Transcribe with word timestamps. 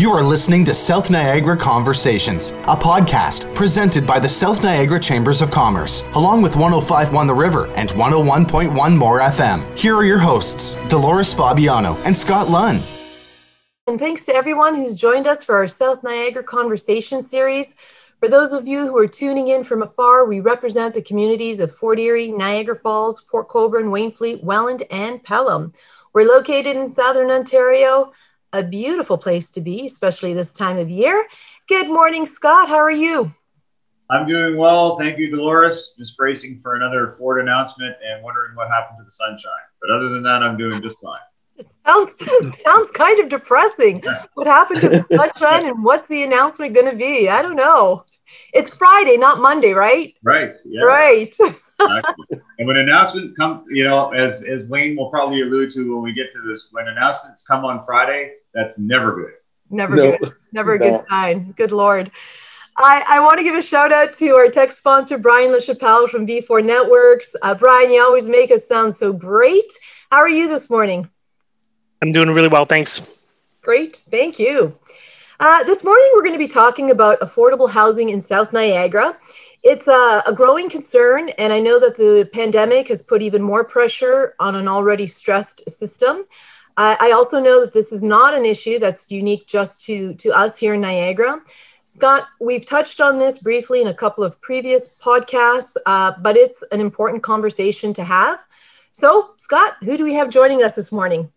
You 0.00 0.12
are 0.12 0.22
listening 0.22 0.64
to 0.64 0.72
South 0.72 1.10
Niagara 1.10 1.58
Conversations, 1.58 2.52
a 2.52 2.74
podcast 2.74 3.54
presented 3.54 4.06
by 4.06 4.18
the 4.18 4.30
South 4.30 4.62
Niagara 4.62 4.98
Chambers 4.98 5.42
of 5.42 5.50
Commerce, 5.50 6.02
along 6.14 6.40
with 6.40 6.56
1051 6.56 7.26
The 7.26 7.34
River 7.34 7.66
and 7.74 7.90
101.1 7.90 8.96
More 8.96 9.20
FM. 9.20 9.78
Here 9.78 9.94
are 9.94 10.04
your 10.06 10.18
hosts, 10.18 10.76
Dolores 10.88 11.34
Fabiano 11.34 11.96
and 12.04 12.16
Scott 12.16 12.48
Lunn. 12.48 12.80
And 13.88 13.98
thanks 13.98 14.24
to 14.24 14.34
everyone 14.34 14.74
who's 14.74 14.98
joined 14.98 15.26
us 15.26 15.44
for 15.44 15.56
our 15.56 15.68
South 15.68 16.02
Niagara 16.02 16.44
Conversation 16.44 17.22
series. 17.22 17.74
For 18.20 18.28
those 18.30 18.52
of 18.52 18.66
you 18.66 18.86
who 18.86 18.96
are 18.96 19.06
tuning 19.06 19.48
in 19.48 19.64
from 19.64 19.82
afar, 19.82 20.24
we 20.24 20.40
represent 20.40 20.94
the 20.94 21.02
communities 21.02 21.60
of 21.60 21.70
Fort 21.70 21.98
Erie, 21.98 22.32
Niagara 22.32 22.76
Falls, 22.76 23.22
Port 23.24 23.50
Colborne, 23.50 23.90
Wainfleet, 23.90 24.42
Welland, 24.42 24.82
and 24.90 25.22
Pelham. 25.22 25.74
We're 26.14 26.26
located 26.26 26.74
in 26.74 26.94
Southern 26.94 27.30
Ontario, 27.30 28.12
a 28.52 28.62
beautiful 28.62 29.18
place 29.18 29.50
to 29.52 29.60
be, 29.60 29.86
especially 29.86 30.34
this 30.34 30.52
time 30.52 30.78
of 30.78 30.90
year. 30.90 31.26
Good 31.68 31.88
morning, 31.88 32.26
Scott. 32.26 32.68
How 32.68 32.76
are 32.76 32.90
you? 32.90 33.32
I'm 34.10 34.26
doing 34.26 34.56
well. 34.56 34.98
Thank 34.98 35.18
you, 35.18 35.30
Dolores. 35.30 35.94
Just 35.96 36.16
bracing 36.16 36.60
for 36.62 36.74
another 36.74 37.14
Ford 37.16 37.40
announcement 37.40 37.94
and 38.04 38.24
wondering 38.24 38.56
what 38.56 38.68
happened 38.68 38.98
to 38.98 39.04
the 39.04 39.12
sunshine. 39.12 39.52
But 39.80 39.90
other 39.90 40.08
than 40.08 40.24
that, 40.24 40.42
I'm 40.42 40.56
doing 40.56 40.82
just 40.82 40.96
fine. 41.00 41.66
sounds 41.86 42.60
sounds 42.64 42.90
kind 42.90 43.20
of 43.20 43.28
depressing. 43.28 44.02
What 44.34 44.48
happened 44.48 44.80
to 44.80 44.88
the 44.88 45.06
sunshine 45.14 45.66
and 45.66 45.84
what's 45.84 46.08
the 46.08 46.24
announcement 46.24 46.74
going 46.74 46.90
to 46.90 46.96
be? 46.96 47.28
I 47.28 47.40
don't 47.40 47.56
know. 47.56 48.04
It's 48.52 48.76
Friday, 48.76 49.16
not 49.16 49.40
Monday, 49.40 49.72
right? 49.72 50.14
Right. 50.24 50.50
Yeah. 50.64 50.82
Right. 50.82 51.34
Exactly. 51.80 52.40
and 52.58 52.68
when 52.68 52.76
announcements 52.76 53.36
come, 53.36 53.64
you 53.70 53.84
know, 53.84 54.10
as 54.10 54.42
as 54.42 54.66
Wayne 54.68 54.96
will 54.96 55.10
probably 55.10 55.42
allude 55.42 55.72
to 55.74 55.94
when 55.94 56.02
we 56.02 56.12
get 56.12 56.32
to 56.32 56.42
this, 56.48 56.68
when 56.72 56.88
announcements 56.88 57.42
come 57.42 57.64
on 57.64 57.84
Friday, 57.84 58.34
that's 58.54 58.78
never 58.78 59.14
good. 59.14 59.32
Never 59.70 59.96
no. 59.96 60.18
good. 60.18 60.32
Never 60.52 60.74
a 60.74 60.78
no. 60.78 60.90
good 60.90 61.06
sign. 61.08 61.52
Good 61.52 61.72
Lord. 61.72 62.10
I, 62.76 63.04
I 63.06 63.20
want 63.20 63.38
to 63.38 63.44
give 63.44 63.54
a 63.54 63.62
shout 63.62 63.92
out 63.92 64.12
to 64.14 64.30
our 64.30 64.48
tech 64.48 64.70
sponsor, 64.70 65.18
Brian 65.18 65.50
LaChapelle 65.50 66.08
from 66.08 66.26
V4 66.26 66.64
Networks. 66.64 67.34
Uh, 67.42 67.54
Brian, 67.54 67.90
you 67.90 68.00
always 68.00 68.26
make 68.26 68.50
us 68.50 68.66
sound 68.66 68.94
so 68.94 69.12
great. 69.12 69.70
How 70.10 70.18
are 70.18 70.28
you 70.28 70.48
this 70.48 70.70
morning? 70.70 71.08
I'm 72.00 72.10
doing 72.10 72.30
really 72.30 72.48
well. 72.48 72.64
Thanks. 72.64 73.02
Great. 73.60 73.96
Thank 73.96 74.38
you. 74.38 74.78
Uh, 75.38 75.64
this 75.64 75.84
morning, 75.84 76.10
we're 76.14 76.22
going 76.22 76.34
to 76.34 76.38
be 76.38 76.48
talking 76.48 76.90
about 76.90 77.20
affordable 77.20 77.70
housing 77.70 78.10
in 78.10 78.22
South 78.22 78.52
Niagara. 78.52 79.16
It's 79.62 79.86
a, 79.86 80.22
a, 80.26 80.32
growing 80.32 80.70
concern, 80.70 81.28
and 81.30 81.52
I 81.52 81.60
know 81.60 81.78
that 81.80 81.96
the 81.96 82.28
pandemic 82.32 82.88
has 82.88 83.04
put 83.04 83.20
even 83.20 83.42
more 83.42 83.62
pressure 83.62 84.34
on 84.40 84.54
an 84.54 84.66
already 84.66 85.06
stressed 85.06 85.68
system. 85.78 86.24
I 86.82 87.12
also 87.12 87.40
know 87.40 87.60
that 87.60 87.74
this 87.74 87.92
is 87.92 88.02
not 88.02 88.32
an 88.32 88.46
issue 88.46 88.78
that's 88.78 89.10
unique 89.10 89.46
just 89.46 89.84
to, 89.84 90.14
to 90.14 90.30
us 90.30 90.56
here 90.56 90.72
in 90.72 90.80
Niagara. 90.80 91.42
Scott, 91.84 92.28
we've 92.40 92.64
touched 92.64 93.02
on 93.02 93.18
this 93.18 93.42
briefly 93.42 93.82
in 93.82 93.88
a 93.88 93.94
couple 93.94 94.24
of 94.24 94.40
previous 94.40 94.96
podcasts, 94.96 95.76
uh, 95.84 96.12
but 96.22 96.36
it's 96.38 96.62
an 96.72 96.80
important 96.80 97.22
conversation 97.22 97.92
to 97.92 98.04
have. 98.04 98.38
So, 98.92 99.32
Scott, 99.36 99.76
who 99.82 99.98
do 99.98 100.04
we 100.04 100.14
have 100.14 100.30
joining 100.30 100.62
us 100.62 100.74
this 100.74 100.90
morning? 100.90 101.30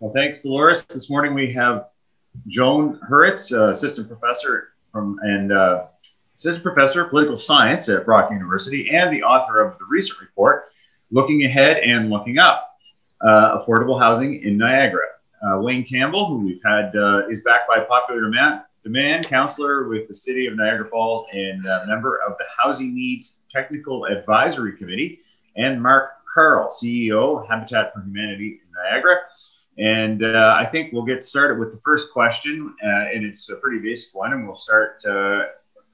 Well, 0.00 0.12
thanks, 0.12 0.42
Dolores. 0.42 0.82
This 0.84 1.08
morning 1.08 1.32
we 1.32 1.50
have 1.52 1.86
Joan 2.48 3.00
Heritz, 3.08 3.52
uh, 3.52 3.70
assistant 3.70 4.08
professor 4.08 4.74
from 4.92 5.18
and 5.22 5.52
uh, 5.52 5.86
assistant 6.40 6.64
professor 6.64 7.04
of 7.04 7.10
political 7.10 7.36
science 7.36 7.88
at 7.88 8.04
Brock 8.04 8.32
University, 8.32 8.90
and 8.90 9.12
the 9.12 9.22
author 9.22 9.60
of 9.60 9.78
the 9.78 9.84
recent 9.84 10.20
report, 10.20 10.72
"Looking 11.10 11.44
Ahead 11.44 11.78
and 11.78 12.10
Looking 12.10 12.38
Up." 12.38 12.70
uh, 13.20 13.60
affordable 13.60 13.98
housing 13.98 14.42
in 14.42 14.56
Niagara. 14.56 15.06
Uh, 15.42 15.60
Wayne 15.60 15.84
Campbell, 15.84 16.26
who 16.26 16.44
we've 16.44 16.62
had, 16.64 16.94
uh, 16.96 17.28
is 17.28 17.42
backed 17.42 17.68
by 17.68 17.80
popular 17.80 18.22
demand, 18.22 18.62
demand, 18.82 19.26
counselor 19.26 19.88
with 19.88 20.08
the 20.08 20.14
City 20.14 20.46
of 20.46 20.56
Niagara 20.56 20.88
Falls 20.88 21.26
and 21.32 21.62
member 21.86 22.20
of 22.26 22.36
the 22.38 22.44
Housing 22.58 22.94
Needs 22.94 23.36
Technical 23.50 24.06
Advisory 24.06 24.76
Committee, 24.76 25.20
and 25.56 25.82
Mark 25.82 26.12
Carl, 26.32 26.70
CEO, 26.70 27.46
Habitat 27.48 27.92
for 27.92 28.02
Humanity 28.02 28.60
in 28.62 28.72
Niagara. 28.84 29.16
And 29.78 30.22
uh, 30.24 30.56
I 30.58 30.66
think 30.66 30.92
we'll 30.92 31.04
get 31.04 31.24
started 31.24 31.58
with 31.58 31.72
the 31.72 31.80
first 31.84 32.12
question, 32.12 32.74
uh, 32.82 33.08
and 33.14 33.24
it's 33.24 33.48
a 33.48 33.56
pretty 33.56 33.78
basic 33.78 34.14
one. 34.14 34.32
And 34.32 34.46
we'll 34.46 34.56
start 34.56 35.02
uh, 35.06 35.44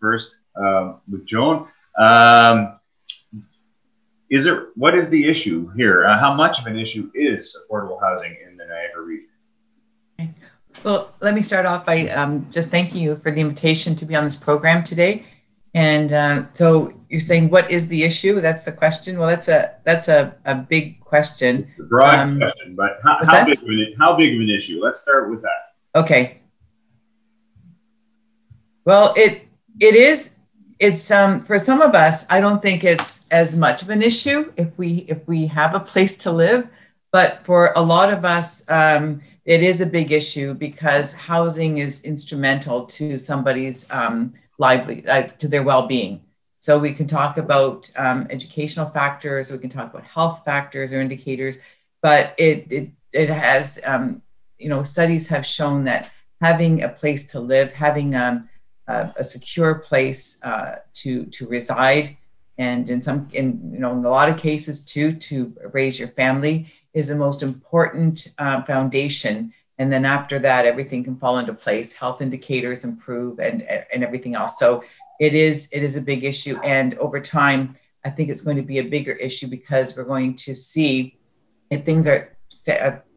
first 0.06 0.36
um, 0.56 1.00
with 1.10 1.26
Joan. 1.26 1.66
Um, 1.98 2.78
is 4.30 4.46
it 4.46 4.58
what 4.74 4.94
is 4.94 5.08
the 5.08 5.22
issue 5.32 5.68
here? 5.76 6.06
Uh, 6.06 6.18
how 6.18 6.32
much 6.34 6.60
of 6.60 6.66
an 6.66 6.78
issue 6.78 7.10
is 7.14 7.56
affordable 7.58 7.98
housing 8.00 8.36
in 8.46 8.56
the 8.56 8.66
Niagara 8.66 9.02
region? 9.02 10.34
Well, 10.84 11.14
let 11.20 11.34
me 11.34 11.42
start 11.42 11.64
off 11.64 11.86
by 11.86 12.08
um, 12.10 12.46
just 12.50 12.68
thanking 12.68 13.00
you 13.00 13.16
for 13.16 13.30
the 13.30 13.40
invitation 13.40 13.96
to 13.96 14.04
be 14.04 14.14
on 14.14 14.24
this 14.24 14.36
program 14.36 14.84
today. 14.84 15.24
And 15.74 16.12
uh, 16.12 16.44
so 16.54 16.92
you're 17.08 17.20
saying, 17.20 17.50
what 17.50 17.70
is 17.70 17.88
the 17.88 18.02
issue? 18.02 18.40
That's 18.40 18.64
the 18.64 18.72
question. 18.72 19.18
Well, 19.18 19.28
that's 19.28 19.48
a 19.48 19.74
that's 19.84 20.08
a, 20.08 20.34
a 20.44 20.54
big 20.54 21.00
question. 21.00 21.68
It's 21.70 21.80
a 21.80 21.84
broad 21.84 22.18
um, 22.18 22.38
question, 22.38 22.76
but 22.76 22.98
how, 23.04 23.18
how 23.24 23.44
big 23.44 23.62
of 23.62 23.68
an 23.68 23.94
how 23.98 24.16
big 24.16 24.34
of 24.34 24.40
an 24.40 24.50
issue? 24.50 24.80
Let's 24.82 25.00
start 25.00 25.30
with 25.30 25.42
that. 25.42 25.60
Okay. 25.94 26.40
Well, 28.84 29.14
it 29.16 29.46
it 29.80 29.94
is 29.94 30.36
it's 30.78 31.10
um 31.10 31.44
for 31.44 31.58
some 31.58 31.80
of 31.80 31.94
us 31.94 32.26
i 32.30 32.40
don't 32.40 32.62
think 32.62 32.84
it's 32.84 33.26
as 33.30 33.56
much 33.56 33.82
of 33.82 33.90
an 33.90 34.02
issue 34.02 34.52
if 34.56 34.68
we 34.76 35.06
if 35.08 35.26
we 35.26 35.46
have 35.46 35.74
a 35.74 35.80
place 35.80 36.16
to 36.16 36.30
live 36.30 36.68
but 37.12 37.44
for 37.44 37.72
a 37.76 37.80
lot 37.82 38.12
of 38.12 38.24
us 38.24 38.68
um, 38.70 39.22
it 39.46 39.62
is 39.62 39.80
a 39.80 39.86
big 39.86 40.10
issue 40.10 40.54
because 40.54 41.14
housing 41.14 41.78
is 41.78 42.02
instrumental 42.04 42.84
to 42.86 43.16
somebody's 43.16 43.90
um, 43.90 44.34
lively 44.58 45.06
uh, 45.06 45.28
to 45.38 45.46
their 45.46 45.62
well-being. 45.62 46.22
So 46.58 46.80
we 46.80 46.92
can 46.92 47.06
talk 47.06 47.38
about 47.38 47.88
um, 47.96 48.26
educational 48.28 48.86
factors 48.86 49.52
we 49.52 49.58
can 49.58 49.70
talk 49.70 49.94
about 49.94 50.04
health 50.04 50.42
factors 50.44 50.92
or 50.92 51.00
indicators 51.00 51.58
but 52.02 52.34
it 52.38 52.70
it, 52.70 52.90
it 53.12 53.30
has 53.30 53.78
um, 53.84 54.20
you 54.58 54.68
know 54.68 54.82
studies 54.82 55.28
have 55.28 55.46
shown 55.46 55.84
that 55.84 56.12
having 56.40 56.82
a 56.82 56.88
place 56.88 57.28
to 57.28 57.40
live 57.40 57.72
having 57.72 58.14
um, 58.16 58.48
uh, 58.88 59.08
a 59.16 59.24
secure 59.24 59.76
place 59.76 60.42
uh, 60.42 60.76
to 60.94 61.26
to 61.26 61.46
reside, 61.46 62.16
and 62.58 62.88
in 62.88 63.02
some 63.02 63.28
in 63.32 63.70
you 63.72 63.78
know 63.78 63.92
in 63.92 64.04
a 64.04 64.10
lot 64.10 64.28
of 64.28 64.38
cases 64.38 64.84
too 64.84 65.14
to 65.14 65.54
raise 65.72 65.98
your 65.98 66.08
family 66.08 66.72
is 66.94 67.08
the 67.08 67.16
most 67.16 67.42
important 67.42 68.28
uh, 68.38 68.62
foundation. 68.62 69.52
And 69.78 69.92
then 69.92 70.06
after 70.06 70.38
that, 70.38 70.64
everything 70.64 71.04
can 71.04 71.16
fall 71.16 71.38
into 71.38 71.52
place. 71.52 71.92
Health 71.92 72.22
indicators 72.22 72.84
improve, 72.84 73.38
and 73.40 73.62
and 73.62 74.02
everything 74.02 74.34
else. 74.34 74.58
So 74.58 74.82
it 75.20 75.34
is 75.34 75.68
it 75.72 75.82
is 75.82 75.96
a 75.96 76.00
big 76.00 76.24
issue, 76.24 76.58
and 76.62 76.94
over 76.98 77.20
time, 77.20 77.74
I 78.04 78.10
think 78.10 78.30
it's 78.30 78.42
going 78.42 78.56
to 78.56 78.62
be 78.62 78.78
a 78.78 78.84
bigger 78.84 79.12
issue 79.12 79.48
because 79.48 79.96
we're 79.96 80.04
going 80.04 80.36
to 80.36 80.54
see 80.54 81.18
if 81.70 81.84
things 81.84 82.06
are 82.06 82.36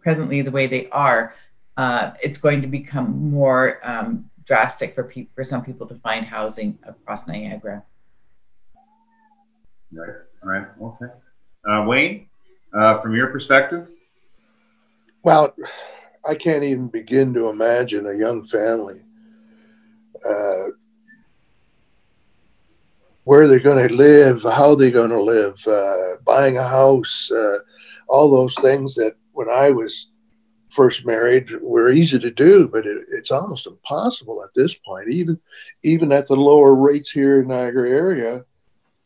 presently 0.02 0.42
the 0.42 0.52
way 0.52 0.68
they 0.68 0.90
are. 0.90 1.36
Uh, 1.78 2.12
it's 2.22 2.38
going 2.38 2.62
to 2.62 2.68
become 2.68 3.32
more 3.32 3.80
um, 3.84 4.29
drastic 4.50 4.96
for 4.96 5.04
people 5.04 5.32
for 5.36 5.44
some 5.44 5.64
people 5.64 5.86
to 5.86 5.94
find 5.94 6.26
housing 6.26 6.80
across 6.82 7.28
Niagara. 7.28 7.84
Right. 9.94 10.10
All 10.42 10.50
right. 10.50 10.68
Okay. 10.82 11.06
Uh, 11.70 11.86
Wayne, 11.86 12.28
uh, 12.74 13.00
from 13.00 13.16
your 13.16 13.28
perspective. 13.28 13.88
Well, 15.22 15.56
I 16.28 16.34
can't 16.34 16.64
even 16.64 16.88
begin 16.88 17.32
to 17.36 17.50
imagine 17.50 18.08
a 18.08 18.18
young 18.18 18.48
family 18.48 19.02
uh, 20.28 20.66
where 23.26 23.48
they're 23.48 23.60
going 23.60 23.88
to 23.88 23.94
live, 23.94 24.42
how 24.42 24.74
they're 24.74 24.90
going 24.90 25.12
to 25.12 25.22
live, 25.22 25.56
uh, 25.68 26.16
buying 26.26 26.58
a 26.58 26.68
house, 26.68 27.30
uh, 27.30 27.60
all 28.08 28.32
those 28.32 28.56
things 28.56 28.96
that 28.96 29.14
when 29.34 29.48
I 29.48 29.70
was 29.70 30.08
first 30.70 31.06
married 31.06 31.50
were 31.62 31.90
easy 31.90 32.20
to 32.20 32.32
do, 32.32 32.68
but 32.68 32.86
it, 32.86 33.06
it's 33.10 33.32
almost 33.32 33.68
impossible 33.68 34.44
at 34.44 34.54
this 34.56 34.74
point. 34.76 35.10
Even 35.12 35.40
even 35.84 36.12
at 36.12 36.28
the 36.28 36.36
lower 36.36 36.74
rates 36.74 37.12
here 37.12 37.42
in 37.42 37.48
Niagara 37.48 37.90
area, 37.90 38.46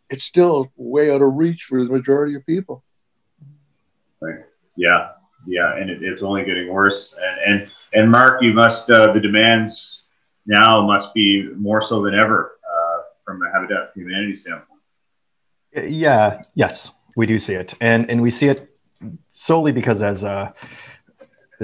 it's 0.10 0.24
still 0.24 0.72
way 0.76 1.14
out 1.14 1.22
of 1.22 1.34
reach 1.34 1.64
for 1.64 1.84
the 1.84 1.92
majority 1.92 2.36
of 2.36 2.46
people. 2.46 2.84
Right. 4.22 4.42
Yeah. 4.76 5.10
Yeah, 5.46 5.76
and 5.76 5.90
it, 5.90 6.02
it's 6.02 6.24
only 6.24 6.46
getting 6.46 6.72
worse. 6.72 7.18
And 7.22 7.62
and 7.62 7.72
and 7.94 8.12
Mark, 8.12 8.42
you 8.42 8.54
must 8.54 8.90
uh, 8.90 9.12
the 9.12 9.20
demands 9.20 10.04
now 10.46 10.86
must 10.86 11.14
be 11.14 11.50
more 11.58 11.82
so 11.82 12.02
than 12.02 12.16
ever 12.16 12.58
uh, 12.64 13.02
from 13.26 13.42
a 13.44 13.52
Habitat 13.52 13.94
for 13.94 14.00
Humanity 14.00 14.36
standpoint. 14.36 14.80
Yeah. 15.76 16.44
Yes, 16.56 16.92
we 17.18 17.26
do 17.26 17.40
see 17.40 17.56
it, 17.56 17.74
and 17.82 18.10
and 18.10 18.22
we 18.22 18.32
see 18.32 18.48
it 18.48 18.74
solely 19.32 19.74
because 19.74 20.02
as 20.02 20.24
uh, 20.24 20.52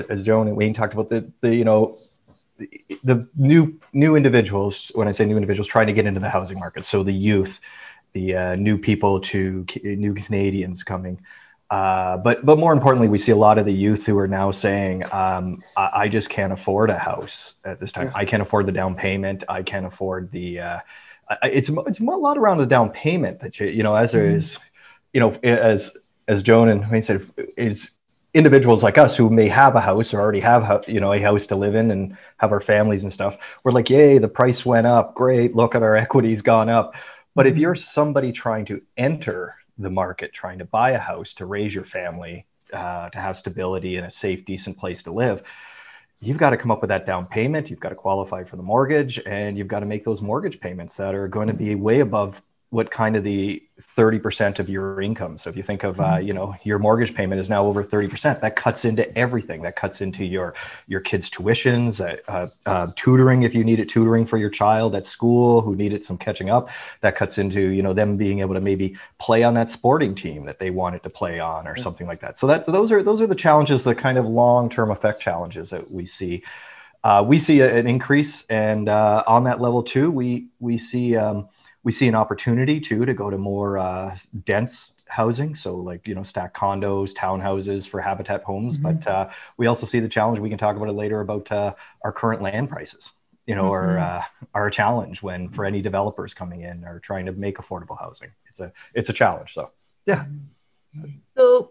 as 0.09 0.23
Joan 0.23 0.47
and 0.47 0.55
Wayne 0.55 0.73
talked 0.73 0.93
about 0.93 1.09
the, 1.09 1.31
the 1.41 1.55
you 1.55 1.65
know 1.65 1.97
the, 2.57 2.69
the 3.03 3.27
new 3.35 3.79
new 3.93 4.15
individuals 4.15 4.91
when 4.95 5.07
I 5.07 5.11
say 5.11 5.25
new 5.25 5.37
individuals 5.37 5.67
trying 5.67 5.87
to 5.87 5.93
get 5.93 6.05
into 6.05 6.19
the 6.19 6.29
housing 6.29 6.59
market 6.59 6.85
so 6.85 7.03
the 7.03 7.13
youth 7.13 7.59
the 8.13 8.35
uh, 8.35 8.55
new 8.55 8.77
people 8.77 9.21
to 9.21 9.65
new 9.83 10.13
Canadians 10.13 10.83
coming 10.83 11.19
Uh, 11.69 12.17
but 12.17 12.43
but 12.43 12.57
more 12.57 12.73
importantly, 12.73 13.07
we 13.07 13.19
see 13.19 13.31
a 13.31 13.35
lot 13.35 13.59
of 13.59 13.65
the 13.65 13.73
youth 13.73 14.03
who 14.07 14.17
are 14.17 14.27
now 14.27 14.49
saying, 14.49 15.03
um, 15.13 15.63
I, 15.77 15.89
I, 15.93 16.07
just 16.07 16.27
can't 16.27 16.51
afford 16.51 16.89
a 16.89 16.97
house 16.97 17.53
at 17.63 17.79
this 17.79 17.91
time. 17.91 18.07
Yeah. 18.07 18.13
I 18.15 18.25
can't 18.25 18.41
afford 18.41 18.65
the 18.65 18.71
down 18.71 18.95
payment. 18.95 19.43
I 19.47 19.61
can't 19.61 19.85
afford 19.85 20.31
the. 20.31 20.59
Uh, 20.59 20.79
it's 21.43 21.69
it's 21.69 21.99
a 21.99 22.03
lot 22.03 22.39
around 22.39 22.57
the 22.57 22.65
down 22.65 22.89
payment 22.89 23.39
that 23.41 23.59
you 23.59 23.67
you 23.67 23.83
know 23.83 23.95
as 23.95 24.13
mm-hmm. 24.13 24.37
is, 24.37 24.57
you 25.13 25.19
know 25.19 25.37
as 25.43 25.91
as 26.27 26.41
Joan 26.41 26.69
and 26.69 26.89
Wayne 26.89 27.03
said 27.03 27.21
is 27.55 27.91
individuals 28.33 28.83
like 28.83 28.97
us 28.97 29.15
who 29.15 29.29
may 29.29 29.47
have 29.47 29.75
a 29.75 29.81
house 29.81 30.13
or 30.13 30.21
already 30.21 30.39
have 30.39 30.85
you 30.87 30.99
know 30.99 31.13
a 31.13 31.21
house 31.21 31.47
to 31.47 31.55
live 31.55 31.75
in 31.75 31.91
and 31.91 32.17
have 32.37 32.51
our 32.51 32.61
families 32.61 33.03
and 33.03 33.13
stuff. 33.13 33.37
We're 33.63 33.71
like, 33.71 33.89
yay, 33.89 34.17
the 34.17 34.27
price 34.27 34.65
went 34.65 34.87
up. 34.87 35.15
Great, 35.15 35.55
look 35.55 35.75
at 35.75 35.83
our 35.83 35.95
equities 36.05 36.41
gone 36.41 36.69
up. 36.69 36.93
But 37.35 37.47
if 37.47 37.53
mm-hmm. 37.53 37.61
you're 37.61 37.75
somebody 37.75 38.31
trying 38.31 38.65
to 38.65 38.81
enter 38.97 39.55
the 39.77 39.89
market 39.89 40.33
trying 40.33 40.59
to 40.59 40.65
buy 40.65 40.91
a 40.91 40.99
house 40.99 41.33
to 41.33 41.45
raise 41.45 41.73
your 41.73 41.85
family, 41.85 42.45
uh, 42.73 43.09
to 43.09 43.17
have 43.17 43.37
stability 43.37 43.95
and 43.95 44.05
a 44.05 44.11
safe, 44.11 44.45
decent 44.45 44.77
place 44.77 45.01
to 45.03 45.11
live, 45.11 45.41
you've 46.19 46.37
got 46.37 46.49
to 46.51 46.57
come 46.57 46.69
up 46.69 46.81
with 46.81 46.89
that 46.89 47.05
down 47.05 47.25
payment. 47.25 47.69
You've 47.69 47.79
got 47.79 47.89
to 47.89 47.95
qualify 47.95 48.43
for 48.43 48.57
the 48.57 48.63
mortgage, 48.63 49.19
and 49.25 49.57
you've 49.57 49.67
got 49.67 49.79
to 49.79 49.85
make 49.85 50.03
those 50.03 50.21
mortgage 50.21 50.59
payments 50.59 50.95
that 50.97 51.15
are 51.15 51.27
going 51.27 51.47
to 51.47 51.53
be 51.53 51.75
way 51.75 52.01
above 52.01 52.41
what 52.71 52.91
kind 52.91 53.15
of 53.15 53.23
the 53.23 53.63
30% 53.97 54.59
of 54.59 54.69
your 54.69 55.01
income. 55.01 55.39
So 55.39 55.49
if 55.49 55.57
you 55.57 55.63
think 55.63 55.83
of, 55.83 55.99
uh, 55.99 56.03
mm-hmm. 56.03 56.27
you 56.27 56.33
know, 56.33 56.55
your 56.63 56.77
mortgage 56.77 57.15
payment 57.15 57.41
is 57.41 57.49
now 57.49 57.65
over 57.65 57.83
30%, 57.83 58.41
that 58.41 58.55
cuts 58.55 58.85
into 58.85 59.17
everything. 59.17 59.63
That 59.63 59.75
cuts 59.75 60.01
into 60.01 60.23
your 60.23 60.53
your 60.87 60.99
kids' 60.99 61.31
tuitions, 61.31 61.99
uh, 61.99 62.17
uh, 62.31 62.47
uh, 62.67 62.91
tutoring 62.95 63.41
if 63.41 63.55
you 63.55 63.63
needed 63.63 63.89
tutoring 63.89 64.25
for 64.25 64.37
your 64.37 64.51
child 64.51 64.93
at 64.93 65.05
school 65.05 65.61
who 65.61 65.75
needed 65.75 66.03
some 66.03 66.17
catching 66.17 66.51
up. 66.51 66.69
That 67.01 67.15
cuts 67.15 67.39
into, 67.39 67.59
you 67.59 67.81
know, 67.81 67.93
them 67.93 68.17
being 68.17 68.39
able 68.41 68.53
to 68.53 68.61
maybe 68.61 68.95
play 69.17 69.41
on 69.41 69.55
that 69.55 69.71
sporting 69.71 70.13
team 70.13 70.45
that 70.45 70.59
they 70.59 70.69
wanted 70.69 71.01
to 71.03 71.09
play 71.09 71.39
on 71.39 71.67
or 71.67 71.75
something 71.75 72.05
like 72.05 72.21
that. 72.21 72.37
So 72.37 72.45
that 72.47 72.67
those 72.67 72.91
are 72.91 73.01
those 73.01 73.19
are 73.19 73.27
the 73.27 73.35
challenges, 73.35 73.83
the 73.83 73.95
kind 73.95 74.19
of 74.19 74.25
long-term 74.25 74.91
effect 74.91 75.21
challenges 75.21 75.71
that 75.71 75.89
we 75.89 76.05
see. 76.05 76.43
Uh, 77.03 77.23
we 77.25 77.39
see 77.39 77.61
a, 77.61 77.77
an 77.77 77.87
increase, 77.87 78.43
and 78.49 78.89
uh, 78.89 79.23
on 79.25 79.45
that 79.45 79.59
level 79.59 79.81
too, 79.81 80.11
we 80.11 80.49
we 80.59 80.77
see. 80.77 81.15
Um, 81.15 81.49
we 81.83 81.91
see 81.91 82.07
an 82.07 82.15
opportunity 82.15 82.79
too 82.79 83.05
to 83.05 83.13
go 83.13 83.29
to 83.29 83.37
more 83.37 83.77
uh, 83.77 84.17
dense 84.45 84.93
housing. 85.07 85.55
So 85.55 85.75
like 85.75 86.07
you 86.07 86.15
know 86.15 86.23
stack 86.23 86.55
condos 86.55 87.13
townhouses 87.13 87.87
for 87.87 88.01
habitat 88.01 88.43
homes. 88.43 88.77
Mm-hmm. 88.77 88.97
but 88.97 89.07
uh, 89.07 89.29
we 89.57 89.67
also 89.67 89.85
see 89.85 89.99
the 89.99 90.09
challenge. 90.09 90.39
We 90.39 90.49
can 90.49 90.57
talk 90.57 90.75
about 90.75 90.89
it 90.89 90.93
later 90.93 91.21
about 91.21 91.51
uh, 91.51 91.73
our 92.03 92.11
current 92.11 92.41
land 92.41 92.69
prices 92.69 93.11
you 93.45 93.55
know 93.55 93.71
mm-hmm. 93.71 93.73
are 93.73 93.99
uh, 93.99 94.23
are 94.53 94.67
a 94.67 94.71
challenge 94.71 95.21
when 95.23 95.49
for 95.49 95.65
any 95.65 95.81
developers 95.81 96.33
coming 96.33 96.61
in 96.61 96.85
or 96.85 96.99
trying 96.99 97.25
to 97.25 97.31
make 97.31 97.57
affordable 97.57 97.99
housing. 97.99 98.29
It's 98.47 98.59
a 98.59 98.71
it's 98.93 99.09
a 99.09 99.13
challenge 99.13 99.53
so. 99.53 99.71
Yeah 100.05 100.25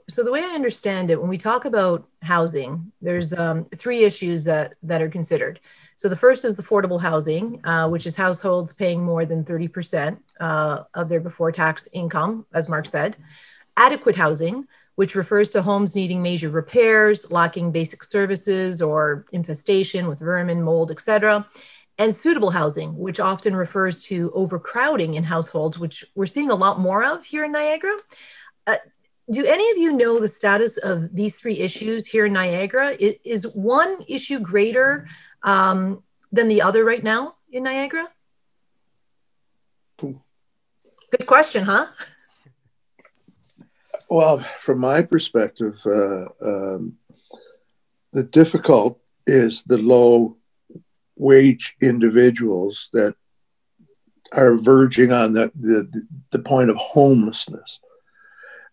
so 0.09 0.23
the 0.23 0.33
way 0.33 0.43
i 0.43 0.55
understand 0.55 1.11
it 1.11 1.21
when 1.21 1.31
we 1.31 1.39
talk 1.39 1.65
about 1.65 2.07
housing 2.23 2.93
there's 3.01 3.33
um, 3.33 3.65
three 3.77 4.05
issues 4.05 4.45
that 4.45 4.75
that 4.83 5.03
are 5.03 5.09
considered 5.09 5.61
so 5.99 6.09
the 6.09 6.15
first 6.15 6.45
is 6.45 6.55
affordable 6.55 7.01
housing, 7.01 7.61
uh, 7.67 7.89
which 7.89 8.07
is 8.07 8.15
households 8.15 8.73
paying 8.73 9.03
more 9.03 9.27
than 9.27 9.43
30% 9.43 10.17
uh, 10.39 10.85
of 10.95 11.09
their 11.09 11.19
before 11.19 11.51
tax 11.51 11.89
income, 11.93 12.47
as 12.55 12.69
Mark 12.69 12.87
said. 12.87 13.17
Adequate 13.77 14.15
housing, 14.15 14.65
which 14.95 15.17
refers 15.17 15.49
to 15.49 15.61
homes 15.61 15.97
needing 15.97 16.23
major 16.23 16.51
repairs, 16.51 17.33
lacking 17.33 17.73
basic 17.73 18.05
services 18.05 18.81
or 18.81 19.27
infestation 19.33 20.07
with 20.07 20.21
vermin, 20.21 20.63
mold, 20.63 20.93
etc. 20.93 21.45
And 21.99 22.15
suitable 22.15 22.51
housing, 22.51 22.97
which 22.97 23.19
often 23.19 23.57
refers 23.57 24.05
to 24.05 24.31
overcrowding 24.37 25.15
in 25.15 25.25
households, 25.25 25.81
which 25.81 26.05
we're 26.15 26.27
seeing 26.27 26.53
a 26.53 26.55
lot 26.55 26.79
more 26.79 27.03
of 27.05 27.25
here 27.25 27.45
in 27.45 27.51
Niagara. 27.51 27.99
Uh, 28.69 28.77
do 29.31 29.45
any 29.45 29.71
of 29.71 29.79
you 29.79 29.93
know 29.93 30.21
the 30.21 30.29
status 30.29 30.77
of 30.79 31.15
these 31.15 31.37
three 31.37 31.59
issues 31.59 32.07
here 32.07 32.27
in 32.27 32.33
Niagara? 32.33 32.97
Is 32.99 33.47
one 33.55 33.99
issue 34.09 34.41
greater 34.41 35.09
um, 35.43 36.03
than 36.33 36.49
the 36.49 36.63
other 36.63 36.85
right 36.85 37.03
now 37.03 37.37
in 37.51 37.63
Niagara? 37.63 38.09
Good 39.99 41.27
question, 41.27 41.65
huh? 41.65 41.87
Well, 44.11 44.41
from 44.61 44.81
my 44.81 45.03
perspective, 45.03 45.81
uh, 45.85 46.27
um, 46.43 46.97
the 48.13 48.23
difficult 48.23 49.01
is 49.27 49.63
the 49.65 49.79
low 49.79 50.37
wage 51.17 51.77
individuals 51.81 52.89
that 52.93 53.15
are 54.33 54.57
verging 54.57 55.13
on 55.13 55.33
the, 55.33 55.51
the, 55.59 56.07
the 56.31 56.39
point 56.39 56.71
of 56.71 56.77
homelessness. 56.77 57.81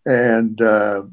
And 0.05 0.61
uh, 0.61 1.03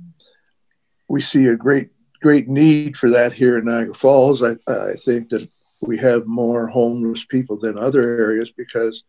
we 1.08 1.20
see 1.20 1.46
a 1.46 1.56
great 1.56 1.90
great 2.22 2.48
need 2.48 2.96
for 2.96 3.10
that 3.10 3.32
here 3.32 3.58
in 3.58 3.64
Niagara 3.64 3.94
Falls. 3.94 4.42
I, 4.42 4.52
I 4.68 4.94
think 4.94 5.28
that 5.30 5.48
we 5.80 5.98
have 5.98 6.26
more 6.26 6.68
homeless 6.68 7.24
people 7.24 7.58
than 7.58 7.76
other 7.76 8.02
areas 8.02 8.50
because 8.56 9.02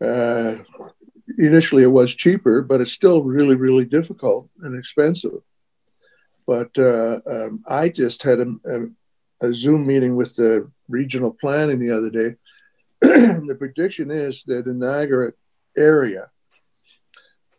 uh, 0.00 0.54
initially 1.36 1.82
it 1.82 1.88
was 1.88 2.14
cheaper, 2.14 2.62
but 2.62 2.80
it's 2.80 2.92
still 2.92 3.22
really, 3.22 3.56
really 3.56 3.84
difficult 3.84 4.48
and 4.62 4.78
expensive. 4.78 5.42
But 6.46 6.78
uh, 6.78 7.20
um, 7.26 7.64
I 7.66 7.88
just 7.88 8.22
had 8.22 8.40
a, 8.40 8.54
a, 8.64 9.48
a, 9.48 9.54
Zoom 9.54 9.86
meeting 9.86 10.16
with 10.16 10.36
the 10.36 10.70
regional 10.88 11.32
planning 11.32 11.78
the 11.78 11.90
other 11.90 12.10
day. 12.10 12.36
the 13.00 13.56
prediction 13.58 14.10
is 14.10 14.44
that 14.44 14.66
in 14.66 14.78
Niagara 14.78 15.32
area, 15.76 16.30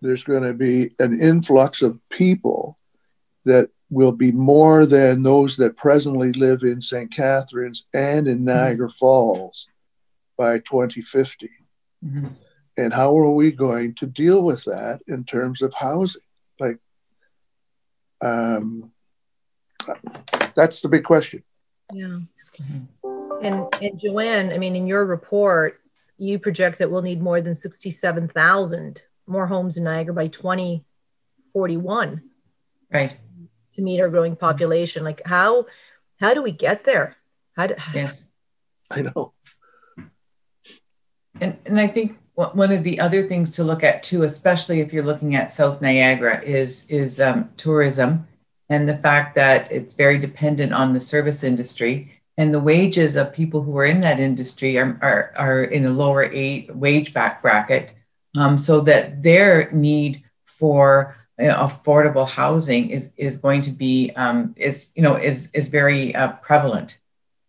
there's 0.01 0.24
going 0.24 0.44
to 0.44 0.53
be 0.53 0.92
an 1.00 1.19
influx 1.19 1.81
of 1.81 2.00
people 2.09 2.77
that 3.45 3.69
will 3.89 4.12
be 4.12 4.31
more 4.31 4.86
than 4.86 5.21
those 5.24 5.57
that 5.57 5.75
presently 5.75 6.31
live 6.31 6.63
in 6.63 6.81
St. 6.81 7.12
Catharines 7.12 7.86
and 7.94 8.27
in 8.27 8.45
Niagara 8.45 8.88
mm-hmm. 8.88 8.98
Falls 8.98 9.68
by 10.38 10.59
2050. 10.59 11.50
Mm-hmm. 12.03 12.27
And 12.77 12.94
how 12.94 13.18
are 13.18 13.30
we 13.30 13.51
going 13.51 13.94
to 13.95 14.07
deal 14.07 14.42
with 14.42 14.63
that 14.63 15.01
in 15.07 15.25
terms 15.25 15.62
of 15.62 15.74
housing? 15.74 16.21
Like, 16.59 16.80
um, 18.21 18.92
that's 20.56 20.81
the 20.81 20.88
big 20.88 21.04
question. 21.04 21.44
Yeah. 21.94 22.19
Mm-hmm. 22.62 23.45
And, 23.45 23.68
and 23.81 24.00
Joanne, 24.00 24.54
I 24.54 24.57
mean, 24.57 24.75
in 24.75 24.88
your 24.88 25.06
report, 25.06 25.81
you 26.18 26.39
project 26.39 26.77
that 26.80 26.89
we'll 26.89 27.01
need 27.01 27.21
more 27.21 27.42
than 27.42 27.56
67,000 27.56 29.01
more 29.31 29.48
homes 29.48 29.78
in 29.78 29.83
Niagara 29.83 30.13
by 30.13 30.28
2041. 30.28 32.22
Right 32.94 33.16
to 33.74 33.81
meet 33.81 34.01
our 34.01 34.10
growing 34.10 34.36
population. 34.36 35.04
Like 35.04 35.22
how 35.25 35.66
how 36.19 36.33
do 36.33 36.42
we 36.42 36.51
get 36.51 36.83
there? 36.83 37.18
How 37.56 37.68
do, 37.68 37.75
yes, 37.94 38.24
I 38.89 39.01
know. 39.01 39.33
And 41.40 41.57
and 41.66 41.80
I 41.80 41.88
think 41.88 42.18
one 42.33 42.71
of 42.71 42.83
the 42.83 43.00
other 43.00 43.28
things 43.28 43.52
to 43.52 43.64
look 43.64 43.83
at 43.83 44.04
too, 44.04 44.23
especially 44.23 44.80
if 44.80 44.94
you're 44.94 45.04
looking 45.04 45.35
at 45.35 45.54
South 45.54 45.81
Niagara, 45.81 46.42
is 46.42 46.85
is 46.88 47.19
um, 47.19 47.50
tourism 47.57 48.28
and 48.69 48.88
the 48.88 48.97
fact 48.97 49.35
that 49.35 49.71
it's 49.71 49.95
very 49.95 50.18
dependent 50.18 50.71
on 50.71 50.94
the 50.94 51.00
service 51.00 51.44
industry 51.44 52.21
and 52.38 52.54
the 52.54 52.59
wages 52.59 53.18
of 53.18 53.33
people 53.33 53.61
who 53.61 53.78
are 53.78 53.85
in 53.85 54.00
that 54.00 54.18
industry 54.18 54.78
are, 54.78 54.97
are, 55.02 55.33
are 55.35 55.64
in 55.66 55.85
a 55.85 55.90
lower 55.90 56.23
eight 56.23 56.73
wage 56.73 57.14
back 57.14 57.42
bracket 57.42 57.94
um, 58.35 58.57
so 58.57 58.81
that 58.81 59.23
their 59.23 59.71
need 59.71 60.23
for 60.45 61.16
affordable 61.40 62.28
housing 62.28 62.90
is 62.90 63.14
is 63.18 63.38
going 63.38 63.61
to 63.61 63.71
be 63.71 64.11
um, 64.16 64.54
is 64.57 64.94
you 64.95 65.02
know 65.02 65.16
is 65.16 65.50
is 65.54 65.68
very 65.68 66.14
uh, 66.16 66.33
prevalent. 66.33 67.00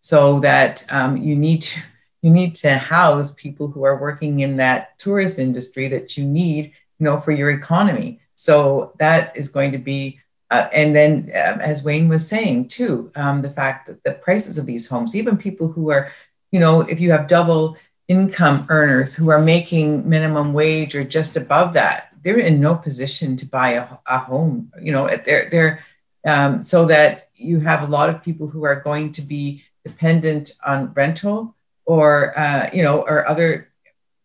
So 0.01 0.39
that 0.41 0.85
um, 0.89 1.17
you 1.17 1.35
need 1.35 1.61
to 1.61 1.81
you 2.21 2.31
need 2.31 2.55
to 2.55 2.77
house 2.77 3.35
people 3.35 3.67
who 3.67 3.83
are 3.83 3.99
working 3.99 4.39
in 4.41 4.57
that 4.57 4.97
tourist 4.99 5.39
industry 5.39 5.87
that 5.89 6.17
you 6.17 6.25
need 6.25 6.71
you 6.99 7.03
know 7.05 7.19
for 7.19 7.31
your 7.31 7.51
economy. 7.51 8.19
So 8.35 8.93
that 8.99 9.35
is 9.37 9.49
going 9.49 9.71
to 9.73 9.77
be 9.77 10.19
uh, 10.49 10.69
and 10.73 10.95
then 10.95 11.31
uh, 11.33 11.57
as 11.61 11.83
wayne 11.83 12.09
was 12.09 12.27
saying 12.27 12.67
too 12.67 13.11
um, 13.15 13.41
the 13.41 13.49
fact 13.49 13.87
that 13.87 14.03
the 14.03 14.13
prices 14.13 14.57
of 14.57 14.65
these 14.65 14.87
homes 14.87 15.15
even 15.15 15.37
people 15.37 15.67
who 15.71 15.91
are 15.91 16.11
you 16.51 16.59
know 16.59 16.81
if 16.81 16.99
you 16.99 17.11
have 17.11 17.27
double 17.27 17.77
income 18.07 18.65
earners 18.69 19.15
who 19.15 19.29
are 19.29 19.41
making 19.41 20.07
minimum 20.07 20.53
wage 20.53 20.95
or 20.95 21.03
just 21.03 21.37
above 21.37 21.73
that 21.73 22.09
they're 22.23 22.37
in 22.37 22.59
no 22.59 22.75
position 22.75 23.35
to 23.35 23.45
buy 23.45 23.71
a, 23.71 23.87
a 24.07 24.19
home 24.19 24.71
you 24.81 24.91
know 24.91 25.07
they're 25.25 25.49
they're 25.49 25.83
um, 26.25 26.63
so 26.63 26.85
that 26.85 27.27
you 27.35 27.59
have 27.59 27.81
a 27.83 27.91
lot 27.91 28.09
of 28.09 28.23
people 28.23 28.47
who 28.47 28.63
are 28.63 28.79
going 28.79 29.11
to 29.13 29.21
be 29.21 29.63
dependent 29.85 30.51
on 30.65 30.93
rental 30.93 31.55
or 31.85 32.37
uh, 32.37 32.69
you 32.73 32.83
know 32.83 33.01
or 33.01 33.27
other 33.27 33.69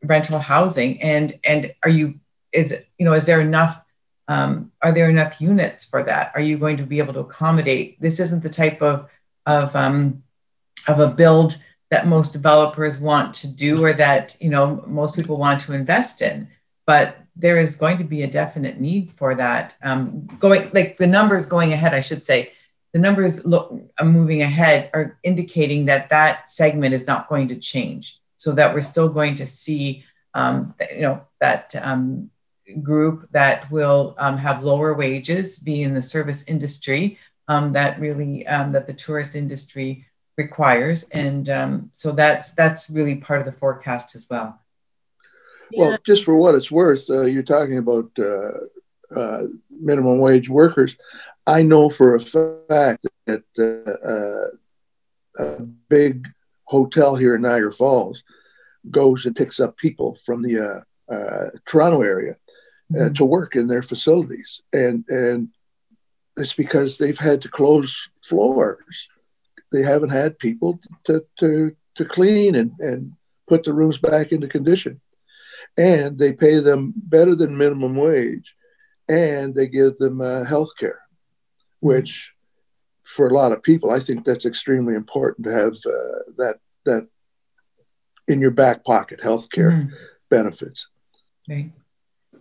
rental 0.02 0.38
housing. 0.38 1.00
And 1.02 1.38
and 1.44 1.75
are 1.82 1.90
you 1.90 2.20
is 2.52 2.85
you 2.99 3.04
know 3.04 3.12
is 3.12 3.26
there 3.26 3.40
enough 3.40 3.80
um, 4.28 4.73
are 4.82 4.92
there 4.92 5.11
enough 5.11 5.40
units 5.40 5.85
for 5.85 6.02
that? 6.02 6.32
Are 6.35 6.40
you 6.40 6.58
going 6.58 6.76
to 6.76 6.85
be 6.85 6.99
able 6.99 7.14
to 7.14 7.20
accommodate? 7.20 8.00
This 8.00 8.20
isn't 8.20 8.42
the 8.42 8.50
type 8.50 8.80
of 8.82 9.08
of 9.47 9.75
um, 9.75 10.23
of 10.87 11.00
a 11.00 11.08
build 11.08 11.58
that 11.90 12.07
most 12.07 12.33
developers 12.33 12.99
want 12.99 13.35
to 13.35 13.49
do 13.49 13.85
or 13.85 13.92
that 13.92 14.37
you 14.40 14.50
know 14.50 14.85
most 14.87 15.14
people 15.16 15.37
want 15.37 15.61
to 15.61 15.73
invest 15.73 16.23
in 16.23 16.49
but 16.88 17.18
there 17.38 17.59
is 17.59 17.76
going 17.76 17.99
to 17.99 18.04
be 18.04 18.23
a 18.23 18.26
definite 18.26 18.80
need 18.80 19.12
for 19.16 19.35
that. 19.35 19.75
Um, 19.83 20.26
going 20.38 20.71
like 20.73 20.97
the 20.97 21.07
numbers 21.07 21.47
going 21.47 21.73
ahead, 21.73 21.95
I 21.95 22.00
should 22.00 22.25
say, 22.25 22.52
the 22.92 22.99
numbers 22.99 23.45
look 23.45 23.73
are 23.99 24.07
moving 24.07 24.40
ahead 24.40 24.90
are 24.92 25.18
indicating 25.23 25.85
that 25.85 26.09
that 26.09 26.50
segment 26.50 26.95
is 26.95 27.07
not 27.07 27.28
going 27.28 27.49
to 27.49 27.57
change. 27.57 28.18
So 28.38 28.52
that 28.52 28.75
we're 28.75 28.80
still 28.80 29.09
going 29.09 29.35
to 29.35 29.47
see, 29.47 30.04
um, 30.33 30.75
you 30.95 31.02
know, 31.02 31.21
that 31.40 31.75
um, 31.80 32.30
group 32.83 33.28
that 33.33 33.71
will 33.71 34.14
um, 34.18 34.38
have 34.38 34.64
lower 34.64 34.95
wages, 34.95 35.59
be 35.59 35.83
in 35.83 35.92
the 35.92 36.02
service 36.02 36.45
industry, 36.45 37.18
um, 37.49 37.73
that 37.75 38.00
really 38.00 38.47
um, 38.47 38.71
that 38.71 38.87
the 38.87 38.95
tourist 38.95 39.37
industry 39.37 40.07
requires, 40.38 41.02
and 41.11 41.49
um, 41.50 41.90
so 41.92 42.12
that's 42.12 42.52
that's 42.54 42.88
really 42.88 43.16
part 43.16 43.40
of 43.40 43.47
the 43.47 43.52
forecast 43.52 44.14
as 44.14 44.26
well. 44.30 44.61
Well, 45.76 45.99
just 46.07 46.25
for 46.25 46.35
what 46.35 46.54
it's 46.54 46.71
worth, 46.71 47.11
uh, 47.11 47.23
you're 47.23 47.42
talking 47.42 47.76
about 47.76 48.11
uh, 48.18 48.52
uh, 49.14 49.42
minimum 49.71 50.18
wage 50.18 50.49
workers. 50.49 50.97
I 51.47 51.62
know 51.62 51.90
for 51.90 52.14
a 52.14 52.21
fact 52.21 53.07
that 53.26 53.45
uh, 53.59 55.42
uh, 55.42 55.45
a 55.45 55.62
big 55.90 56.28
hotel 56.64 57.16
here 57.16 57.35
in 57.35 57.42
Niagara 57.42 57.73
Falls 57.73 58.23
goes 58.90 59.26
and 59.26 59.37
picks 59.37 59.61
up 59.61 59.76
people 59.76 60.16
from 60.25 60.42
the 60.42 60.85
uh, 61.11 61.45
Toronto 61.66 62.02
area 62.02 62.37
mm-hmm. 62.90 63.12
to 63.14 63.25
work 63.25 63.57
in 63.57 63.66
their 63.66 63.83
facilities, 63.83 64.62
and 64.73 65.04
and 65.09 65.49
it's 66.37 66.54
because 66.54 66.97
they've 66.97 67.18
had 67.18 67.42
to 67.42 67.49
close 67.49 68.09
floors. 68.23 69.09
They 69.73 69.83
haven't 69.83 70.11
had 70.11 70.39
people 70.39 70.81
to 71.05 71.25
to 71.39 71.77
to 71.97 72.05
clean 72.05 72.55
and 72.55 72.73
and 72.79 73.13
put 73.47 73.65
the 73.65 73.73
rooms 73.73 73.99
back 73.99 74.33
into 74.33 74.47
condition 74.47 75.01
and 75.77 76.19
they 76.19 76.33
pay 76.33 76.61
them 76.61 76.93
better 76.97 77.35
than 77.35 77.57
minimum 77.57 77.97
wage, 77.97 78.55
and 79.09 79.55
they 79.55 79.67
give 79.67 79.97
them 79.99 80.21
uh, 80.21 80.45
health 80.45 80.71
care, 80.79 81.01
which 81.81 82.33
for 83.05 83.29
a 83.29 83.35
lot 83.35 83.53
of 83.53 83.63
people, 83.63 83.91
I 83.91 84.01
think 84.01 84.25
that's 84.25 84.45
extremely 84.45 84.95
important 84.95 85.47
to 85.47 85.53
have 85.53 85.73
uh, 85.73 86.33
that 86.37 86.57
that 86.85 87.09
in 88.27 88.41
your 88.41 88.51
back 88.51 88.85
pocket, 88.85 89.23
health 89.23 89.51
care 89.51 89.71
mm. 89.71 89.91
benefits. 90.29 90.89
Right. 91.49 91.73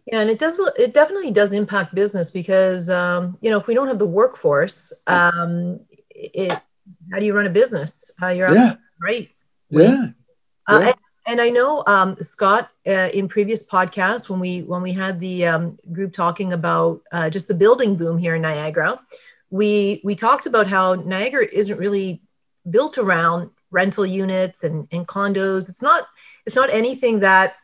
Yeah, 0.06 0.22
and 0.22 0.30
it 0.30 0.40
does. 0.40 0.60
It 0.78 0.94
definitely 0.94 1.32
does 1.32 1.52
impact 1.52 1.94
business 1.94 2.32
because 2.32 2.90
um, 2.90 3.38
you 3.42 3.50
know 3.50 3.58
if 3.58 3.68
we 3.68 3.74
don't 3.74 3.88
have 3.88 4.00
the 4.00 4.06
workforce, 4.06 4.94
um, 5.08 5.82
it 6.10 6.60
how 7.12 7.20
do 7.20 7.25
you 7.25 7.34
run 7.34 7.48
a 7.48 7.51
business? 7.51 8.12
How 8.20 8.29
you're 8.29 8.53
yeah. 8.53 8.75
right. 9.01 9.29
Yeah. 9.70 10.08
Uh, 10.67 10.82
yeah 10.84 10.94
and 11.27 11.41
I 11.41 11.50
know 11.50 11.84
um, 11.86 12.15
Scott 12.22 12.70
uh, 12.88 13.10
in 13.13 13.27
previous 13.27 13.67
podcasts 13.67 14.29
when 14.29 14.39
we 14.39 14.62
when 14.62 14.82
we 14.82 14.94
had 14.94 15.20
the 15.20 15.46
um, 15.46 15.77
group 15.91 16.13
talking 16.13 16.53
about 16.53 17.01
uh, 17.12 17.29
just 17.29 17.50
the 17.50 17.53
building 17.53 17.98
boom 17.98 18.17
here 18.17 18.36
in 18.36 18.41
Niagara, 18.41 19.00
we 19.50 20.01
we 20.06 20.15
talked 20.15 20.46
about 20.46 20.67
how 20.67 20.96
Niagara 20.96 21.46
isn't 21.51 21.77
really 21.77 22.22
built 22.70 22.98
around 22.98 23.50
rental 23.72 24.06
units 24.06 24.63
and, 24.63 24.88
and 24.91 25.06
condos. 25.06 25.70
It's 25.70 25.82
not 25.82 26.08
it's 26.46 26.56
not 26.56 26.70
anything 26.70 27.20
that 27.20 27.56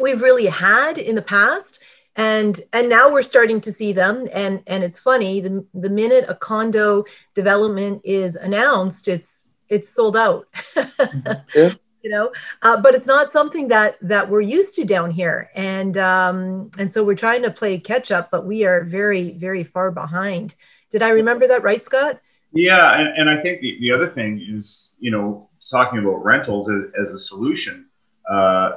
we've 0.00 0.20
really 0.20 0.46
had 0.46 0.98
in 0.98 1.14
the 1.14 1.22
past 1.22 1.83
and 2.16 2.60
and 2.72 2.88
now 2.88 3.10
we're 3.10 3.22
starting 3.22 3.60
to 3.62 3.72
see 3.72 3.92
them. 3.92 4.28
And 4.32 4.62
and 4.66 4.84
it's 4.84 5.00
funny 5.00 5.40
the, 5.40 5.66
the 5.74 5.90
minute 5.90 6.24
a 6.28 6.34
condo 6.34 7.04
development 7.34 8.02
is 8.04 8.36
announced 8.36 9.08
it's 9.08 9.54
it's 9.68 9.88
sold 9.88 10.16
out. 10.16 10.46
Yeah. 11.54 11.72
You 12.02 12.10
know 12.10 12.32
uh, 12.60 12.78
but 12.82 12.94
it's 12.94 13.06
not 13.06 13.32
something 13.32 13.68
that 13.68 13.96
that 14.02 14.28
we're 14.28 14.42
used 14.42 14.74
to 14.74 14.84
down 14.84 15.10
here. 15.10 15.50
And 15.54 15.96
um 15.96 16.70
and 16.78 16.90
so 16.90 17.02
we're 17.02 17.14
trying 17.14 17.42
to 17.44 17.50
play 17.50 17.78
catch 17.78 18.10
up 18.10 18.30
but 18.30 18.44
we 18.44 18.66
are 18.66 18.84
very 18.84 19.30
very 19.30 19.64
far 19.64 19.90
behind. 19.90 20.54
Did 20.90 21.02
i 21.02 21.08
remember 21.08 21.48
that 21.48 21.62
right 21.62 21.82
scott? 21.82 22.20
Yeah 22.52 23.00
and, 23.00 23.08
and 23.16 23.30
i 23.30 23.42
think 23.42 23.62
the, 23.62 23.78
the 23.80 23.90
other 23.90 24.10
thing 24.10 24.40
is 24.48 24.90
you 25.00 25.10
know 25.10 25.48
talking 25.70 25.98
about 25.98 26.22
rentals 26.22 26.70
as, 26.70 26.84
as 27.00 27.10
a 27.10 27.18
solution 27.18 27.86
uh, 28.30 28.72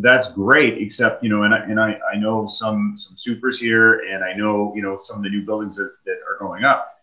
that's 0.00 0.30
great 0.32 0.78
except 0.78 1.22
you 1.22 1.28
know 1.28 1.44
and 1.44 1.54
I, 1.54 1.58
and 1.58 1.80
I, 1.80 1.98
I 2.12 2.16
know 2.16 2.48
some 2.48 2.94
some 2.96 3.16
supers 3.16 3.60
here 3.60 4.00
and 4.00 4.24
i 4.24 4.32
know 4.32 4.72
you 4.74 4.82
know 4.82 4.98
some 5.00 5.18
of 5.18 5.22
the 5.22 5.30
new 5.30 5.44
buildings 5.44 5.76
that, 5.76 5.92
that 6.04 6.16
are 6.28 6.36
going 6.38 6.64
up 6.64 6.94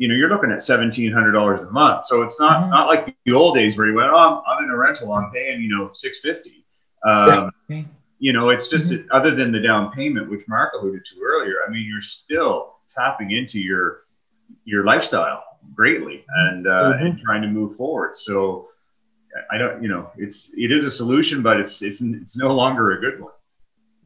you 0.00 0.08
know, 0.08 0.14
you're 0.14 0.30
looking 0.30 0.50
at 0.50 0.62
seventeen 0.62 1.12
hundred 1.12 1.32
dollars 1.32 1.60
a 1.60 1.70
month. 1.70 2.06
So 2.06 2.22
it's 2.22 2.40
not 2.40 2.62
mm-hmm. 2.62 2.70
not 2.70 2.86
like 2.86 3.14
the 3.26 3.32
old 3.32 3.54
days 3.54 3.76
where 3.76 3.86
you 3.86 3.94
went, 3.94 4.08
oh, 4.10 4.16
I'm, 4.16 4.42
I'm 4.46 4.64
in 4.64 4.70
a 4.70 4.76
rental, 4.76 5.12
I'm 5.12 5.30
paying 5.30 5.60
you 5.60 5.68
know 5.68 5.90
six 5.92 6.20
fifty. 6.20 6.64
Um, 7.06 7.52
you 8.18 8.32
know, 8.32 8.48
it's 8.48 8.68
just 8.68 8.88
mm-hmm. 8.88 9.06
other 9.12 9.34
than 9.34 9.52
the 9.52 9.60
down 9.60 9.92
payment, 9.92 10.30
which 10.30 10.48
Mark 10.48 10.72
alluded 10.72 11.04
to 11.04 11.20
earlier. 11.22 11.56
I 11.66 11.70
mean, 11.70 11.86
you're 11.86 12.00
still 12.00 12.76
tapping 12.88 13.32
into 13.32 13.58
your 13.58 14.04
your 14.64 14.84
lifestyle 14.84 15.44
greatly 15.74 16.24
and 16.34 16.66
uh, 16.66 16.94
mm-hmm. 16.94 17.04
and 17.04 17.20
trying 17.20 17.42
to 17.42 17.48
move 17.48 17.76
forward. 17.76 18.16
So 18.16 18.68
I 19.50 19.58
don't, 19.58 19.82
you 19.82 19.88
know, 19.88 20.10
it's 20.16 20.50
it 20.56 20.72
is 20.72 20.84
a 20.84 20.90
solution, 20.90 21.42
but 21.42 21.60
it's 21.60 21.82
it's 21.82 22.00
it's 22.00 22.36
no 22.36 22.48
longer 22.54 22.92
a 22.92 23.00
good 23.00 23.20
one. 23.20 23.32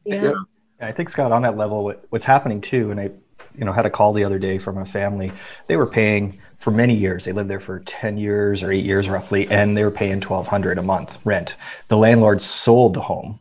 Yeah. 0.05 0.33
I 0.81 0.91
think 0.91 1.09
Scott, 1.09 1.31
on 1.31 1.41
that 1.43 1.57
level, 1.57 1.93
what's 2.09 2.25
happening 2.25 2.61
too, 2.61 2.91
and 2.91 2.99
I 2.99 3.11
you 3.57 3.65
know 3.65 3.71
had 3.71 3.85
a 3.85 3.89
call 3.89 4.13
the 4.13 4.23
other 4.23 4.39
day 4.39 4.57
from 4.57 4.77
a 4.77 4.85
family. 4.85 5.31
They 5.67 5.77
were 5.77 5.87
paying 5.87 6.39
for 6.59 6.71
many 6.71 6.95
years. 6.95 7.25
They 7.25 7.31
lived 7.31 7.49
there 7.49 7.59
for 7.59 7.79
10 7.81 8.17
years 8.17 8.63
or 8.63 8.71
8 8.71 8.83
years 8.83 9.07
roughly 9.07 9.47
and 9.49 9.77
they 9.77 9.83
were 9.83 9.91
paying 9.91 10.19
1200 10.19 10.79
a 10.79 10.81
month 10.81 11.17
rent. 11.23 11.53
The 11.89 11.97
landlord 11.97 12.41
sold 12.41 12.95
the 12.95 13.01
home, 13.01 13.39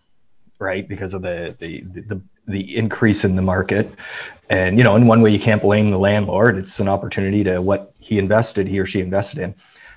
right? 0.58 0.86
Because 0.86 1.14
of 1.14 1.22
the 1.22 1.56
the 1.58 1.80
the, 1.80 2.20
the 2.46 2.76
increase 2.76 3.24
in 3.24 3.36
the 3.36 3.42
market. 3.42 3.90
And 4.50 4.76
you 4.78 4.84
know, 4.84 4.94
in 4.94 5.06
one 5.06 5.22
way 5.22 5.30
you 5.30 5.38
can't 5.38 5.62
blame 5.62 5.90
the 5.90 5.98
landlord. 5.98 6.58
It's 6.58 6.80
an 6.80 6.88
opportunity 6.88 7.42
to 7.44 7.62
what 7.62 7.94
he 7.98 8.18
invested, 8.18 8.68
he 8.68 8.78
or 8.78 8.86
she 8.86 9.00
invested 9.00 9.38
in. 9.38 9.54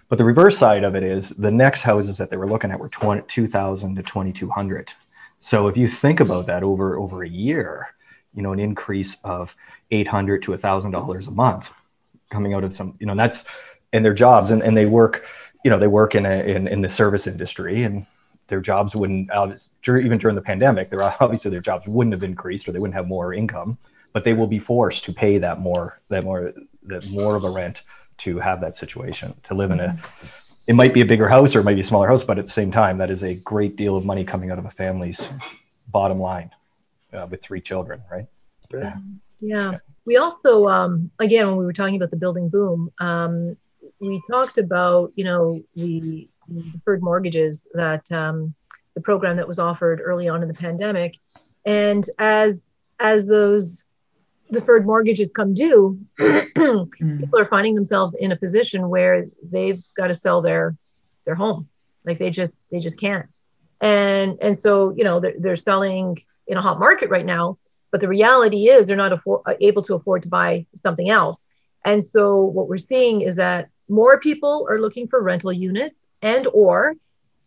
But 0.10 0.18
the 0.18 0.24
reverse 0.24 0.58
side 0.58 0.84
of 0.84 0.96
it 0.96 1.04
is 1.04 1.30
the 1.30 1.52
next 1.52 1.82
houses 1.82 2.18
that 2.18 2.30
they 2.30 2.38
were 2.38 2.48
looking 2.48 2.72
at 2.72 2.80
were 2.80 2.90
20, 2.90 3.24
2000 3.28 3.96
to 3.96 4.04
2200. 4.04 4.94
So 5.40 5.68
if 5.68 5.76
you 5.76 5.88
think 5.88 6.20
about 6.20 6.48
that 6.48 6.64
over 6.64 6.98
over 6.98 7.24
a 7.24 7.30
year, 7.30 7.88
you 8.34 8.42
know, 8.42 8.54
an 8.54 8.60
increase 8.60 9.18
of 9.24 9.54
800 9.92 10.44
to 10.44 10.52
$1,000 10.52 11.28
a 11.28 11.32
month 11.32 11.70
coming 12.30 12.54
out 12.54 12.64
of 12.64 12.76
some, 12.76 12.96
you 13.00 13.06
know, 13.06 13.16
that's, 13.16 13.46
and 13.94 14.04
their 14.04 14.14
jobs 14.14 14.52
and, 14.52 14.62
and 14.62 14.76
they 14.78 14.86
work, 14.86 15.26
you 15.64 15.72
know, 15.72 15.80
they 15.80 15.88
work 15.88 16.16
in 16.16 16.26
a, 16.26 16.40
in, 16.44 16.68
in 16.68 16.82
the 16.82 16.90
service 16.90 17.28
industry 17.28 17.84
and 17.84 18.06
their 18.48 18.62
jobs 18.62 18.96
wouldn't, 18.96 19.30
even 19.88 20.18
during 20.18 20.36
the 20.36 20.42
pandemic, 20.42 20.90
their, 20.90 21.04
obviously 21.22 21.52
their 21.52 21.62
jobs 21.62 21.88
wouldn't 21.88 22.14
have 22.14 22.24
increased 22.24 22.68
or 22.68 22.72
they 22.72 22.80
wouldn't 22.80 22.96
have 22.96 23.08
more 23.08 23.34
income, 23.34 23.78
but 24.14 24.24
they 24.24 24.34
will 24.34 24.48
be 24.48 24.60
forced 24.60 25.04
to 25.06 25.14
pay 25.14 25.38
that 25.38 25.60
more, 25.60 26.00
that 26.10 26.24
more, 26.24 26.54
that 26.84 27.08
more 27.10 27.36
of 27.36 27.44
a 27.44 27.50
rent 27.50 27.82
to 28.20 28.40
have 28.40 28.62
that 28.62 28.76
situation, 28.76 29.36
to 29.44 29.54
live 29.54 29.72
in 29.72 29.80
a, 29.80 29.98
it 30.68 30.74
might 30.74 30.94
be 30.94 31.02
a 31.02 31.06
bigger 31.06 31.28
house 31.28 31.56
or 31.56 31.62
it 31.62 31.64
might 31.64 31.76
be 31.76 31.82
a 31.82 31.86
smaller 31.86 32.08
house, 32.08 32.24
but 32.24 32.38
at 32.38 32.46
the 32.46 32.52
same 32.52 32.72
time, 32.72 32.98
that 32.98 33.10
is 33.10 33.24
a 33.24 33.36
great 33.36 33.76
deal 33.76 33.96
of 33.96 34.06
money 34.06 34.24
coming 34.24 34.52
out 34.52 34.60
of 34.60 34.66
a 34.66 34.72
family's 34.72 35.28
bottom 35.88 36.20
line 36.20 36.52
uh, 37.14 37.28
with 37.30 37.42
three 37.42 37.62
children, 37.62 38.02
right? 38.12 38.26
Yeah. 38.74 38.98
Yeah. 39.40 39.78
We 40.06 40.18
also, 40.18 40.68
um, 40.68 41.12
again, 41.20 41.48
when 41.48 41.58
we 41.58 41.66
were 41.66 41.74
talking 41.74 41.96
about 41.96 42.12
the 42.12 42.18
building 42.18 42.50
boom, 42.50 42.92
um, 43.00 43.56
we 44.00 44.22
talked 44.30 44.58
about, 44.58 45.12
you 45.16 45.24
know, 45.24 45.62
the, 45.76 46.30
deferred 46.72 47.04
mortgages 47.04 47.70
that 47.74 48.10
um, 48.12 48.54
the 48.96 49.02
program 49.02 49.36
that 49.36 49.48
was 49.48 49.60
offered 49.60 50.00
early 50.02 50.30
on 50.30 50.42
in 50.42 50.48
the 50.48 50.54
pandemic. 50.54 51.20
And 51.66 52.10
as 52.20 52.64
as 53.00 53.26
those 53.26 53.87
deferred 54.52 54.86
mortgages 54.86 55.32
come 55.36 55.54
due, 55.54 56.00
people 56.18 57.40
are 57.40 57.46
finding 57.46 57.76
themselves 57.76 58.16
in 58.16 58.32
a 58.32 58.36
position 58.36 58.90
where 58.90 59.28
they've 59.44 59.84
got 59.96 60.08
to 60.08 60.14
sell 60.14 60.42
their 60.42 60.76
their 61.26 61.36
home. 61.36 61.68
Like 62.06 62.20
they 62.20 62.30
just 62.30 62.62
they 62.72 62.80
just 62.80 63.00
can't. 63.00 63.28
And 63.82 64.38
and 64.42 64.58
so, 64.58 64.94
you 64.96 65.04
know, 65.04 65.20
they're, 65.20 65.36
they're 65.38 65.56
selling 65.56 66.18
in 66.48 66.58
a 66.58 66.62
hot 66.62 66.80
market 66.80 67.10
right 67.10 67.26
now 67.26 67.58
but 67.92 68.02
the 68.02 68.08
reality 68.08 68.70
is 68.70 68.86
they're 68.86 68.98
not 68.98 69.14
uh, 69.14 69.54
able 69.62 69.82
to 69.84 69.96
afford 69.96 70.24
to 70.24 70.30
buy 70.30 70.66
something 70.76 71.10
else. 71.10 71.54
And 71.86 72.04
so 72.04 72.44
what 72.44 72.68
we're 72.68 72.78
seeing 72.78 73.22
is 73.22 73.36
that 73.36 73.70
more 73.90 74.20
people 74.20 74.68
are 74.70 74.80
looking 74.80 75.08
for 75.08 75.22
rental 75.22 75.54
units 75.54 76.10
and 76.22 76.46
or 76.54 76.96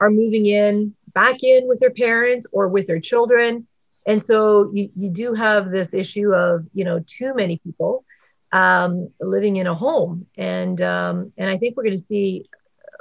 are 0.01 0.11
moving 0.11 0.47
in 0.47 0.95
back 1.13 1.43
in 1.43 1.69
with 1.69 1.81
their 1.81 1.91
parents 1.91 2.47
or 2.53 2.69
with 2.69 2.87
their 2.87 3.01
children. 3.01 3.67
And 4.07 4.23
so 4.23 4.71
you, 4.73 4.91
you 4.97 5.11
do 5.11 5.35
have 5.35 5.71
this 5.71 5.93
issue 5.95 6.33
of, 6.35 6.67
you 6.73 6.85
know, 6.85 7.05
too 7.07 7.35
many 7.35 7.59
people 7.59 8.05
um, 8.53 9.11
living 9.21 9.57
in 9.57 9.67
a 9.67 9.75
home. 9.75 10.27
And, 10.37 10.81
um, 10.81 11.33
and 11.37 11.51
I 11.51 11.57
think 11.57 11.77
we're 11.77 11.85
going 11.85 11.99
to 11.99 12.05
see 12.09 12.49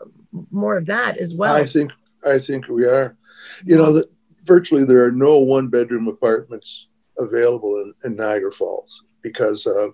uh, 0.01 0.05
more 0.51 0.77
of 0.77 0.85
that 0.87 1.17
as 1.17 1.33
well. 1.33 1.55
I 1.55 1.65
think, 1.65 1.91
I 2.25 2.37
think 2.39 2.67
we 2.67 2.85
are, 2.85 3.17
you 3.65 3.77
know, 3.77 3.93
that 3.93 4.11
virtually 4.43 4.83
there 4.83 5.03
are 5.05 5.11
no 5.11 5.39
one 5.39 5.69
bedroom 5.69 6.07
apartments 6.07 6.87
available 7.17 7.77
in, 7.77 7.93
in 8.03 8.15
Niagara 8.15 8.51
Falls 8.51 9.03
because 9.21 9.65
of 9.65 9.93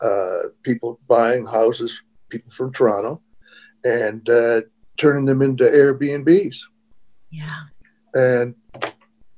uh, 0.00 0.48
people 0.62 1.00
buying 1.08 1.46
houses, 1.46 2.02
people 2.28 2.50
from 2.50 2.72
Toronto, 2.72 3.22
and 3.84 4.28
uh, 4.28 4.62
turning 4.96 5.24
them 5.24 5.40
into 5.42 5.64
Airbnbs. 5.64 6.58
Yeah. 7.30 7.62
And 8.14 8.54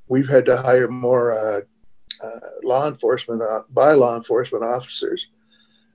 we've 0.09 0.29
had 0.29 0.47
to 0.47 0.57
hire 0.57 0.89
more 0.89 1.33
uh, 1.33 1.61
uh, 2.25 2.41
law 2.65 2.89
enforcement 2.89 3.43
uh, 3.43 3.63
by 3.71 3.93
law 3.93 4.17
enforcement 4.17 4.65
officers, 4.65 5.29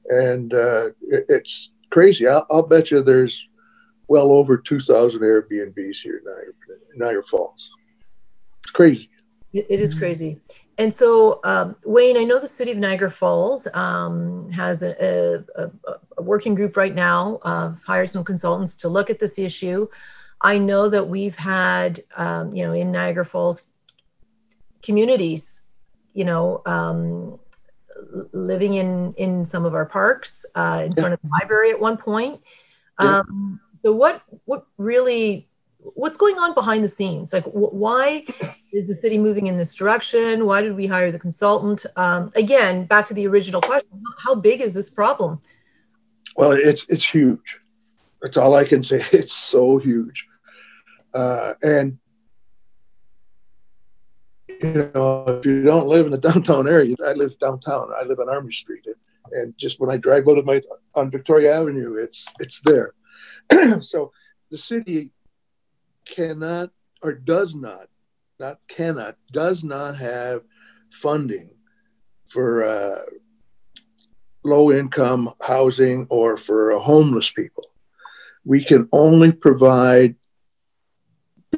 and 0.08 0.54
it, 0.54 1.26
it's 1.30 1.72
crazy. 1.90 2.28
I'll, 2.28 2.46
I'll, 2.50 2.64
bet 2.64 2.92
you 2.92 3.02
there's 3.02 3.48
well 4.08 4.32
over 4.32 4.58
2,000 4.58 5.22
Airbnbs 5.22 5.98
here 5.98 6.18
in 6.18 6.24
Niagara, 6.26 6.54
Niagara 6.96 7.24
Falls. 7.24 7.72
It's 8.64 8.72
crazy. 8.72 9.10
it, 9.54 9.66
it 9.70 9.80
is 9.80 9.94
crazy. 9.94 10.40
And 10.78 10.92
so, 10.92 11.40
um, 11.44 11.76
Wayne, 11.86 12.18
I 12.18 12.24
know 12.24 12.40
the 12.40 12.48
city 12.48 12.72
of 12.72 12.78
Niagara 12.78 13.12
Falls 13.12 13.68
um, 13.76 14.50
has 14.52 14.82
a, 14.82 15.44
a, 15.56 15.70
a, 16.18 16.22
working 16.22 16.56
group 16.56 16.76
right 16.76 16.96
now, 16.96 17.40
uh, 17.44 17.74
hired 17.86 18.10
some 18.10 18.24
consultants 18.24 18.78
to 18.78 18.90
look 18.90 19.12
at 19.12 19.20
this 19.20 19.38
issue. 19.38 19.88
I 20.42 20.58
know 20.58 20.90
that 20.90 21.08
we've 21.08 21.36
had, 21.36 22.00
um, 22.18 22.54
you 22.54 22.66
know, 22.66 22.74
in 22.74 22.92
Niagara 22.92 23.26
Falls 23.26 23.70
communities, 24.84 25.68
you 26.14 26.26
know, 26.26 26.62
um, 26.66 27.40
living 28.32 28.76
in 28.76 29.14
in 29.18 29.46
some 29.46 29.66
of 29.66 29.74
our 29.74 29.86
parks, 29.86 30.46
uh, 30.56 30.84
in 30.86 30.94
front 30.94 31.14
of 31.14 31.22
the 31.22 31.30
library 31.30 31.72
at 31.72 31.80
one 31.80 31.98
point. 31.98 32.42
Um, 33.00 33.60
so, 33.84 33.94
what 33.94 34.22
what 34.46 34.66
really 34.78 35.50
what's 35.80 36.18
going 36.18 36.38
on 36.38 36.54
behind 36.54 36.84
the 36.84 36.88
scenes? 36.88 37.34
Like, 37.34 37.46
wh- 37.46 37.74
why 37.74 38.26
is 38.72 38.88
the 38.88 38.94
city 38.94 39.18
moving 39.18 39.48
in 39.48 39.58
this 39.58 39.74
direction? 39.74 40.46
Why 40.46 40.62
did 40.62 40.76
we 40.76 40.88
hire 40.88 41.12
the 41.12 41.20
consultant? 41.20 41.86
Um, 41.96 42.32
again, 42.36 42.86
back 42.86 43.08
to 43.08 43.14
the 43.14 43.28
original 43.28 43.62
question: 43.62 43.90
How 44.20 44.36
big 44.36 44.62
is 44.62 44.74
this 44.74 44.90
problem? 44.90 45.42
Well, 46.36 46.52
it's 46.52 46.86
it's 46.90 47.06
huge. 47.06 47.60
That's 48.22 48.38
all 48.38 48.56
I 48.56 48.64
can 48.64 48.84
say. 48.84 49.04
It's 49.12 49.34
so 49.34 49.78
huge. 49.78 50.28
Uh, 51.14 51.54
and 51.62 52.00
you 54.64 54.92
know, 54.96 55.26
if 55.28 55.46
you 55.46 55.64
don't 55.64 55.88
live 55.88 56.06
in 56.06 56.12
the 56.12 56.18
downtown 56.18 56.68
area, 56.68 56.96
I 57.06 57.14
live 57.14 57.38
downtown. 57.40 57.92
I 58.00 58.04
live 58.06 58.20
on 58.20 58.30
Army 58.30 58.52
Street, 58.52 58.86
and, 58.86 58.96
and 59.32 59.58
just 59.58 59.80
when 59.80 59.90
I 59.90 59.98
drive 59.98 60.28
out 60.28 60.38
of 60.38 60.46
my 60.46 60.62
on 60.96 61.12
Victoria 61.12 61.60
Avenue, 61.60 61.96
it's 61.96 62.26
it's 62.40 62.62
there. 62.62 62.94
so 63.82 64.12
the 64.50 64.58
city 64.58 65.12
cannot 66.06 66.72
or 67.02 67.14
does 67.14 67.54
not, 67.54 67.88
not 68.40 68.60
cannot, 68.68 69.18
does 69.32 69.64
not 69.64 69.98
have 69.98 70.42
funding 70.90 71.50
for 72.28 72.64
uh, 72.64 73.02
low 74.44 74.72
income 74.72 75.34
housing 75.42 76.08
or 76.10 76.38
for 76.38 76.78
homeless 76.80 77.30
people. 77.30 77.66
We 78.46 78.64
can 78.64 78.90
only 78.92 79.32
provide 79.32 80.16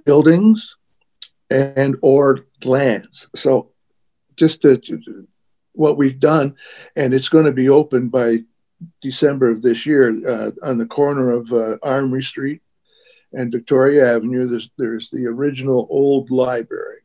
buildings 0.03 0.77
and 1.49 1.95
or 2.01 2.45
lands. 2.63 3.29
So 3.35 3.71
just 4.35 4.61
to, 4.63 4.77
to, 4.77 5.27
what 5.73 5.97
we've 5.97 6.19
done, 6.19 6.55
and 6.95 7.13
it's 7.13 7.29
going 7.29 7.45
to 7.45 7.51
be 7.51 7.69
open 7.69 8.09
by 8.09 8.43
December 9.01 9.49
of 9.49 9.61
this 9.61 9.85
year 9.85 10.09
uh, 10.27 10.51
on 10.63 10.77
the 10.77 10.85
corner 10.85 11.31
of 11.31 11.51
uh, 11.51 11.77
Armory 11.83 12.23
Street 12.23 12.61
and 13.33 13.51
Victoria 13.51 14.15
Avenue. 14.15 14.47
There's 14.47 14.69
there's 14.77 15.09
the 15.09 15.27
original 15.27 15.87
old 15.89 16.31
library. 16.31 17.01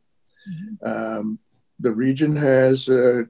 Mm-hmm. 0.49 1.19
Um, 1.19 1.39
the 1.79 1.91
region 1.91 2.35
has 2.35 2.87
uh, 2.87 3.23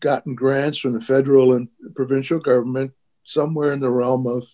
gotten 0.00 0.34
grants 0.34 0.78
from 0.78 0.92
the 0.92 1.00
federal 1.00 1.54
and 1.54 1.68
provincial 1.94 2.38
government 2.38 2.92
somewhere 3.24 3.72
in 3.72 3.80
the 3.80 3.90
realm 3.90 4.26
of 4.26 4.46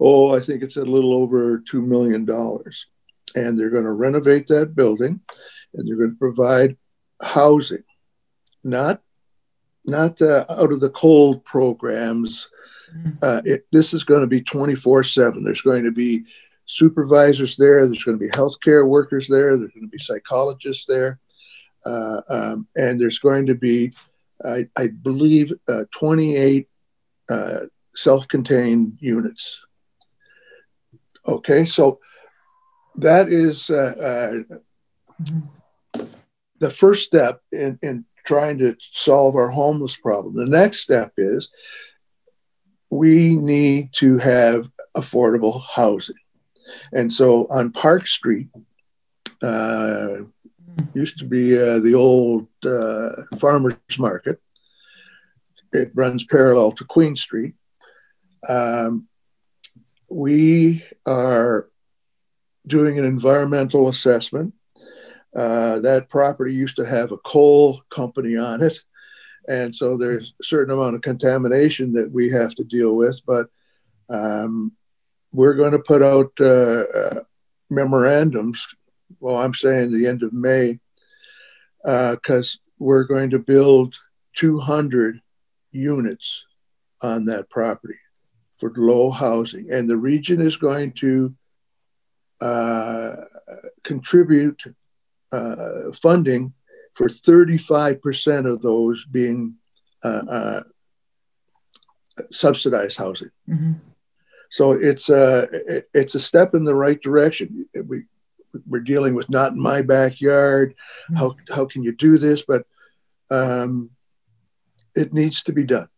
oh, 0.00 0.34
I 0.34 0.40
think 0.40 0.62
it's 0.62 0.76
a 0.76 0.84
little 0.84 1.12
over 1.12 1.58
two 1.58 1.80
million 1.80 2.24
dollars 2.24 2.86
and 3.34 3.56
they're 3.56 3.70
going 3.70 3.84
to 3.84 3.92
renovate 3.92 4.46
that 4.48 4.74
building 4.74 5.20
and 5.74 5.88
they're 5.88 5.96
going 5.96 6.10
to 6.10 6.18
provide 6.18 6.76
housing. 7.22 7.84
Not 8.62 9.02
not 9.86 10.22
uh, 10.22 10.46
out 10.48 10.72
of 10.72 10.80
the 10.80 10.90
cold 10.90 11.44
programs. 11.44 12.48
Mm-hmm. 12.96 13.10
uh, 13.22 13.40
it, 13.44 13.66
this 13.72 13.92
is 13.92 14.04
going 14.04 14.20
to 14.20 14.28
be 14.28 14.40
24 14.40 15.02
7 15.02 15.42
there's 15.42 15.62
going 15.62 15.82
to 15.82 15.90
be 15.90 16.22
supervisors 16.66 17.56
there 17.56 17.88
there's 17.88 18.04
going 18.04 18.16
to 18.16 18.24
be 18.24 18.30
healthcare 18.30 18.86
workers 18.86 19.26
there 19.26 19.56
there's 19.56 19.72
going 19.72 19.86
to 19.86 19.90
be 19.90 19.98
psychologists 19.98 20.84
there. 20.86 21.18
Uh, 21.84 22.20
um, 22.28 22.68
and 22.76 23.00
there's 23.00 23.18
going 23.18 23.46
to 23.46 23.54
be 23.54 23.92
i, 24.44 24.66
I 24.76 24.88
believe 24.88 25.52
uh, 25.68 25.84
28 25.90 26.68
uh, 27.28 27.60
self-contained 27.96 28.98
units. 29.00 29.66
Okay 31.26 31.64
so 31.64 31.98
that 32.96 33.28
is 33.28 33.70
uh, 33.70 34.42
uh, 35.98 36.02
the 36.58 36.70
first 36.70 37.04
step 37.04 37.40
in, 37.52 37.78
in 37.82 38.04
trying 38.24 38.58
to 38.58 38.76
solve 38.92 39.36
our 39.36 39.48
homeless 39.48 39.96
problem. 39.96 40.34
The 40.36 40.46
next 40.46 40.80
step 40.80 41.12
is 41.16 41.50
we 42.90 43.34
need 43.34 43.92
to 43.94 44.18
have 44.18 44.68
affordable 44.96 45.62
housing. 45.68 46.16
And 46.92 47.12
so 47.12 47.46
on 47.50 47.72
Park 47.72 48.06
Street, 48.06 48.48
uh, 49.42 50.22
used 50.94 51.18
to 51.18 51.24
be 51.24 51.56
uh, 51.56 51.78
the 51.80 51.94
old 51.94 52.48
uh, 52.64 53.36
farmers 53.38 53.76
market. 53.98 54.40
It 55.72 55.90
runs 55.94 56.24
parallel 56.24 56.72
to 56.72 56.84
Queen 56.84 57.16
Street. 57.16 57.54
Um, 58.48 59.08
we 60.08 60.84
are 61.06 61.68
doing 62.66 62.98
an 62.98 63.04
environmental 63.04 63.88
assessment. 63.88 64.54
Uh, 65.34 65.80
that 65.80 66.08
property 66.08 66.54
used 66.54 66.76
to 66.76 66.86
have 66.86 67.10
a 67.10 67.18
coal 67.18 67.82
company 67.90 68.36
on 68.36 68.62
it. 68.62 68.78
And 69.48 69.74
so 69.74 69.96
there's 69.96 70.34
a 70.40 70.44
certain 70.44 70.72
amount 70.72 70.94
of 70.94 71.02
contamination 71.02 71.92
that 71.94 72.10
we 72.10 72.30
have 72.30 72.54
to 72.54 72.64
deal 72.64 72.94
with. 72.94 73.20
But 73.26 73.48
um, 74.08 74.72
we're 75.32 75.54
going 75.54 75.72
to 75.72 75.78
put 75.78 76.02
out 76.02 76.32
uh, 76.40 76.84
uh, 76.94 77.20
memorandums. 77.68 78.66
Well, 79.20 79.36
I'm 79.36 79.54
saying 79.54 79.92
the 79.92 80.06
end 80.06 80.22
of 80.22 80.32
May, 80.32 80.78
because 81.82 82.58
uh, 82.60 82.64
we're 82.78 83.04
going 83.04 83.30
to 83.30 83.38
build 83.38 83.96
200 84.36 85.20
units 85.72 86.44
on 87.02 87.24
that 87.26 87.50
property 87.50 87.98
for 88.58 88.72
low 88.76 89.10
housing. 89.10 89.70
And 89.70 89.90
the 89.90 89.96
region 89.96 90.40
is 90.40 90.56
going 90.56 90.92
to 90.92 91.34
contribute 93.82 94.62
uh, 95.32 95.92
funding 96.00 96.52
for 96.94 97.08
35% 97.08 98.50
of 98.50 98.62
those 98.62 99.04
being 99.04 99.56
uh, 100.02 100.22
uh, 100.28 100.62
subsidized 102.30 102.98
housing. 102.98 103.30
Mm-hmm. 103.48 103.72
So 104.50 104.72
it's 104.72 105.08
a 105.10 105.48
it's 105.92 106.14
a 106.14 106.20
step 106.20 106.54
in 106.54 106.62
the 106.62 106.76
right 106.76 107.00
direction. 107.00 107.66
We 107.84 108.04
we're 108.68 108.80
dealing 108.80 109.14
with 109.14 109.28
not 109.28 109.52
in 109.52 109.60
my 109.60 109.82
backyard. 109.82 110.74
Mm-hmm. 111.10 111.16
How 111.16 111.34
how 111.52 111.64
can 111.64 111.82
you 111.82 111.90
do 111.90 112.18
this? 112.18 112.44
But 112.46 112.64
um, 113.30 113.90
it 114.94 115.12
needs 115.12 115.42
to 115.44 115.52
be 115.52 115.64
done. 115.64 115.88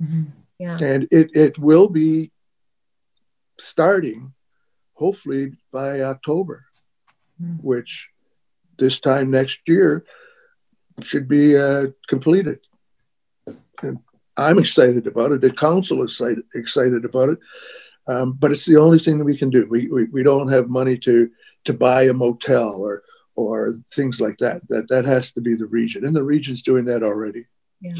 Mm-hmm. 0.00 0.22
Yeah. 0.60 0.76
And 0.80 1.08
it 1.10 1.34
it 1.34 1.58
will 1.58 1.88
be 1.88 2.30
starting 3.58 4.34
hopefully 4.94 5.56
by 5.72 6.02
October, 6.02 6.66
mm. 7.42 7.58
which 7.62 8.10
this 8.78 9.00
time 9.00 9.30
next 9.30 9.60
year 9.66 10.04
should 11.02 11.26
be 11.26 11.56
uh, 11.56 11.86
completed. 12.08 12.60
And 13.82 13.98
I'm 14.36 14.58
excited 14.58 15.06
about 15.06 15.32
it. 15.32 15.40
The 15.40 15.52
council 15.52 16.02
is 16.02 16.12
excited, 16.12 16.44
excited 16.54 17.04
about 17.04 17.30
it. 17.30 17.38
Um, 18.06 18.32
but 18.32 18.50
it's 18.50 18.66
the 18.66 18.78
only 18.78 18.98
thing 18.98 19.18
that 19.18 19.24
we 19.24 19.36
can 19.36 19.50
do. 19.50 19.66
We, 19.68 19.88
we, 19.88 20.04
we 20.06 20.22
don't 20.22 20.48
have 20.48 20.68
money 20.68 20.98
to, 20.98 21.30
to 21.64 21.72
buy 21.72 22.02
a 22.02 22.12
motel 22.12 22.76
or, 22.76 23.02
or 23.36 23.74
things 23.92 24.20
like 24.20 24.38
that. 24.38 24.62
That, 24.68 24.88
that 24.88 25.04
has 25.04 25.32
to 25.32 25.40
be 25.40 25.54
the 25.54 25.66
region. 25.66 26.04
And 26.04 26.14
the 26.14 26.22
region's 26.22 26.62
doing 26.62 26.84
that 26.86 27.02
already. 27.02 27.46
Yeah. 27.80 27.94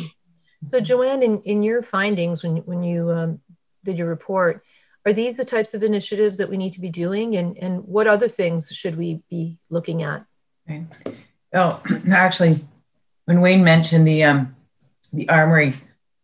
So 0.64 0.80
Joanne, 0.80 1.22
in, 1.22 1.40
in 1.42 1.62
your 1.62 1.82
findings, 1.82 2.42
when, 2.42 2.58
when 2.58 2.82
you 2.82 3.10
um, 3.10 3.40
did 3.84 3.98
your 3.98 4.08
report, 4.08 4.64
are 5.04 5.12
these 5.12 5.36
the 5.36 5.44
types 5.44 5.74
of 5.74 5.82
initiatives 5.82 6.38
that 6.38 6.48
we 6.48 6.56
need 6.56 6.72
to 6.74 6.80
be 6.80 6.90
doing? 6.90 7.36
And, 7.36 7.56
and 7.58 7.84
what 7.86 8.06
other 8.06 8.28
things 8.28 8.68
should 8.68 8.96
we 8.96 9.22
be 9.28 9.58
looking 9.68 10.02
at? 10.02 10.24
Okay. 10.68 10.86
well 11.52 11.82
actually 12.10 12.60
when 13.24 13.40
wayne 13.40 13.64
mentioned 13.64 14.06
the 14.06 14.22
um, 14.22 14.54
the 15.12 15.28
armory 15.28 15.74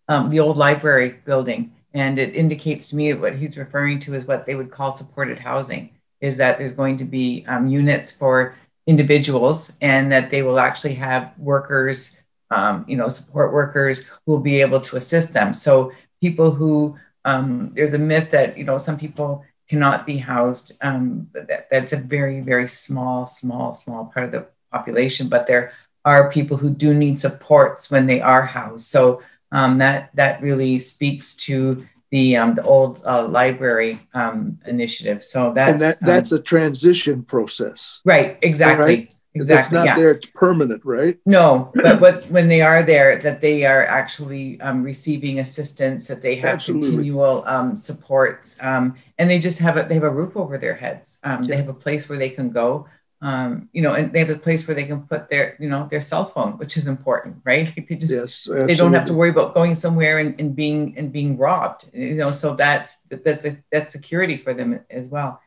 um, 0.09 0.31
the 0.31 0.39
old 0.39 0.57
library 0.57 1.19
building 1.25 1.73
and 1.93 2.19
it 2.19 2.37
indicates 2.37 2.91
to 2.91 2.97
me 2.97 3.13
what 3.15 3.35
he's 3.35 3.59
referring 3.59 3.99
to 3.99 4.15
is 4.15 4.27
what 4.27 4.47
they 4.47 4.55
would 4.55 4.71
call 4.71 4.93
supported 4.93 5.41
housing 5.41 5.91
is 6.21 6.37
that 6.37 6.59
there's 6.59 6.73
going 6.73 6.97
to 6.99 7.05
be 7.05 7.45
um, 7.49 7.67
units 7.67 8.13
for 8.13 8.55
individuals 8.87 9.73
and 9.81 10.13
that 10.13 10.31
they 10.31 10.43
will 10.43 10.59
actually 10.59 10.95
have 10.95 11.33
workers 11.37 12.21
um, 12.51 12.85
you 12.89 12.97
know 12.97 13.09
support 13.09 13.53
workers 13.53 14.07
who 14.07 14.33
will 14.33 14.41
be 14.41 14.61
able 14.61 14.81
to 14.81 14.97
assist 14.97 15.33
them. 15.35 15.53
So 15.53 15.93
people 16.21 16.51
who 16.51 16.97
um, 17.29 17.73
there's 17.75 17.95
a 17.95 17.99
myth 17.99 18.31
that 18.31 18.57
you 18.59 18.65
know 18.65 18.79
some 18.79 18.99
people 18.99 19.45
cannot 19.69 20.07
be 20.07 20.17
housed, 20.17 20.73
um, 20.81 21.29
that, 21.35 21.69
that's 21.71 21.93
a 21.93 21.97
very 21.97 22.41
very 22.41 22.69
small, 22.69 23.27
small, 23.27 23.75
small 23.75 24.07
part 24.07 24.27
of 24.27 24.33
the 24.33 24.47
population, 24.73 25.29
but 25.29 25.47
there 25.47 25.73
are 26.05 26.31
people 26.31 26.57
who 26.57 26.71
do 26.71 26.95
need 26.95 27.21
supports 27.21 27.91
when 27.91 28.07
they 28.07 28.21
are 28.21 28.47
housed. 28.47 28.87
So 28.87 29.23
um, 29.53 29.79
that 29.79 30.11
that 30.15 30.41
really 30.43 30.79
speaks 30.79 31.37
to 31.49 31.87
the 32.11 32.37
um, 32.37 32.55
the 32.55 32.63
old 32.63 33.03
uh, 33.05 33.27
library 33.29 33.99
um, 34.15 34.59
initiative. 34.67 35.23
So 35.23 35.53
that's 35.53 35.73
and 35.73 35.81
that, 35.81 35.97
that's 36.01 36.33
um, 36.33 36.39
a 36.39 36.43
transition 36.43 37.23
process. 37.23 38.01
Right. 38.05 38.39
Exactly. 38.43 38.85
Right? 38.85 39.15
Exactly. 39.41 39.77
That's 39.77 39.87
not 39.87 39.87
yeah. 39.87 39.97
there. 39.97 40.11
It's 40.13 40.29
permanent, 40.35 40.85
right? 40.85 41.19
No, 41.27 41.73
but 41.75 42.01
what, 42.01 42.25
when 42.27 42.49
they 42.49 42.61
are 42.61 42.83
there, 42.83 43.17
that 43.19 43.41
they 43.41 43.65
are 43.65 43.85
actually 43.85 44.61
um, 44.61 44.83
receiving 44.83 45.39
assistance, 45.39 46.09
that 46.09 46.23
they 46.23 46.37
have 46.37 46.57
Absolutely. 46.57 46.91
continual 46.91 47.45
um, 47.47 47.77
supports, 47.77 48.59
um, 48.63 48.95
and 49.19 49.29
they 49.31 49.39
just 49.39 49.59
have 49.59 49.77
a 49.77 49.83
they 49.83 49.95
have 49.95 50.05
a 50.05 50.11
roof 50.11 50.37
over 50.37 50.59
their 50.59 50.75
heads. 50.75 51.19
Um, 51.25 51.43
they 51.43 51.57
have 51.57 51.69
a 51.69 51.75
place 51.75 52.09
where 52.09 52.19
they 52.19 52.31
can 52.31 52.51
go 52.51 52.87
um, 53.21 53.69
you 53.73 53.83
know, 53.83 53.95
and 53.95 54.13
they 54.13 54.21
have 54.21 54.31
a 54.31 54.39
place 54.39 54.67
where 54.69 54.77
they 54.77 54.85
can 54.85 55.03
put 55.03 55.29
their, 55.29 55.57
you 55.59 55.69
know, 55.69 55.89
their 55.91 56.01
cell 56.01 56.25
phone, 56.25 56.53
which 56.53 56.77
is 56.77 56.87
important, 56.87 57.39
right? 57.45 57.73
They 57.89 57.97
just 57.97 58.47
yes, 58.47 58.67
they 58.67 58.77
don't 58.77 58.93
have 58.93 59.07
to 59.07 59.15
worry 59.15 59.31
about 59.31 59.55
going 59.55 59.75
somewhere 59.75 60.19
and, 60.19 60.39
and 60.39 60.55
being 60.55 60.97
and 60.97 61.11
being 61.11 61.37
robbed, 61.37 61.87
you 61.93 62.15
know. 62.15 62.31
So 62.31 62.55
that's 62.55 63.01
that's 63.11 63.57
that's 63.73 63.93
security 63.93 64.37
for 64.37 64.55
them 64.55 64.81
as 64.91 65.09
well. 65.09 65.41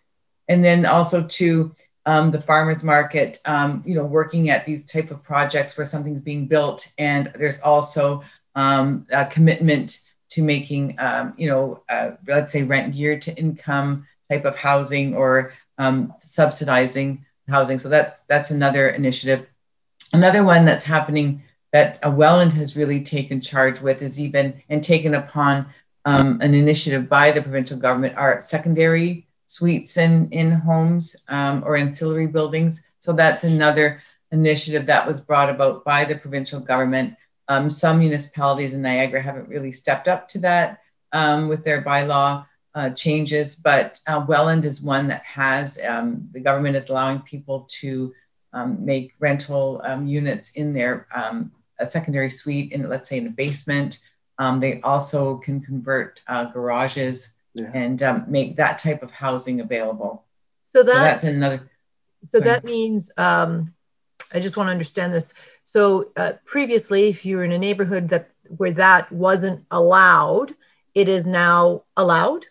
And 0.48 0.66
then 0.66 0.86
also 0.86 1.26
to 1.26 1.74
um, 2.06 2.32
the 2.32 2.42
farmers 2.42 2.84
market, 2.84 3.38
um, 3.46 3.84
you 3.86 3.94
know, 3.94 4.04
working 4.04 4.50
at 4.50 4.66
these 4.66 4.86
type 4.86 5.12
of 5.12 5.24
projects 5.24 5.78
where 5.78 5.86
something's 5.86 6.20
being 6.20 6.48
built, 6.48 6.92
and 6.98 7.32
there's 7.36 7.60
also 7.60 8.24
um, 8.56 9.06
a 9.12 9.26
commitment 9.26 10.00
to 10.30 10.42
making, 10.42 10.96
um, 10.98 11.34
you 11.38 11.48
know, 11.48 11.84
uh, 11.90 12.12
let's 12.28 12.54
say 12.54 12.64
rent 12.64 12.96
geared 12.96 13.22
to 13.24 13.38
income 13.38 14.08
type 14.30 14.46
of 14.46 14.56
housing 14.56 15.16
or 15.16 15.54
um, 15.78 16.14
subsidizing 16.20 17.26
housing. 17.50 17.78
So 17.78 17.90
that's 17.90 18.22
that's 18.22 18.52
another 18.52 18.90
initiative. 18.90 19.48
Another 20.14 20.44
one 20.44 20.66
that's 20.66 20.84
happening 20.86 21.44
that 21.72 22.00
Welland 22.16 22.54
has 22.54 22.76
really 22.76 23.02
taken 23.02 23.42
charge 23.42 23.80
with 23.82 24.02
is 24.02 24.20
even 24.20 24.62
and 24.70 24.84
taken 24.84 25.14
upon 25.14 25.68
um, 26.06 26.40
an 26.42 26.54
initiative 26.54 27.08
by 27.08 27.32
the 27.32 27.42
provincial 27.42 27.78
government 27.78 28.18
are 28.18 28.42
secondary 28.42 29.28
suites 29.52 29.98
in, 29.98 30.30
in 30.32 30.52
homes 30.52 31.18
um, 31.28 31.62
or 31.66 31.76
ancillary 31.76 32.28
buildings. 32.28 32.86
So 33.00 33.12
that's 33.12 33.44
another 33.44 34.02
initiative 34.32 34.86
that 34.86 35.06
was 35.06 35.20
brought 35.20 35.50
about 35.50 35.84
by 35.84 36.06
the 36.06 36.16
provincial 36.16 36.62
government. 36.62 37.16
Um, 37.50 37.70
some 37.70 38.00
municipalities 38.00 38.74
in 38.74 38.82
Niagara 38.82 39.22
haven't 39.22 39.50
really 39.50 39.74
stepped 39.74 40.08
up 40.08 40.30
to 40.30 40.40
that 40.40 40.80
um, 41.12 41.50
with 41.50 41.66
their 41.66 41.84
bylaw 41.84 42.46
uh, 42.74 42.92
changes, 42.92 43.58
but 43.58 44.00
uh, 44.08 44.24
Welland 44.26 44.64
is 44.64 44.82
one 44.82 45.08
that 45.08 45.24
has 45.24 45.78
um, 45.86 46.30
the 46.32 46.40
government 46.40 46.78
is 46.78 46.88
allowing 46.88 47.20
people 47.20 47.68
to 47.82 48.14
um, 48.54 48.86
make 48.86 49.14
rental 49.20 49.82
um, 49.84 50.08
units 50.08 50.52
in 50.54 50.72
their 50.74 51.08
a 51.80 51.86
secondary 51.86 52.30
suite 52.30 52.72
in 52.72 52.88
let's 52.88 53.10
say 53.10 53.18
in 53.18 53.26
the 53.26 53.30
basement. 53.30 54.00
They 54.60 54.82
also 54.82 55.38
can 55.38 55.60
convert 55.62 56.22
uh, 56.28 56.46
garages 56.46 57.34
yeah. 57.54 57.72
and 57.74 58.02
um, 58.04 58.26
make 58.28 58.58
that 58.58 58.78
type 58.78 59.04
of 59.04 59.12
housing 59.12 59.60
available. 59.60 60.26
So, 60.74 60.84
that, 60.84 60.94
so 60.94 61.00
that's 61.00 61.24
another. 61.24 61.70
So 62.32 62.40
sorry. 62.40 62.44
that 62.44 62.64
means 62.64 63.12
I 63.18 64.40
just 64.40 64.58
want 64.58 64.68
to 64.68 64.72
understand 64.72 65.14
this. 65.14 65.40
So 65.64 66.12
uh, 66.16 66.34
previously, 66.46 67.10
if 67.10 67.26
you 67.26 67.38
were 67.38 67.44
in 67.44 67.52
a 67.52 67.60
neighborhood 67.60 68.10
that 68.10 68.32
where 68.58 68.72
that 68.72 69.12
wasn't 69.12 69.66
allowed, 69.72 70.54
it 70.94 71.10
is 71.10 71.26
now 71.26 71.84
allowed 71.98 72.46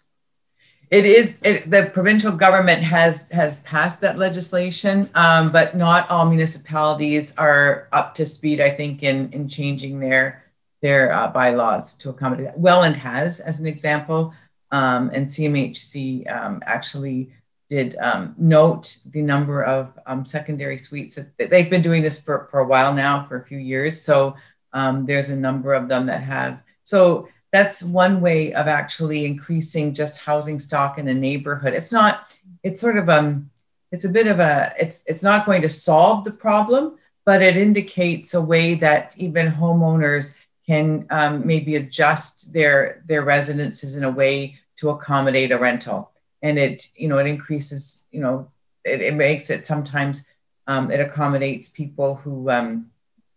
it 0.90 1.06
is 1.06 1.38
it, 1.44 1.70
the 1.70 1.88
provincial 1.92 2.32
government 2.32 2.82
has 2.82 3.30
has 3.30 3.58
passed 3.58 4.00
that 4.00 4.18
legislation, 4.18 5.08
um, 5.14 5.52
but 5.52 5.76
not 5.76 6.10
all 6.10 6.28
municipalities 6.28 7.32
are 7.36 7.88
up 7.92 8.14
to 8.16 8.26
speed. 8.26 8.60
I 8.60 8.70
think 8.70 9.04
in 9.04 9.32
in 9.32 9.48
changing 9.48 10.00
their 10.00 10.44
their 10.82 11.12
uh, 11.12 11.28
bylaws 11.28 11.94
to 11.98 12.10
accommodate 12.10 12.46
that. 12.46 12.58
Welland 12.58 12.96
has, 12.96 13.38
as 13.38 13.60
an 13.60 13.66
example, 13.66 14.34
um, 14.70 15.10
and 15.12 15.26
CMHC 15.26 16.30
um, 16.30 16.62
actually 16.64 17.32
did 17.68 17.96
um, 18.00 18.34
note 18.36 18.98
the 19.10 19.22
number 19.22 19.62
of 19.62 19.96
um, 20.06 20.24
secondary 20.24 20.76
suites. 20.76 21.18
They've 21.38 21.70
been 21.70 21.82
doing 21.82 22.02
this 22.02 22.22
for, 22.22 22.48
for 22.50 22.60
a 22.60 22.66
while 22.66 22.92
now, 22.92 23.26
for 23.28 23.36
a 23.36 23.44
few 23.44 23.58
years. 23.58 24.00
So 24.00 24.36
um, 24.72 25.06
there's 25.06 25.30
a 25.30 25.36
number 25.36 25.72
of 25.72 25.88
them 25.88 26.06
that 26.06 26.22
have. 26.22 26.60
So 26.82 27.28
that's 27.52 27.82
one 27.82 28.20
way 28.20 28.52
of 28.52 28.66
actually 28.66 29.24
increasing 29.24 29.94
just 29.94 30.22
housing 30.22 30.58
stock 30.58 30.98
in 30.98 31.08
a 31.08 31.14
neighborhood. 31.14 31.74
It's 31.74 31.92
not, 31.92 32.32
it's 32.62 32.80
sort 32.80 32.96
of 32.96 33.08
um, 33.08 33.50
it's 33.92 34.04
a 34.04 34.08
bit 34.08 34.26
of 34.26 34.38
a, 34.40 34.74
it's 34.78 35.02
it's 35.06 35.22
not 35.22 35.46
going 35.46 35.62
to 35.62 35.68
solve 35.68 36.24
the 36.24 36.30
problem, 36.30 36.98
but 37.24 37.42
it 37.42 37.56
indicates 37.56 38.34
a 38.34 38.40
way 38.40 38.74
that 38.74 39.16
even 39.18 39.50
homeowners 39.50 40.34
can 40.70 41.04
um, 41.10 41.44
maybe 41.44 41.74
adjust 41.74 42.52
their 42.52 43.02
their 43.08 43.22
residences 43.22 43.96
in 43.96 44.04
a 44.04 44.10
way 44.22 44.56
to 44.76 44.90
accommodate 44.90 45.50
a 45.50 45.58
rental, 45.58 46.12
and 46.42 46.60
it 46.60 46.86
you 46.94 47.08
know 47.08 47.18
it 47.18 47.26
increases 47.26 48.04
you 48.12 48.20
know 48.20 48.48
it, 48.84 49.00
it 49.02 49.14
makes 49.14 49.50
it 49.50 49.66
sometimes 49.66 50.24
um, 50.68 50.92
it 50.92 51.00
accommodates 51.00 51.70
people 51.70 52.14
who 52.22 52.48
um, 52.50 52.88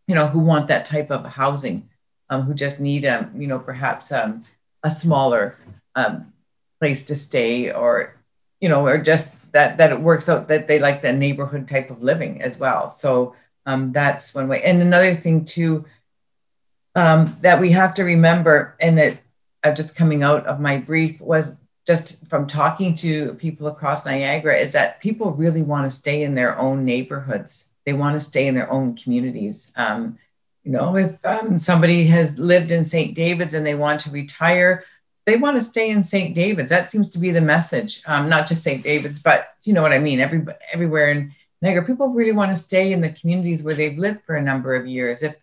you 0.08 0.14
know 0.14 0.28
who 0.28 0.38
want 0.38 0.68
that 0.68 0.86
type 0.86 1.10
of 1.10 1.26
housing 1.26 1.90
um, 2.30 2.44
who 2.44 2.54
just 2.54 2.80
need 2.80 3.04
a 3.04 3.28
you 3.36 3.48
know 3.48 3.58
perhaps 3.58 4.12
um, 4.12 4.44
a 4.84 4.92
smaller 4.92 5.58
um, 5.96 6.32
place 6.80 7.04
to 7.04 7.16
stay 7.16 7.72
or 7.72 8.16
you 8.62 8.70
know 8.70 8.86
or 8.86 9.00
just 9.00 9.34
that 9.54 9.78
that 9.80 9.92
it 9.92 10.00
works 10.00 10.30
out 10.30 10.48
that 10.50 10.68
they 10.68 10.78
like 10.78 11.02
the 11.02 11.12
neighborhood 11.12 11.68
type 11.68 11.90
of 11.90 12.04
living 12.04 12.44
as 12.44 12.60
well. 12.60 12.90
So 12.90 13.34
um, 13.66 13.92
that's 13.92 14.36
one 14.36 14.48
way. 14.48 14.62
And 14.62 14.84
another 14.84 15.16
thing 15.16 15.46
too 15.46 15.86
um, 16.96 17.36
that 17.42 17.60
we 17.60 17.72
have 17.72 17.94
to 17.96 18.04
remember 18.04 18.76
and 18.80 18.98
that 18.98 19.18
uh, 19.64 19.74
just 19.74 19.96
coming 19.96 20.24
out 20.24 20.46
of 20.46 20.60
my 20.60 20.78
brief 20.78 21.20
was 21.20 21.58
just 21.86 22.28
from 22.28 22.48
talking 22.48 22.96
to 22.96 23.34
people 23.36 23.68
across 23.68 24.06
Niagara 24.06 24.56
is 24.58 24.72
that 24.72 25.02
people 25.02 25.32
really 25.32 25.62
want 25.62 25.90
to 25.90 25.96
stay 25.96 26.24
in 26.24 26.34
their 26.34 26.58
own 26.58 26.86
neighborhoods. 26.86 27.72
They 27.86 27.94
want 27.94 28.16
to 28.16 28.20
stay 28.20 28.48
in 28.48 28.56
their 28.56 28.72
own 28.72 28.96
communities. 28.96 29.72
Um, 29.76 30.18
you 30.64 30.72
know, 30.72 30.96
if 30.96 31.14
um, 31.26 31.60
somebody 31.60 32.06
has 32.06 32.38
lived 32.38 32.72
in 32.72 32.86
St. 32.86 33.14
David's 33.14 33.54
and 33.54 33.66
they 33.66 33.76
want 33.76 34.00
to 34.02 34.12
retire, 34.12 34.86
they 35.26 35.36
want 35.36 35.58
to 35.58 35.62
stay 35.62 35.90
in 35.90 36.04
St. 36.04 36.34
David's. 36.34 36.70
That 36.70 36.90
seems 36.90 37.10
to 37.10 37.20
be 37.20 37.32
the 37.32 37.42
message. 37.42 38.02
Um, 38.06 38.30
not 38.30 38.48
just 38.48 38.64
St. 38.64 38.82
David's, 38.82 39.20
but 39.20 39.56
you 39.64 39.74
know 39.74 39.82
what 39.82 39.94
I 39.94 40.00
mean. 40.00 40.22
Every 40.22 40.46
everywhere 40.72 41.12
in 41.12 41.34
Niagara, 41.62 41.86
people 41.86 42.10
really 42.10 42.32
want 42.32 42.52
to 42.52 42.58
stay 42.58 42.94
in 42.94 43.02
the 43.02 43.10
communities 43.10 43.64
where 43.64 43.76
they've 43.76 43.98
lived 43.98 44.22
for 44.26 44.36
a 44.36 44.42
number 44.42 44.74
of 44.74 44.88
years. 44.88 45.22
If 45.22 45.36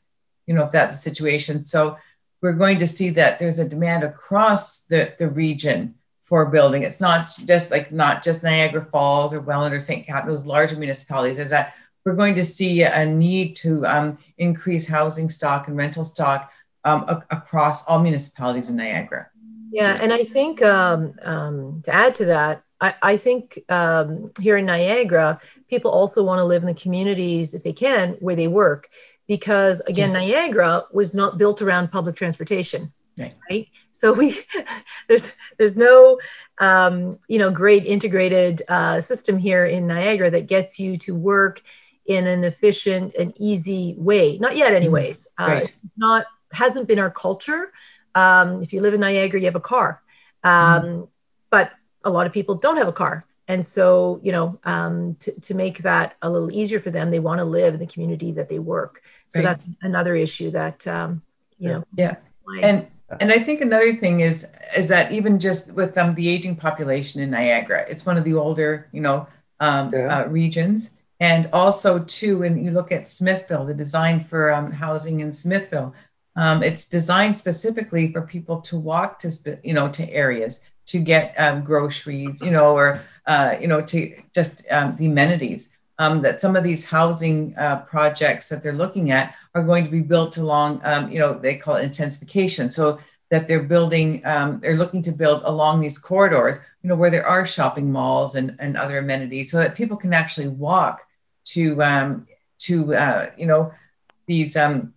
you 0.50 0.56
know 0.56 0.64
if 0.64 0.72
that's 0.72 0.96
the 0.96 1.10
situation, 1.10 1.62
so 1.62 1.96
we're 2.42 2.54
going 2.54 2.80
to 2.80 2.86
see 2.86 3.10
that 3.10 3.38
there's 3.38 3.60
a 3.60 3.68
demand 3.68 4.02
across 4.02 4.80
the 4.86 5.14
the 5.16 5.28
region 5.28 5.94
for 6.24 6.44
building. 6.46 6.82
It's 6.82 7.00
not 7.00 7.28
just 7.44 7.70
like 7.70 7.92
not 7.92 8.24
just 8.24 8.42
Niagara 8.42 8.84
Falls 8.86 9.32
or 9.32 9.40
Welland 9.40 9.72
or 9.72 9.78
St. 9.78 10.04
Cat, 10.04 10.26
those 10.26 10.44
larger 10.44 10.74
municipalities. 10.74 11.38
Is 11.38 11.50
that 11.50 11.74
we're 12.04 12.16
going 12.16 12.34
to 12.34 12.44
see 12.44 12.82
a 12.82 13.06
need 13.06 13.54
to 13.58 13.86
um, 13.86 14.18
increase 14.38 14.88
housing 14.88 15.28
stock 15.28 15.68
and 15.68 15.76
rental 15.76 16.02
stock 16.02 16.50
um, 16.84 17.04
a- 17.06 17.22
across 17.30 17.86
all 17.86 18.02
municipalities 18.02 18.70
in 18.70 18.74
Niagara. 18.74 19.30
Yeah, 19.70 20.00
and 20.02 20.12
I 20.12 20.24
think 20.24 20.62
um, 20.62 21.14
um 21.22 21.82
to 21.84 21.94
add 21.94 22.16
to 22.16 22.24
that, 22.24 22.64
I, 22.80 22.94
I 23.02 23.16
think 23.16 23.60
um, 23.68 24.32
here 24.40 24.56
in 24.56 24.66
Niagara, 24.66 25.40
people 25.68 25.90
also 25.90 26.24
want 26.24 26.38
to 26.38 26.44
live 26.44 26.62
in 26.62 26.66
the 26.66 26.74
communities, 26.74 27.54
if 27.54 27.62
they 27.62 27.72
can, 27.72 28.16
where 28.20 28.36
they 28.36 28.48
work. 28.48 28.88
Because 29.30 29.78
again, 29.82 30.08
yes. 30.08 30.12
Niagara 30.12 30.86
was 30.92 31.14
not 31.14 31.38
built 31.38 31.62
around 31.62 31.92
public 31.92 32.16
transportation. 32.16 32.92
Right. 33.16 33.36
right? 33.48 33.68
So 33.92 34.12
we 34.12 34.36
there's 35.08 35.36
there's 35.56 35.76
no 35.76 36.18
um, 36.58 37.16
you 37.28 37.38
know 37.38 37.48
great 37.48 37.86
integrated 37.86 38.62
uh, 38.68 39.00
system 39.00 39.38
here 39.38 39.64
in 39.64 39.86
Niagara 39.86 40.32
that 40.32 40.48
gets 40.48 40.80
you 40.80 40.96
to 41.06 41.14
work 41.14 41.62
in 42.06 42.26
an 42.26 42.42
efficient 42.42 43.14
and 43.14 43.32
easy 43.38 43.94
way. 43.98 44.36
Not 44.38 44.56
yet, 44.56 44.72
anyways. 44.72 45.28
Mm, 45.38 45.46
right. 45.46 45.64
Uh, 45.64 45.68
not 45.96 46.26
hasn't 46.50 46.88
been 46.88 46.98
our 46.98 47.10
culture. 47.10 47.70
Um, 48.16 48.64
if 48.64 48.72
you 48.72 48.80
live 48.80 48.94
in 48.94 49.00
Niagara, 49.00 49.38
you 49.38 49.46
have 49.46 49.54
a 49.54 49.60
car, 49.60 50.02
um, 50.42 50.82
mm. 50.82 51.08
but 51.50 51.70
a 52.02 52.10
lot 52.10 52.26
of 52.26 52.32
people 52.32 52.56
don't 52.56 52.78
have 52.78 52.88
a 52.88 52.92
car. 52.92 53.24
And 53.50 53.66
so, 53.66 54.20
you 54.22 54.32
know, 54.32 54.58
um, 54.64 55.16
to, 55.22 55.28
to 55.40 55.54
make 55.54 55.78
that 55.78 56.16
a 56.22 56.30
little 56.30 56.52
easier 56.52 56.80
for 56.80 56.90
them, 56.90 57.10
they 57.10 57.20
want 57.20 57.38
to 57.40 57.44
live 57.44 57.74
in 57.74 57.80
the 57.80 57.86
community 57.86 58.30
that 58.32 58.48
they 58.48 58.58
work. 58.58 59.02
So 59.28 59.40
right. 59.40 59.44
that's 59.46 59.64
another 59.82 60.14
issue 60.14 60.50
that, 60.52 60.86
um, 60.86 61.22
you 61.58 61.68
know. 61.70 61.84
Yeah. 61.96 62.16
And 62.62 62.86
and 63.18 63.32
I 63.32 63.38
think 63.38 63.60
another 63.60 63.92
thing 63.94 64.20
is 64.20 64.46
is 64.76 64.88
that 64.88 65.12
even 65.12 65.40
just 65.40 65.72
with 65.72 65.98
um, 65.98 66.14
the 66.14 66.28
aging 66.28 66.56
population 66.56 67.20
in 67.20 67.30
Niagara, 67.30 67.84
it's 67.88 68.06
one 68.06 68.16
of 68.16 68.24
the 68.24 68.34
older, 68.34 68.88
you 68.92 69.00
know, 69.00 69.26
um, 69.58 69.90
yeah. 69.92 70.20
uh, 70.20 70.28
regions 70.28 70.98
and 71.20 71.50
also, 71.52 71.98
too, 71.98 72.38
when 72.38 72.64
you 72.64 72.70
look 72.70 72.90
at 72.90 73.08
Smithville, 73.08 73.66
the 73.66 73.74
design 73.74 74.24
for 74.24 74.50
um, 74.50 74.72
housing 74.72 75.20
in 75.20 75.32
Smithville, 75.32 75.94
um, 76.34 76.62
it's 76.62 76.88
designed 76.88 77.36
specifically 77.36 78.10
for 78.10 78.22
people 78.22 78.62
to 78.62 78.78
walk 78.78 79.18
to, 79.20 79.60
you 79.62 79.74
know, 79.74 79.90
to 79.90 80.10
areas 80.10 80.64
to 80.90 80.96
get 81.12 81.24
um, 81.44 81.56
groceries, 81.70 82.36
you 82.46 82.52
know, 82.56 82.68
or 82.80 82.86
uh, 83.32 83.50
you 83.60 83.68
know, 83.70 83.80
to 83.90 83.98
just 84.38 84.54
um, 84.70 84.96
the 84.98 85.06
amenities. 85.06 85.62
um, 86.00 86.22
that 86.22 86.40
some 86.40 86.56
of 86.56 86.64
these 86.64 86.88
housing 86.88 87.54
uh, 87.58 87.82
projects 87.82 88.48
that 88.48 88.62
they're 88.62 88.72
looking 88.72 89.10
at 89.10 89.34
are 89.54 89.62
going 89.62 89.84
to 89.84 89.90
be 89.90 90.00
built 90.00 90.38
along, 90.38 90.80
um, 90.82 91.10
you 91.10 91.18
know, 91.18 91.38
they 91.38 91.56
call 91.56 91.76
it 91.76 91.84
intensification. 91.84 92.70
So 92.70 92.98
that 93.28 93.46
they're 93.46 93.62
building, 93.62 94.22
um, 94.24 94.60
they're 94.60 94.78
looking 94.78 95.02
to 95.02 95.12
build 95.12 95.42
along 95.44 95.80
these 95.80 95.98
corridors, 95.98 96.56
you 96.82 96.88
know, 96.88 96.96
where 96.96 97.10
there 97.10 97.26
are 97.26 97.44
shopping 97.44 97.92
malls 97.92 98.34
and, 98.34 98.56
and 98.58 98.78
other 98.78 98.96
amenities 98.96 99.50
so 99.50 99.58
that 99.58 99.74
people 99.74 99.96
can 99.98 100.14
actually 100.14 100.48
walk 100.48 101.02
to, 101.44 101.80
um, 101.82 102.26
to 102.60 102.94
uh, 102.94 103.30
you 103.36 103.44
know, 103.44 103.70
these, 104.26 104.56
um, 104.56 104.94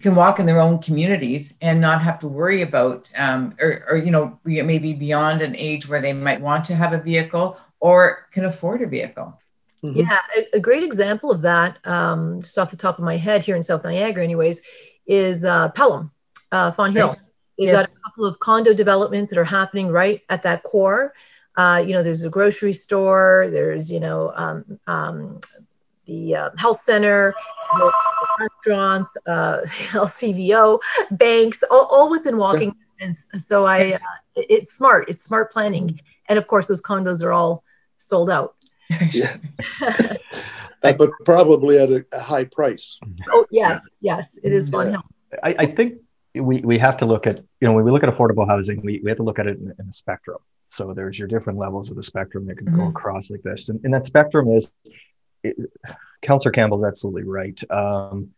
can 0.00 0.14
walk 0.14 0.38
in 0.38 0.46
their 0.46 0.60
own 0.60 0.80
communities 0.80 1.56
and 1.60 1.80
not 1.80 2.02
have 2.02 2.20
to 2.20 2.28
worry 2.28 2.62
about, 2.62 3.10
um, 3.16 3.54
or, 3.60 3.84
or, 3.90 3.96
you 3.96 4.10
know, 4.10 4.38
maybe 4.44 4.92
beyond 4.92 5.42
an 5.42 5.56
age 5.56 5.88
where 5.88 6.00
they 6.00 6.12
might 6.12 6.40
want 6.40 6.64
to 6.66 6.74
have 6.74 6.92
a 6.92 7.00
vehicle 7.00 7.58
or 7.80 8.26
can 8.30 8.44
afford 8.44 8.82
a 8.82 8.86
vehicle. 8.86 9.40
Mm-hmm. 9.82 10.00
Yeah, 10.00 10.18
a, 10.36 10.56
a, 10.56 10.60
great 10.60 10.82
example 10.82 11.30
of 11.30 11.40
that, 11.42 11.78
um, 11.86 12.42
just 12.42 12.58
off 12.58 12.70
the 12.70 12.76
top 12.76 12.98
of 12.98 13.04
my 13.04 13.16
head 13.16 13.44
here 13.44 13.54
in 13.54 13.62
South 13.62 13.84
Niagara, 13.84 14.24
anyways, 14.24 14.66
is 15.06 15.44
uh, 15.44 15.70
Pelham, 15.70 16.10
uh, 16.50 16.72
Fonthill. 16.72 17.08
Right. 17.08 17.18
They've 17.56 17.68
yes. 17.68 17.86
got 17.86 17.96
a 17.96 18.00
couple 18.04 18.24
of 18.24 18.38
condo 18.40 18.74
developments 18.74 19.30
that 19.30 19.38
are 19.38 19.44
happening 19.44 19.88
right 19.88 20.22
at 20.28 20.42
that 20.42 20.64
core. 20.64 21.14
Uh, 21.56 21.82
you 21.84 21.92
know, 21.92 22.02
there's 22.02 22.24
a 22.24 22.30
grocery 22.30 22.72
store, 22.72 23.48
there's, 23.50 23.90
you 23.90 24.00
know, 24.00 24.32
um, 24.34 24.78
um, 24.86 25.40
the 26.08 26.34
uh, 26.34 26.50
health 26.56 26.80
center, 26.80 27.34
restaurants, 28.40 29.08
uh, 29.26 29.58
LCBO, 29.90 30.80
banks, 31.12 31.62
all, 31.70 31.86
all 31.90 32.10
within 32.10 32.36
walking 32.36 32.74
distance. 32.98 33.46
So 33.46 33.66
I, 33.66 33.92
uh, 33.92 33.98
it's 34.34 34.74
smart. 34.74 35.08
It's 35.08 35.22
smart 35.22 35.52
planning, 35.52 36.00
and 36.28 36.38
of 36.38 36.46
course, 36.46 36.66
those 36.66 36.82
condos 36.82 37.22
are 37.22 37.32
all 37.32 37.62
sold 37.98 38.30
out. 38.30 38.56
yeah. 39.12 39.36
uh, 40.82 40.92
but 40.94 41.10
probably 41.24 41.78
at 41.78 41.90
a, 41.90 42.04
a, 42.12 42.20
high 42.20 42.44
price. 42.44 42.98
Oh 43.30 43.44
yes, 43.50 43.86
yes, 44.00 44.38
it 44.42 44.52
is 44.52 44.70
fun. 44.70 44.92
Yeah. 44.92 45.00
I, 45.44 45.54
I, 45.58 45.66
think 45.66 45.98
we, 46.34 46.60
we 46.60 46.78
have 46.78 46.96
to 46.98 47.04
look 47.04 47.26
at 47.26 47.36
you 47.60 47.68
know 47.68 47.74
when 47.74 47.84
we 47.84 47.90
look 47.90 48.02
at 48.02 48.08
affordable 48.08 48.48
housing, 48.48 48.80
we, 48.82 49.00
we 49.04 49.10
have 49.10 49.18
to 49.18 49.22
look 49.22 49.38
at 49.38 49.46
it 49.46 49.58
in, 49.58 49.74
in 49.78 49.88
a 49.90 49.94
spectrum. 49.94 50.38
So 50.68 50.94
there's 50.94 51.18
your 51.18 51.28
different 51.28 51.58
levels 51.58 51.90
of 51.90 51.96
the 51.96 52.02
spectrum 52.02 52.46
that 52.46 52.56
can 52.56 52.66
mm-hmm. 52.66 52.76
go 52.76 52.88
across 52.88 53.28
like 53.28 53.42
this, 53.42 53.68
and, 53.68 53.78
and 53.84 53.92
that 53.92 54.06
spectrum 54.06 54.50
is. 54.50 54.72
It, 55.42 55.56
Councillor 56.22 56.52
Campbell's 56.52 56.84
absolutely 56.84 57.24
right. 57.24 57.58
Um, 57.70 58.30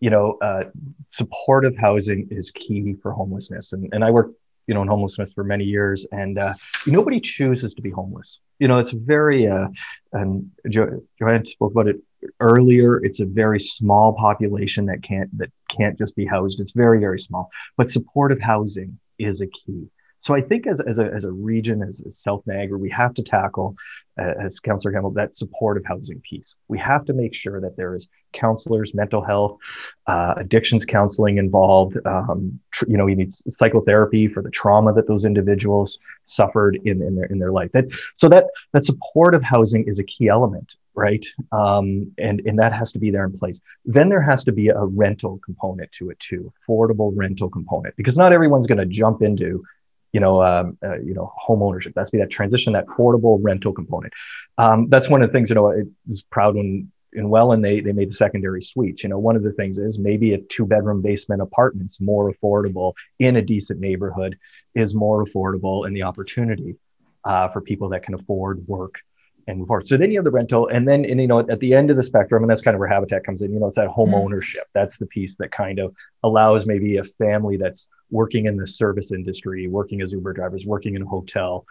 you 0.00 0.10
know, 0.10 0.38
uh, 0.40 0.64
supportive 1.12 1.76
housing 1.76 2.28
is 2.30 2.50
key 2.50 2.94
for 3.02 3.12
homelessness, 3.12 3.72
and 3.72 3.88
and 3.92 4.04
I 4.04 4.10
work 4.10 4.30
you 4.66 4.74
know 4.74 4.82
in 4.82 4.88
homelessness 4.88 5.32
for 5.32 5.44
many 5.44 5.64
years, 5.64 6.06
and 6.12 6.38
uh, 6.38 6.54
nobody 6.86 7.20
chooses 7.20 7.74
to 7.74 7.82
be 7.82 7.90
homeless 7.90 8.38
you 8.58 8.66
know, 8.66 8.78
it's 8.78 8.90
very, 8.90 9.46
uh, 9.46 9.68
and 10.12 10.50
jo- 10.68 11.02
Joanne 11.18 11.46
spoke 11.46 11.72
about 11.72 11.88
it 11.88 11.96
earlier. 12.40 13.02
It's 13.04 13.20
a 13.20 13.24
very 13.24 13.60
small 13.60 14.14
population 14.14 14.86
that 14.86 15.02
can't 15.02 15.36
that 15.38 15.50
can't 15.68 15.96
just 15.96 16.16
be 16.16 16.26
housed. 16.26 16.60
It's 16.60 16.72
very 16.72 16.98
very 16.98 17.20
small, 17.20 17.50
but 17.76 17.90
supportive 17.90 18.40
housing 18.40 18.98
is 19.18 19.40
a 19.40 19.46
key. 19.46 19.88
So 20.20 20.34
I 20.34 20.40
think 20.40 20.66
as, 20.66 20.80
as, 20.80 20.98
a, 20.98 21.04
as 21.04 21.24
a 21.24 21.30
region, 21.30 21.82
as, 21.82 22.02
as 22.06 22.18
South 22.18 22.42
Niagara, 22.46 22.78
we 22.78 22.90
have 22.90 23.14
to 23.14 23.22
tackle, 23.22 23.76
uh, 24.18 24.34
as 24.40 24.58
Councillor 24.58 24.92
Campbell, 24.92 25.12
that 25.12 25.36
supportive 25.36 25.84
housing 25.86 26.20
piece. 26.20 26.56
We 26.66 26.78
have 26.78 27.04
to 27.04 27.12
make 27.12 27.34
sure 27.34 27.60
that 27.60 27.76
there 27.76 27.94
is 27.94 28.08
counselors, 28.32 28.94
mental 28.94 29.24
health, 29.24 29.58
uh, 30.06 30.34
addictions 30.36 30.84
counseling 30.84 31.38
involved. 31.38 31.96
Um, 32.04 32.58
tr- 32.72 32.86
you 32.88 32.96
know, 32.96 33.06
you 33.06 33.14
need 33.14 33.32
psychotherapy 33.32 34.26
for 34.26 34.42
the 34.42 34.50
trauma 34.50 34.92
that 34.94 35.06
those 35.06 35.24
individuals 35.24 35.98
suffered 36.24 36.78
in, 36.84 37.00
in 37.00 37.14
their 37.14 37.26
in 37.26 37.38
their 37.38 37.52
life. 37.52 37.70
That 37.72 37.86
so 38.16 38.28
that 38.28 38.46
that 38.72 38.84
supportive 38.84 39.42
housing 39.42 39.84
is 39.86 39.98
a 39.98 40.04
key 40.04 40.28
element, 40.28 40.74
right? 40.94 41.24
Um, 41.52 42.12
and 42.18 42.40
and 42.40 42.58
that 42.58 42.72
has 42.72 42.90
to 42.92 42.98
be 42.98 43.10
there 43.10 43.24
in 43.24 43.38
place. 43.38 43.60
Then 43.84 44.08
there 44.08 44.22
has 44.22 44.42
to 44.44 44.52
be 44.52 44.68
a 44.68 44.84
rental 44.84 45.40
component 45.44 45.92
to 45.92 46.10
it 46.10 46.18
too, 46.18 46.52
affordable 46.68 47.12
rental 47.14 47.48
component, 47.48 47.94
because 47.96 48.18
not 48.18 48.32
everyone's 48.32 48.66
going 48.66 48.78
to 48.78 48.86
jump 48.86 49.22
into 49.22 49.64
you 50.12 50.20
know, 50.20 50.42
um, 50.42 50.78
uh, 50.82 50.98
you 51.00 51.14
know, 51.14 51.32
home 51.36 51.62
ownership. 51.62 51.92
That's 51.94 52.10
be 52.10 52.18
that 52.18 52.30
transition, 52.30 52.72
that 52.72 52.88
portable 52.88 53.38
rental 53.38 53.72
component. 53.72 54.12
Um, 54.56 54.88
that's 54.88 55.08
one 55.08 55.22
of 55.22 55.28
the 55.28 55.32
things. 55.32 55.48
You 55.50 55.54
know, 55.54 55.70
I 55.70 55.82
was 56.06 56.22
proud 56.22 56.56
when 56.56 56.90
in 57.12 57.28
Welland 57.30 57.64
they 57.64 57.80
they 57.80 57.92
made 57.92 58.10
the 58.10 58.14
secondary 58.14 58.62
suites. 58.62 59.02
You 59.02 59.08
know, 59.08 59.18
one 59.18 59.36
of 59.36 59.42
the 59.42 59.52
things 59.52 59.78
is 59.78 59.98
maybe 59.98 60.34
a 60.34 60.38
two 60.38 60.66
bedroom 60.66 61.02
basement 61.02 61.42
apartment's 61.42 62.00
more 62.00 62.32
affordable 62.32 62.94
in 63.18 63.36
a 63.36 63.42
decent 63.42 63.80
neighborhood 63.80 64.38
is 64.74 64.94
more 64.94 65.24
affordable, 65.24 65.86
and 65.86 65.94
the 65.94 66.02
opportunity 66.02 66.76
uh, 67.24 67.48
for 67.48 67.60
people 67.60 67.90
that 67.90 68.02
can 68.02 68.14
afford 68.14 68.66
work 68.66 69.00
and 69.48 69.58
move 69.58 69.66
forward. 69.66 69.88
So 69.88 69.96
then 69.96 70.10
you 70.10 70.18
have 70.18 70.24
the 70.24 70.30
rental, 70.30 70.68
and 70.68 70.86
then 70.86 71.04
and 71.04 71.20
you 71.20 71.26
know 71.26 71.40
at 71.40 71.58
the 71.58 71.74
end 71.74 71.90
of 71.90 71.96
the 71.96 72.04
spectrum, 72.04 72.42
and 72.42 72.50
that's 72.50 72.60
kind 72.60 72.74
of 72.74 72.78
where 72.78 72.88
Habitat 72.88 73.24
comes 73.24 73.42
in. 73.42 73.52
You 73.52 73.58
know, 73.58 73.66
it's 73.66 73.76
that 73.76 73.88
home 73.88 74.10
mm-hmm. 74.10 74.16
ownership. 74.16 74.64
That's 74.74 74.98
the 74.98 75.06
piece 75.06 75.36
that 75.36 75.50
kind 75.50 75.78
of 75.78 75.94
allows 76.22 76.66
maybe 76.66 76.98
a 76.98 77.04
family 77.04 77.56
that's 77.56 77.88
working 78.10 78.46
in 78.46 78.56
the 78.56 78.68
service 78.68 79.10
industry, 79.10 79.66
working 79.66 80.02
as 80.02 80.12
Uber 80.12 80.34
drivers, 80.34 80.64
working 80.66 80.94
in 80.94 81.02
a 81.02 81.06
hotel, 81.06 81.64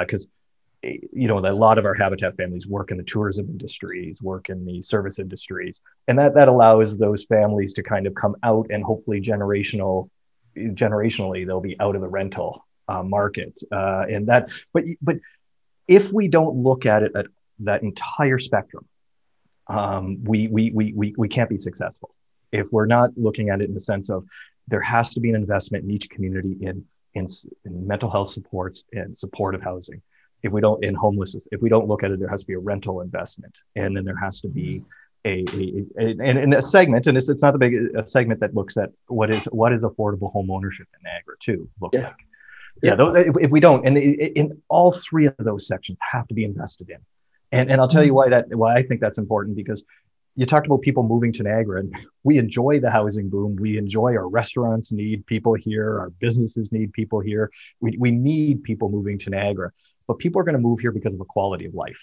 because 0.00 0.26
uh, 0.84 0.88
you 1.12 1.28
know 1.28 1.38
a 1.38 1.54
lot 1.54 1.78
of 1.78 1.84
our 1.84 1.94
Habitat 1.94 2.36
families 2.36 2.66
work 2.66 2.90
in 2.90 2.96
the 2.96 3.04
tourism 3.04 3.46
industries, 3.48 4.20
work 4.20 4.50
in 4.50 4.66
the 4.66 4.82
service 4.82 5.20
industries, 5.20 5.80
and 6.08 6.18
that 6.18 6.34
that 6.34 6.48
allows 6.48 6.98
those 6.98 7.24
families 7.24 7.72
to 7.74 7.82
kind 7.84 8.08
of 8.08 8.14
come 8.14 8.34
out 8.42 8.66
and 8.70 8.82
hopefully 8.82 9.20
generational 9.20 10.10
generationally 10.56 11.46
they'll 11.46 11.60
be 11.60 11.78
out 11.78 11.94
of 11.94 12.00
the 12.00 12.08
rental 12.08 12.66
uh, 12.88 13.04
market, 13.04 13.54
uh, 13.70 14.04
and 14.10 14.26
that 14.26 14.48
but 14.72 14.82
but 15.00 15.16
if 15.90 16.12
we 16.12 16.28
don't 16.28 16.56
look 16.56 16.86
at 16.86 17.02
it 17.02 17.12
at 17.16 17.26
that 17.58 17.82
entire 17.82 18.38
spectrum, 18.38 18.86
um, 19.66 20.22
we, 20.22 20.46
we, 20.46 20.70
we, 20.70 20.92
we, 20.94 21.14
we 21.18 21.28
can't 21.28 21.50
be 21.50 21.58
successful. 21.58 22.14
If 22.52 22.68
we're 22.70 22.86
not 22.86 23.10
looking 23.16 23.50
at 23.50 23.60
it 23.60 23.68
in 23.68 23.74
the 23.74 23.80
sense 23.80 24.08
of 24.08 24.24
there 24.68 24.80
has 24.80 25.08
to 25.14 25.20
be 25.20 25.30
an 25.30 25.34
investment 25.34 25.84
in 25.84 25.90
each 25.90 26.08
community 26.08 26.56
in, 26.60 26.84
in, 27.14 27.26
in 27.64 27.86
mental 27.86 28.08
health 28.08 28.30
supports 28.30 28.84
and 28.92 29.18
supportive 29.18 29.62
housing. 29.62 30.00
If 30.44 30.52
we 30.52 30.60
don't, 30.60 30.82
in 30.84 30.94
homelessness, 30.94 31.48
if 31.50 31.60
we 31.60 31.68
don't 31.68 31.88
look 31.88 32.04
at 32.04 32.12
it, 32.12 32.20
there 32.20 32.28
has 32.28 32.42
to 32.42 32.46
be 32.46 32.54
a 32.54 32.58
rental 32.58 33.00
investment. 33.00 33.54
And 33.74 33.96
then 33.96 34.04
there 34.04 34.16
has 34.16 34.40
to 34.42 34.48
be 34.48 34.82
a, 35.26 35.44
a, 35.52 35.86
a, 35.98 36.16
and, 36.22 36.54
a 36.54 36.62
segment, 36.62 37.08
and 37.08 37.18
it's, 37.18 37.28
it's 37.28 37.42
not 37.42 37.52
the 37.52 37.58
big 37.58 37.74
a 37.96 38.06
segment 38.06 38.40
that 38.40 38.54
looks 38.54 38.78
at 38.78 38.90
what 39.08 39.30
is 39.30 39.44
what 39.46 39.70
is 39.70 39.82
affordable 39.82 40.32
home 40.32 40.50
ownership 40.50 40.86
in 40.94 41.02
Niagara 41.02 41.34
too. 41.44 41.68
Look 41.78 41.92
yeah. 41.92 42.04
like 42.04 42.16
yeah, 42.82 42.96
if, 42.98 43.34
if, 43.40 43.50
we 43.50 43.60
don't, 43.60 43.86
and 43.86 43.96
in 43.96 44.62
all 44.68 44.92
three 44.92 45.26
of 45.26 45.34
those 45.38 45.66
sections 45.66 45.98
have 46.12 46.26
to 46.28 46.34
be 46.34 46.44
invested 46.44 46.90
in. 46.90 46.98
And, 47.52 47.70
and 47.70 47.80
I'll 47.80 47.88
tell 47.88 48.02
you 48.02 48.12
mm-hmm. 48.12 48.16
why 48.16 48.28
that 48.30 48.54
why 48.54 48.76
I 48.76 48.82
think 48.82 49.00
that's 49.00 49.18
important 49.18 49.56
because 49.56 49.82
you 50.36 50.46
talked 50.46 50.66
about 50.66 50.80
people 50.80 51.02
moving 51.02 51.32
to 51.34 51.42
Niagara, 51.42 51.80
and 51.80 51.94
we 52.22 52.38
enjoy 52.38 52.80
the 52.80 52.90
housing 52.90 53.28
boom. 53.28 53.56
We 53.56 53.76
enjoy 53.76 54.14
our 54.14 54.28
restaurants 54.28 54.92
need 54.92 55.26
people 55.26 55.54
here, 55.54 55.98
our 55.98 56.10
businesses 56.10 56.70
need 56.72 56.92
people 56.92 57.20
here. 57.20 57.50
We, 57.80 57.96
we 57.98 58.10
need 58.10 58.62
people 58.62 58.88
moving 58.88 59.18
to 59.20 59.30
Niagara, 59.30 59.72
but 60.06 60.18
people 60.18 60.40
are 60.40 60.44
going 60.44 60.54
to 60.54 60.60
move 60.60 60.80
here 60.80 60.92
because 60.92 61.14
of 61.14 61.20
a 61.20 61.24
quality 61.24 61.66
of 61.66 61.74
life. 61.74 61.98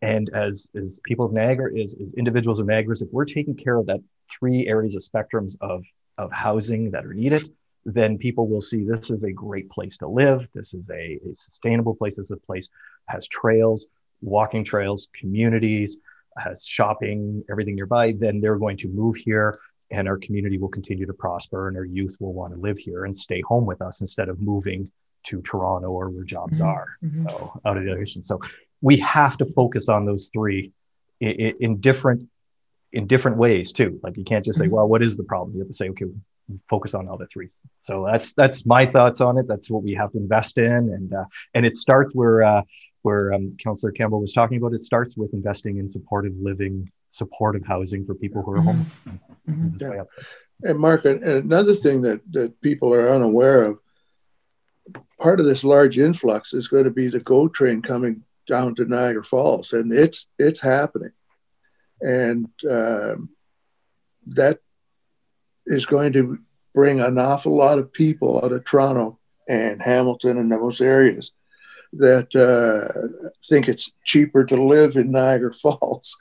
And 0.00 0.30
as, 0.34 0.68
as 0.76 1.00
people 1.04 1.26
of 1.26 1.32
Niagara, 1.32 1.78
as, 1.78 1.94
as 2.02 2.14
individuals 2.14 2.60
of 2.60 2.66
Niagara, 2.66 2.96
if 3.00 3.08
we're 3.10 3.24
taking 3.24 3.56
care 3.56 3.76
of 3.76 3.86
that 3.86 4.00
three 4.38 4.66
areas 4.66 4.94
of 4.94 5.02
spectrums 5.02 5.56
of, 5.60 5.84
of 6.18 6.30
housing 6.30 6.92
that 6.92 7.04
are 7.04 7.14
needed, 7.14 7.50
then 7.86 8.18
people 8.18 8.48
will 8.48 8.60
see 8.60 8.82
this 8.82 9.10
is 9.10 9.22
a 9.22 9.30
great 9.30 9.70
place 9.70 9.96
to 9.98 10.08
live. 10.08 10.48
This 10.54 10.74
is 10.74 10.90
a, 10.90 11.20
a 11.24 11.36
sustainable 11.36 11.94
place. 11.94 12.16
This 12.16 12.24
is 12.24 12.32
a 12.32 12.46
place 12.46 12.68
has 13.06 13.28
trails, 13.28 13.86
walking 14.20 14.64
trails, 14.64 15.06
communities, 15.18 15.98
has 16.36 16.66
shopping, 16.66 17.44
everything 17.48 17.76
nearby. 17.76 18.12
Then 18.12 18.40
they're 18.40 18.58
going 18.58 18.76
to 18.78 18.88
move 18.88 19.14
here 19.14 19.58
and 19.92 20.08
our 20.08 20.18
community 20.18 20.58
will 20.58 20.68
continue 20.68 21.06
to 21.06 21.12
prosper 21.12 21.68
and 21.68 21.76
our 21.76 21.84
youth 21.84 22.16
will 22.18 22.32
want 22.32 22.52
to 22.52 22.60
live 22.60 22.76
here 22.76 23.04
and 23.04 23.16
stay 23.16 23.40
home 23.42 23.64
with 23.64 23.80
us 23.80 24.00
instead 24.00 24.28
of 24.28 24.40
moving 24.40 24.90
to 25.28 25.40
Toronto 25.42 25.88
or 25.88 26.10
where 26.10 26.24
jobs 26.24 26.58
mm-hmm. 26.58 26.68
are. 26.68 26.96
Mm-hmm. 27.04 27.28
So 27.28 27.60
out 27.64 27.76
of 27.76 27.84
the 27.84 27.94
nation. 27.94 28.24
So 28.24 28.40
we 28.80 28.96
have 28.98 29.36
to 29.38 29.44
focus 29.44 29.88
on 29.88 30.06
those 30.06 30.28
three 30.32 30.72
in, 31.20 31.54
in 31.60 31.80
different 31.80 32.28
in 32.96 33.06
different 33.06 33.36
ways 33.36 33.72
too. 33.72 34.00
Like 34.02 34.16
you 34.16 34.24
can't 34.24 34.44
just 34.44 34.58
say, 34.58 34.64
mm-hmm. 34.64 34.74
well, 34.74 34.88
what 34.88 35.02
is 35.02 35.16
the 35.16 35.22
problem? 35.22 35.54
You 35.54 35.60
have 35.60 35.68
to 35.68 35.74
say, 35.74 35.90
okay, 35.90 36.06
focus 36.68 36.94
on 36.94 37.08
all 37.08 37.18
the 37.18 37.26
three. 37.26 37.48
So 37.84 38.06
that's 38.10 38.32
that's 38.32 38.64
my 38.64 38.86
thoughts 38.86 39.20
on 39.20 39.38
it. 39.38 39.46
That's 39.46 39.68
what 39.68 39.82
we 39.82 39.92
have 39.92 40.12
to 40.12 40.18
invest 40.18 40.56
in, 40.56 40.72
and 40.72 41.12
uh, 41.12 41.24
and 41.54 41.66
it 41.66 41.76
starts 41.76 42.14
where 42.14 42.42
uh, 42.42 42.62
where 43.02 43.34
um, 43.34 43.56
Councillor 43.62 43.92
Campbell 43.92 44.20
was 44.20 44.32
talking 44.32 44.56
about. 44.56 44.72
It 44.72 44.82
starts 44.84 45.14
with 45.14 45.34
investing 45.34 45.76
in 45.76 45.88
supportive 45.90 46.32
living, 46.40 46.90
supportive 47.10 47.64
housing 47.66 48.06
for 48.06 48.14
people 48.14 48.42
who 48.42 48.52
are 48.52 48.58
mm-hmm. 48.58 48.66
homeless. 48.66 48.92
Mm-hmm. 49.48 49.94
Yeah. 49.94 50.02
And 50.62 50.78
Mark, 50.78 51.04
another 51.04 51.74
thing 51.74 52.00
that 52.02 52.20
that 52.32 52.58
people 52.62 52.94
are 52.94 53.12
unaware 53.12 53.62
of, 53.62 53.78
part 55.20 55.38
of 55.38 55.44
this 55.44 55.62
large 55.62 55.98
influx 55.98 56.54
is 56.54 56.66
going 56.66 56.84
to 56.84 56.90
be 56.90 57.08
the 57.08 57.20
GO 57.20 57.46
train 57.48 57.82
coming 57.82 58.22
down 58.48 58.74
to 58.76 58.86
Niagara 58.86 59.22
Falls, 59.22 59.74
and 59.74 59.92
it's 59.92 60.28
it's 60.38 60.60
happening, 60.60 61.12
and 62.00 62.48
um, 62.70 63.30
that 64.26 64.60
is 65.66 65.86
going 65.86 66.12
to 66.12 66.38
bring 66.74 67.00
an 67.00 67.18
awful 67.18 67.56
lot 67.56 67.78
of 67.78 67.92
people 67.92 68.40
out 68.44 68.52
of 68.52 68.64
Toronto 68.64 69.18
and 69.48 69.82
Hamilton 69.82 70.38
and 70.38 70.52
those 70.52 70.80
areas 70.80 71.32
that 71.92 72.34
uh, 72.34 73.32
think 73.48 73.68
it's 73.68 73.90
cheaper 74.04 74.44
to 74.44 74.62
live 74.62 74.96
in 74.96 75.10
Niagara 75.10 75.54
Falls. 75.62 76.16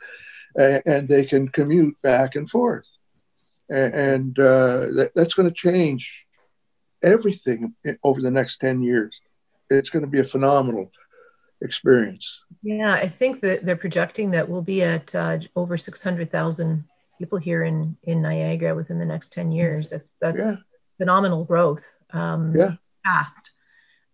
and, 0.56 1.10
they 1.10 1.26
can 1.26 1.50
commute 1.50 2.02
back 2.02 2.36
and 2.36 2.50
forth. 2.50 2.98
And, 3.70 4.38
uh, 4.40 4.88
that, 4.96 5.12
that's 5.16 5.34
going 5.34 5.50
to 5.50 5.54
change 5.54 6.26
everything 7.04 7.76
over 8.04 8.22
the 8.22 8.32
next 8.32 8.58
10 8.60 8.82
years. 8.82 9.20
It's 9.70 9.90
going 9.90 10.06
to 10.06 10.10
be 10.10 10.20
a 10.20 10.24
phenomenal 10.24 10.92
experience. 11.66 12.44
Yeah, 12.64 12.94
I 12.94 13.08
think 13.08 13.42
that 13.42 13.66
they're 13.66 13.76
projecting 13.76 14.32
that 14.32 14.48
we'll 14.48 14.62
be 14.62 14.82
at 14.82 15.14
uh, 15.14 15.40
over 15.56 15.78
600,000 15.78 16.86
people 17.20 17.38
here 17.38 17.64
in, 17.64 17.98
in 18.04 18.22
Niagara 18.22 18.76
within 18.76 19.00
the 19.00 19.06
next 19.06 19.34
10 19.34 19.52
years. 19.52 19.90
That's, 19.90 20.10
that's 20.22 20.38
yeah. 20.38 20.56
phenomenal 20.98 21.44
growth. 21.44 22.00
Um, 22.12 22.56
yeah. 22.56 22.76
Fast. 23.04 23.52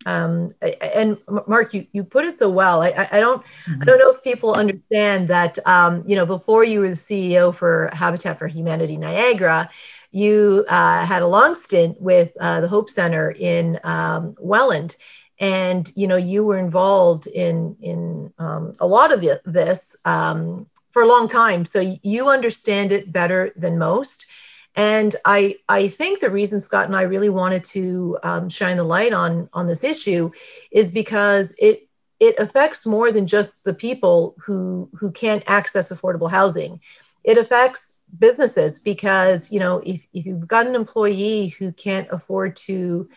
Um, 0.06 0.54
and 0.82 1.18
Mark, 1.48 1.74
you, 1.74 1.86
you 1.92 2.04
put 2.04 2.26
it 2.26 2.34
so 2.34 2.50
well. 2.50 2.82
I, 2.82 3.08
I 3.12 3.20
don't 3.20 3.44
mm-hmm. 3.44 3.82
I 3.82 3.86
don't 3.86 4.00
know 4.00 4.12
if 4.12 4.24
people 4.24 4.54
understand 4.54 5.28
that. 5.28 5.58
Um, 5.68 6.04
you 6.08 6.16
know, 6.16 6.26
before 6.26 6.64
you 6.64 6.82
were 6.82 6.90
the 6.90 6.96
CEO 6.96 7.54
for 7.54 7.90
Habitat 7.94 8.40
for 8.40 8.48
Humanity 8.48 8.98
Niagara, 8.98 9.70
you 10.12 10.66
uh, 10.68 11.06
had 11.06 11.22
a 11.22 11.28
long 11.28 11.56
stint 11.56 12.02
with 12.02 12.32
uh, 12.40 12.62
the 12.62 12.68
Hope 12.68 12.90
Center 12.90 13.32
in 13.32 13.80
um, 13.84 14.36
Welland, 14.40 14.96
and 15.42 15.92
you 15.96 16.08
know 16.08 16.16
you 16.16 16.46
were 16.46 16.58
involved 16.58 17.28
in 17.28 17.76
in 17.82 18.32
um, 18.40 18.72
a 18.80 18.88
lot 18.88 19.12
of 19.12 19.22
this 19.44 19.98
um, 20.06 20.68
for 20.92 21.02
a 21.02 21.08
long 21.08 21.28
time. 21.28 21.66
So 21.66 21.98
you 22.04 22.30
understand 22.30 22.92
it 22.92 23.12
better 23.12 23.52
than 23.58 23.78
most. 23.78 24.28
And 24.76 25.16
I, 25.26 25.58
I 25.68 25.90
think 25.90 26.20
the 26.20 26.30
reason 26.30 26.62
Scott 26.62 26.86
and 26.86 26.96
I 26.96 27.02
really 27.02 27.30
wanted 27.30 27.64
to 27.66 28.18
um, 28.24 28.48
shine 28.50 28.78
the 28.78 28.84
light 28.84 29.12
on, 29.14 29.50
on 29.52 29.68
this 29.68 29.84
issue 29.84 30.32
is 30.72 30.94
because 30.94 31.56
it, 31.60 31.90
it 32.22 32.40
affects 32.40 32.86
more 32.86 33.12
than 33.12 33.28
just 33.28 33.66
the 33.66 33.74
people 33.74 34.36
who, 34.40 34.90
who 34.94 35.12
can't 35.12 35.44
access 35.48 35.92
affordable 35.92 36.32
housing. 36.32 36.80
It 37.24 37.38
affects 37.38 38.04
businesses 38.18 38.82
because, 38.82 39.52
you 39.52 39.60
know, 39.60 39.82
if, 39.86 40.06
if 40.14 40.26
you've 40.26 40.48
got 40.48 40.68
an 40.68 40.76
employee 40.76 41.50
who 41.50 41.74
can't 41.74 42.08
afford 42.10 42.56
to, 42.58 43.10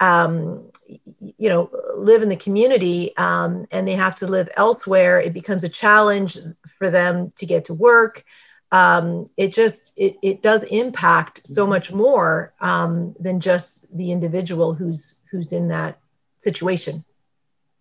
um, 0.00 0.70
you 1.20 1.48
know, 1.48 1.70
live 1.96 2.22
in 2.22 2.28
the 2.28 2.36
community 2.36 3.16
um, 3.16 3.66
and 3.70 3.86
they 3.86 3.94
have 3.94 4.16
to 4.16 4.26
live 4.26 4.48
elsewhere, 4.56 5.20
it 5.20 5.32
becomes 5.32 5.64
a 5.64 5.68
challenge 5.68 6.38
for 6.78 6.90
them 6.90 7.30
to 7.36 7.46
get 7.46 7.66
to 7.66 7.74
work. 7.74 8.24
Um, 8.72 9.30
it 9.36 9.52
just 9.52 9.92
it, 9.96 10.16
it 10.22 10.42
does 10.42 10.64
impact 10.64 11.46
so 11.46 11.62
mm-hmm. 11.62 11.70
much 11.70 11.92
more 11.92 12.52
um, 12.60 13.14
than 13.20 13.40
just 13.40 13.96
the 13.96 14.10
individual 14.10 14.74
who's 14.74 15.22
who's 15.30 15.52
in 15.52 15.68
that 15.68 16.00
situation. 16.38 17.04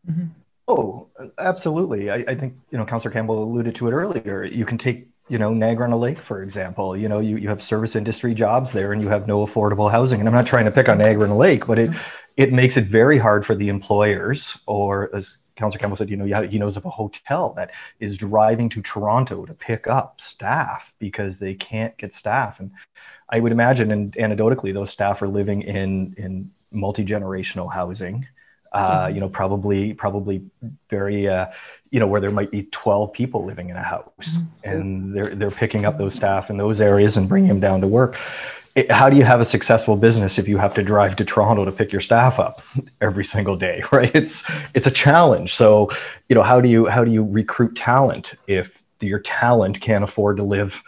Mm-hmm. 0.09 0.25
oh 0.67 1.07
absolutely. 1.37 2.11
I, 2.11 2.25
I, 2.27 2.35
think 2.35 2.55
you 2.69 2.77
know 2.77 2.85
councillor 2.85 3.13
campbell 3.13 3.41
alluded 3.43 3.75
to 3.75 3.87
it 3.87 3.91
earlier. 3.91 4.43
You 4.43 4.65
can 4.65 4.77
take 4.77 5.07
you 5.29 5.37
know 5.37 5.53
niagara 5.53 5.85
on 5.85 5.93
a 5.93 5.97
lake 5.97 6.19
for 6.19 6.43
example 6.43 6.97
you 6.97 7.07
know 7.07 7.19
you, 7.19 7.37
you 7.37 7.49
have 7.49 7.63
service 7.63 7.95
industry 7.95 8.33
jobs 8.33 8.71
there 8.71 8.93
and 8.93 9.01
you 9.01 9.07
have 9.07 9.27
no 9.27 9.45
affordable 9.45 9.89
housing 9.89 10.19
and 10.19 10.27
i'm 10.27 10.35
not 10.35 10.47
trying 10.47 10.65
to 10.65 10.71
pick 10.71 10.89
on 10.89 10.97
niagara 10.97 11.23
on 11.23 11.29
a 11.29 11.37
lake 11.37 11.65
but 11.65 11.79
it 11.79 11.89
mm-hmm. 11.89 11.99
it 12.37 12.51
makes 12.51 12.77
it 12.77 12.85
very 12.85 13.17
hard 13.17 13.45
for 13.45 13.55
the 13.55 13.69
employers 13.69 14.57
or 14.65 15.13
as 15.15 15.37
Councillor 15.55 15.79
Campbell 15.79 15.97
said, 15.97 16.09
you 16.09 16.17
know, 16.17 16.41
he 16.41 16.57
knows 16.57 16.77
of 16.77 16.85
a 16.85 16.89
hotel 16.89 17.53
that 17.55 17.71
is 17.99 18.17
driving 18.17 18.69
to 18.69 18.81
Toronto 18.81 19.45
to 19.45 19.53
pick 19.53 19.87
up 19.87 20.19
staff 20.19 20.91
because 20.99 21.37
they 21.39 21.53
can't 21.53 21.95
get 21.97 22.11
staff. 22.11 22.59
And 22.59 22.71
I 23.29 23.39
would 23.39 23.51
imagine, 23.51 23.91
and 23.91 24.11
anecdotally, 24.13 24.73
those 24.73 24.91
staff 24.91 25.21
are 25.21 25.27
living 25.27 25.61
in 25.61 26.15
in 26.17 26.51
multi 26.71 27.05
generational 27.05 27.71
housing. 27.71 28.27
Uh, 28.73 29.07
you 29.13 29.19
know, 29.19 29.29
probably 29.29 29.93
probably 29.93 30.41
very, 30.89 31.27
uh, 31.27 31.45
you 31.91 31.99
know, 31.99 32.07
where 32.07 32.19
there 32.19 32.31
might 32.31 32.49
be 32.49 32.63
12 32.63 33.13
people 33.13 33.45
living 33.45 33.69
in 33.69 33.75
a 33.75 33.83
house, 33.83 34.09
mm-hmm. 34.21 34.69
and 34.69 35.15
they're 35.15 35.35
they're 35.35 35.51
picking 35.51 35.85
up 35.85 35.97
those 35.97 36.15
staff 36.15 36.49
in 36.49 36.57
those 36.57 36.81
areas 36.81 37.15
and 37.15 37.29
bringing 37.29 37.49
them 37.49 37.59
down 37.59 37.81
to 37.81 37.87
work 37.87 38.17
it, 38.75 38.91
how 38.91 39.09
do 39.09 39.15
you 39.15 39.23
have 39.23 39.39
a 39.39 39.45
successful 39.45 39.95
business 39.95 40.39
if 40.39 40.47
you 40.47 40.57
have 40.57 40.73
to 40.73 40.83
drive 40.83 41.15
to 41.17 41.25
Toronto 41.25 41.65
to 41.65 41.71
pick 41.71 41.91
your 41.91 42.01
staff 42.01 42.39
up 42.39 42.63
every 43.01 43.25
single 43.25 43.55
day, 43.55 43.83
right? 43.91 44.11
It's 44.15 44.43
it's 44.73 44.87
a 44.87 44.91
challenge. 44.91 45.53
So, 45.53 45.89
you 46.29 46.35
know, 46.35 46.43
how 46.43 46.59
do 46.61 46.69
you 46.69 46.87
how 46.87 47.03
do 47.03 47.11
you 47.11 47.23
recruit 47.23 47.75
talent 47.75 48.33
if 48.47 48.81
your 48.99 49.19
talent 49.19 49.81
can't 49.81 50.03
afford 50.03 50.37
to 50.37 50.43
live 50.43 50.81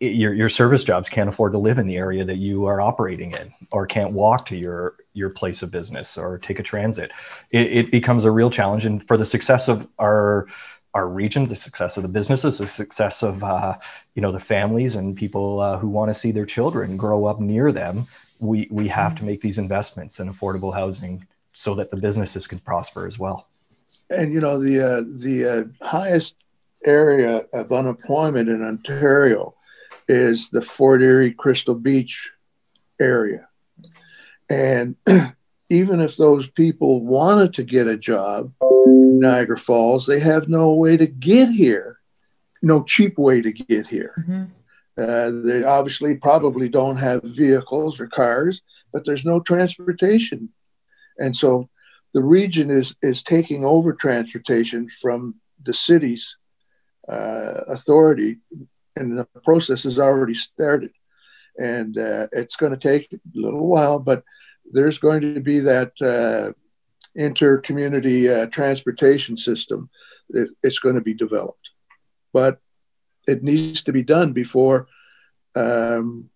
your 0.00 0.32
your 0.32 0.48
service 0.48 0.84
jobs 0.84 1.08
can't 1.08 1.28
afford 1.28 1.50
to 1.50 1.58
live 1.58 1.76
in 1.78 1.88
the 1.88 1.96
area 1.96 2.24
that 2.24 2.36
you 2.36 2.66
are 2.66 2.80
operating 2.80 3.32
in 3.32 3.52
or 3.72 3.84
can't 3.84 4.12
walk 4.12 4.46
to 4.46 4.56
your 4.56 4.94
your 5.14 5.30
place 5.30 5.62
of 5.62 5.70
business 5.70 6.16
or 6.16 6.38
take 6.38 6.58
a 6.58 6.62
transit 6.62 7.10
it, 7.50 7.72
it 7.72 7.90
becomes 7.90 8.24
a 8.24 8.30
real 8.30 8.50
challenge 8.50 8.84
and 8.84 9.06
for 9.06 9.16
the 9.16 9.26
success 9.26 9.68
of 9.68 9.86
our 9.98 10.46
our 10.94 11.08
region, 11.08 11.46
the 11.46 11.56
success 11.56 11.96
of 11.96 12.02
the 12.02 12.08
businesses, 12.08 12.58
the 12.58 12.66
success 12.66 13.22
of 13.22 13.44
uh, 13.44 13.76
you 14.14 14.22
know 14.22 14.32
the 14.32 14.40
families 14.40 14.94
and 14.94 15.16
people 15.16 15.60
uh, 15.60 15.78
who 15.78 15.88
want 15.88 16.10
to 16.10 16.14
see 16.14 16.32
their 16.32 16.46
children 16.46 16.96
grow 16.96 17.26
up 17.26 17.40
near 17.40 17.72
them. 17.72 18.06
We 18.38 18.68
we 18.70 18.88
have 18.88 19.14
to 19.16 19.24
make 19.24 19.40
these 19.40 19.58
investments 19.58 20.18
in 20.18 20.32
affordable 20.32 20.74
housing 20.74 21.26
so 21.52 21.74
that 21.74 21.90
the 21.90 21.96
businesses 21.96 22.46
can 22.46 22.58
prosper 22.60 23.06
as 23.06 23.18
well. 23.18 23.48
And 24.10 24.32
you 24.32 24.40
know 24.40 24.58
the 24.58 24.80
uh, 24.80 25.02
the 25.26 25.70
uh, 25.80 25.86
highest 25.86 26.36
area 26.84 27.44
of 27.52 27.72
unemployment 27.72 28.48
in 28.48 28.62
Ontario 28.62 29.54
is 30.08 30.48
the 30.50 30.62
Fort 30.62 31.02
Erie 31.02 31.32
Crystal 31.32 31.74
Beach 31.74 32.32
area, 32.98 33.47
and 34.50 34.96
even 35.70 36.00
if 36.00 36.16
those 36.16 36.48
people 36.48 37.04
wanted 37.04 37.54
to 37.54 37.62
get 37.62 37.86
a 37.86 37.96
job 37.96 38.52
in 38.60 39.20
Niagara 39.20 39.58
Falls, 39.58 40.06
they 40.06 40.20
have 40.20 40.48
no 40.48 40.72
way 40.72 40.96
to 40.96 41.06
get 41.06 41.50
here, 41.50 41.98
no 42.62 42.82
cheap 42.82 43.18
way 43.18 43.42
to 43.42 43.52
get 43.52 43.86
here. 43.86 44.14
Mm-hmm. 44.18 44.44
Uh, 45.00 45.30
they 45.44 45.62
obviously 45.62 46.16
probably 46.16 46.68
don't 46.68 46.96
have 46.96 47.22
vehicles 47.22 48.00
or 48.00 48.08
cars, 48.08 48.62
but 48.92 49.04
there's 49.04 49.24
no 49.24 49.38
transportation. 49.38 50.48
And 51.18 51.36
so 51.36 51.68
the 52.14 52.22
region 52.22 52.70
is, 52.70 52.94
is 53.02 53.22
taking 53.22 53.64
over 53.64 53.92
transportation 53.92 54.88
from 55.00 55.36
the 55.62 55.74
city's 55.74 56.36
uh, 57.08 57.60
authority, 57.68 58.38
and 58.96 59.18
the 59.18 59.24
process 59.44 59.84
has 59.84 59.98
already 59.98 60.34
started. 60.34 60.90
And 61.58 61.98
uh, 61.98 62.28
it's 62.32 62.56
going 62.56 62.72
to 62.72 62.78
take 62.78 63.12
a 63.12 63.18
little 63.34 63.66
while, 63.66 63.98
but 63.98 64.22
there's 64.70 64.98
going 64.98 65.20
to 65.34 65.40
be 65.40 65.60
that 65.60 65.92
uh, 66.00 66.52
inter-community 67.14 68.28
uh, 68.28 68.46
transportation 68.46 69.36
system 69.36 69.90
it, 70.30 70.50
it's 70.62 70.78
going 70.78 70.94
to 70.94 71.00
be 71.00 71.14
developed. 71.14 71.70
But 72.32 72.60
it 73.26 73.42
needs 73.42 73.82
to 73.84 73.92
be 73.92 74.02
done 74.02 74.32
before 74.32 74.88
um, 75.54 76.30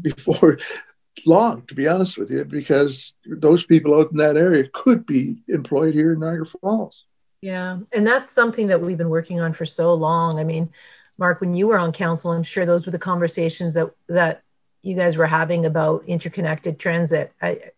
before 0.00 0.58
long 1.26 1.64
to 1.66 1.74
be 1.74 1.86
honest 1.86 2.18
with 2.18 2.28
you 2.30 2.44
because 2.44 3.14
those 3.24 3.64
people 3.64 3.94
out 3.94 4.10
in 4.10 4.16
that 4.16 4.36
area 4.36 4.68
could 4.72 5.06
be 5.06 5.36
employed 5.48 5.94
here 5.94 6.12
in 6.12 6.20
niagara 6.20 6.46
falls. 6.46 7.06
Yeah 7.40 7.78
and 7.92 8.06
that's 8.06 8.30
something 8.30 8.66
that 8.68 8.80
we've 8.80 8.98
been 8.98 9.10
working 9.10 9.40
on 9.40 9.52
for 9.52 9.64
so 9.64 9.94
long. 9.94 10.38
I 10.38 10.44
mean 10.44 10.70
mark 11.16 11.40
when 11.40 11.54
you 11.54 11.68
were 11.68 11.78
on 11.78 11.92
council 11.92 12.32
i'm 12.32 12.42
sure 12.42 12.66
those 12.66 12.84
were 12.84 12.90
the 12.90 12.98
conversations 12.98 13.74
that 13.74 13.88
that 14.08 14.42
you 14.84 14.94
guys 14.96 15.16
were 15.16 15.26
having 15.26 15.64
about 15.64 16.04
interconnected 16.06 16.78
transit 16.78 17.32
I, 17.40 17.70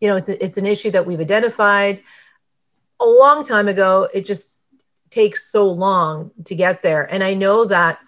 you 0.00 0.08
know, 0.08 0.16
it's, 0.16 0.28
it's 0.28 0.56
an 0.56 0.66
issue 0.66 0.90
that 0.92 1.06
we've 1.06 1.20
identified 1.20 2.02
a 2.98 3.06
long 3.06 3.44
time 3.44 3.68
ago. 3.68 4.08
It 4.12 4.24
just 4.24 4.58
takes 5.10 5.50
so 5.50 5.70
long 5.70 6.30
to 6.44 6.54
get 6.54 6.82
there. 6.82 7.02
And 7.12 7.22
I 7.22 7.34
know 7.34 7.66
that, 7.66 7.98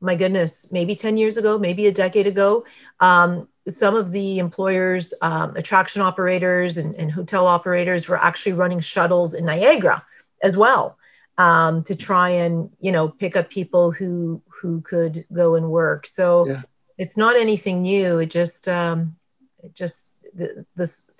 my 0.00 0.14
goodness, 0.14 0.72
maybe 0.72 0.94
10 0.94 1.16
years 1.16 1.36
ago, 1.36 1.58
maybe 1.58 1.86
a 1.86 1.92
decade 1.92 2.26
ago, 2.26 2.64
um, 3.00 3.48
some 3.68 3.94
of 3.94 4.10
the 4.10 4.38
employers, 4.38 5.14
um, 5.22 5.54
attraction 5.56 6.02
operators 6.02 6.76
and, 6.76 6.94
and, 6.96 7.12
hotel 7.12 7.46
operators 7.46 8.08
were 8.08 8.20
actually 8.20 8.54
running 8.54 8.80
shuttles 8.80 9.34
in 9.34 9.44
Niagara 9.44 10.04
as 10.42 10.56
well 10.56 10.98
um, 11.38 11.84
to 11.84 11.94
try 11.94 12.30
and, 12.30 12.70
you 12.80 12.90
know, 12.90 13.08
pick 13.08 13.36
up 13.36 13.50
people 13.50 13.92
who 13.92 14.42
who 14.48 14.80
could 14.80 15.24
go 15.32 15.54
and 15.54 15.70
work. 15.70 16.06
So 16.06 16.48
yeah. 16.48 16.62
It's 16.98 17.16
not 17.16 17.36
anything 17.36 17.82
new. 17.82 18.18
It 18.18 18.30
just, 18.30 18.68
um, 18.68 19.16
it 19.62 19.74
just 19.74 20.16
the, 20.34 20.64
this 20.74 21.10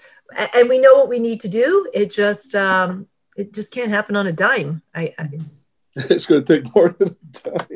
and 0.55 0.69
we 0.69 0.79
know 0.79 0.95
what 0.95 1.09
we 1.09 1.19
need 1.19 1.41
to 1.41 1.49
do. 1.49 1.91
It 1.93 2.11
just 2.11 2.55
um, 2.55 3.07
it 3.37 3.53
just 3.53 3.73
can't 3.73 3.91
happen 3.91 4.17
on 4.17 4.27
a 4.27 4.33
dime. 4.33 4.83
I, 4.95 5.15
I 5.19 5.29
it's 5.97 6.27
going 6.27 6.45
to 6.45 6.63
take 6.63 6.75
more 6.75 6.97
than 6.99 7.09
a 7.09 7.15
dime. 7.43 7.67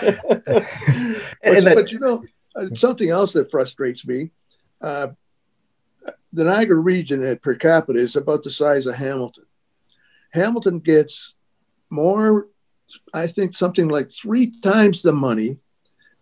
but, 1.42 1.74
but, 1.74 1.92
you 1.92 1.98
know, 1.98 2.24
uh, 2.56 2.66
something 2.74 3.10
else 3.10 3.34
that 3.34 3.50
frustrates 3.50 4.06
me. 4.06 4.30
Uh, 4.80 5.08
the 6.32 6.44
Niagara 6.44 6.76
region 6.76 7.22
at 7.22 7.42
per 7.42 7.54
capita 7.54 7.98
is 7.98 8.16
about 8.16 8.42
the 8.42 8.50
size 8.50 8.86
of 8.86 8.94
Hamilton. 8.94 9.44
Hamilton 10.32 10.78
gets 10.78 11.34
more, 11.90 12.48
I 13.12 13.26
think, 13.26 13.54
something 13.54 13.88
like 13.88 14.10
three 14.10 14.58
times 14.60 15.02
the 15.02 15.12
money 15.12 15.58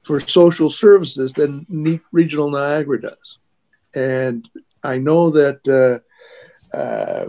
for 0.03 0.21
social 0.21 0.71
services 0.71 1.33
than 1.33 1.67
regional 2.13 2.51
Niagara 2.51 3.01
does. 3.01 3.39
And 3.95 4.49
I 4.83 4.99
know 4.99 5.31
that 5.31 5.67
uh, 5.69 6.77
uh, 6.77 7.27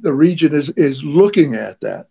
the 0.00 0.12
region 0.12 0.54
is 0.54 0.70
is 0.70 1.04
looking 1.04 1.54
at 1.54 1.80
that 1.80 2.08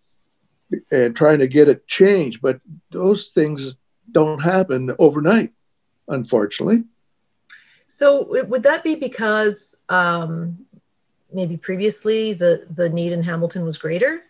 and 0.92 1.16
trying 1.16 1.40
to 1.40 1.48
get 1.48 1.68
it 1.68 1.88
changed. 1.88 2.42
But 2.42 2.62
those 2.92 3.30
things 3.30 3.78
don't 4.12 4.42
happen 4.42 4.96
overnight, 5.00 5.52
unfortunately. 6.08 6.84
So 7.90 8.44
would 8.46 8.64
that 8.64 8.84
be 8.84 8.96
because 8.96 9.86
um, 9.90 10.66
maybe 11.32 11.58
previously 11.58 12.34
the 12.34 12.66
the 12.74 12.90
need 12.90 13.12
in 13.12 13.24
Hamilton 13.24 13.66
was 13.66 13.78
greater? 13.78 14.24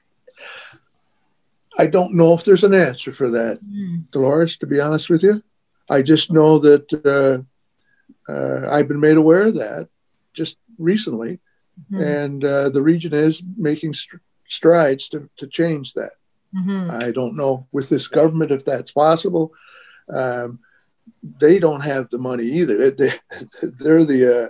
I 1.77 1.87
don't 1.87 2.13
know 2.13 2.33
if 2.33 2.43
there's 2.43 2.63
an 2.63 2.73
answer 2.73 3.11
for 3.11 3.29
that, 3.31 3.59
mm. 3.63 4.09
Dolores. 4.11 4.57
To 4.57 4.67
be 4.67 4.79
honest 4.79 5.09
with 5.09 5.23
you, 5.23 5.41
I 5.89 6.01
just 6.01 6.31
know 6.31 6.59
that 6.59 7.45
uh, 8.27 8.31
uh, 8.31 8.69
I've 8.69 8.87
been 8.87 8.99
made 8.99 9.17
aware 9.17 9.43
of 9.43 9.55
that 9.55 9.89
just 10.33 10.57
recently, 10.77 11.39
mm-hmm. 11.91 12.01
and 12.01 12.45
uh, 12.45 12.69
the 12.69 12.81
region 12.81 13.13
is 13.13 13.41
making 13.57 13.93
st- 13.93 14.21
strides 14.47 15.09
to, 15.09 15.29
to 15.37 15.47
change 15.47 15.93
that. 15.93 16.13
Mm-hmm. 16.55 16.91
I 16.91 17.11
don't 17.11 17.35
know 17.35 17.67
with 17.71 17.89
this 17.89 18.07
government 18.07 18.51
if 18.51 18.63
that's 18.63 18.91
possible. 18.91 19.53
Um, 20.13 20.59
they 21.39 21.57
don't 21.59 21.81
have 21.81 22.09
the 22.09 22.19
money 22.19 22.45
either. 22.45 22.91
They, 22.91 23.13
they're 23.63 24.05
the 24.05 24.45
uh, 24.45 24.49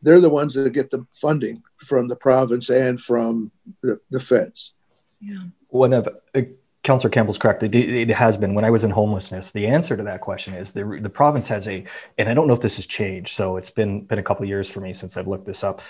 they're 0.00 0.20
the 0.20 0.30
ones 0.30 0.54
that 0.54 0.72
get 0.72 0.90
the 0.90 1.06
funding 1.12 1.62
from 1.76 2.08
the 2.08 2.16
province 2.16 2.70
and 2.70 3.00
from 3.00 3.52
the, 3.82 4.00
the 4.10 4.20
feds. 4.20 4.72
Yeah. 5.20 5.44
One 5.72 5.92
of 5.92 6.08
uh, 6.34 6.40
Councillor 6.82 7.10
Campbell's 7.10 7.38
correct. 7.38 7.62
It, 7.62 7.74
it, 7.74 8.10
has 8.10 8.36
been 8.36 8.54
when 8.54 8.64
I 8.64 8.70
was 8.70 8.82
in 8.82 8.90
homelessness. 8.90 9.52
The 9.52 9.66
answer 9.68 9.96
to 9.96 10.02
that 10.02 10.20
question 10.20 10.54
is 10.54 10.72
the 10.72 10.98
the 11.00 11.08
province 11.08 11.46
has 11.48 11.68
a, 11.68 11.84
and 12.18 12.28
I 12.28 12.34
don't 12.34 12.48
know 12.48 12.54
if 12.54 12.60
this 12.60 12.76
has 12.76 12.86
changed. 12.86 13.36
So 13.36 13.56
it's 13.56 13.70
been 13.70 14.04
been 14.04 14.18
a 14.18 14.22
couple 14.22 14.44
years 14.46 14.68
for 14.68 14.80
me 14.80 14.92
since 14.92 15.16
I've 15.16 15.28
looked 15.28 15.46
this 15.46 15.62
up. 15.62 15.80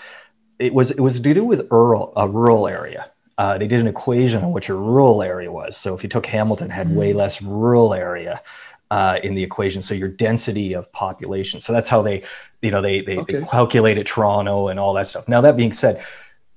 It 0.58 0.74
was 0.74 0.90
it 0.90 1.00
was 1.00 1.14
to 1.14 1.34
do 1.34 1.44
with 1.44 1.66
rural 1.70 2.12
a 2.16 2.28
rural 2.28 2.68
area. 2.68 3.10
Uh, 3.38 3.56
they 3.56 3.66
did 3.66 3.80
an 3.80 3.86
equation 3.86 4.44
on 4.44 4.52
what 4.52 4.68
your 4.68 4.76
rural 4.76 5.22
area 5.22 5.50
was. 5.50 5.78
So 5.78 5.94
if 5.94 6.02
you 6.02 6.10
took 6.10 6.26
Hamilton, 6.26 6.68
had 6.68 6.94
way 6.94 7.12
mm. 7.12 7.16
less 7.16 7.40
rural 7.40 7.94
area 7.94 8.42
uh, 8.90 9.18
in 9.22 9.34
the 9.34 9.42
equation. 9.42 9.82
So 9.82 9.94
your 9.94 10.08
density 10.08 10.74
of 10.74 10.92
population. 10.92 11.60
So 11.60 11.72
that's 11.72 11.88
how 11.88 12.02
they, 12.02 12.24
you 12.60 12.70
know, 12.70 12.82
they 12.82 13.00
they, 13.00 13.16
okay. 13.16 13.40
they 13.40 13.46
calculated 13.46 14.06
Toronto 14.06 14.68
and 14.68 14.78
all 14.78 14.92
that 14.92 15.08
stuff. 15.08 15.26
Now 15.26 15.40
that 15.40 15.56
being 15.56 15.72
said, 15.72 16.04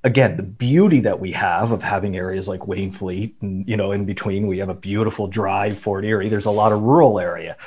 again, 0.05 0.37
the 0.37 0.43
beauty 0.43 0.99
that 1.01 1.19
we 1.19 1.31
have 1.31 1.71
of 1.71 1.81
having 1.81 2.15
areas 2.15 2.47
like 2.47 2.61
Wainfleet 2.61 3.33
and, 3.41 3.67
you 3.67 3.75
know, 3.75 3.91
in 3.91 4.05
between, 4.05 4.45
we 4.45 4.59
have 4.59 4.69
a 4.69 4.75
beautiful 4.75 5.27
drive, 5.27 5.77
Fort 5.77 6.05
Erie. 6.05 6.29
There's 6.29 6.45
a 6.45 6.51
lot 6.51 6.71
of 6.71 6.83
rural 6.83 7.19
area. 7.19 7.57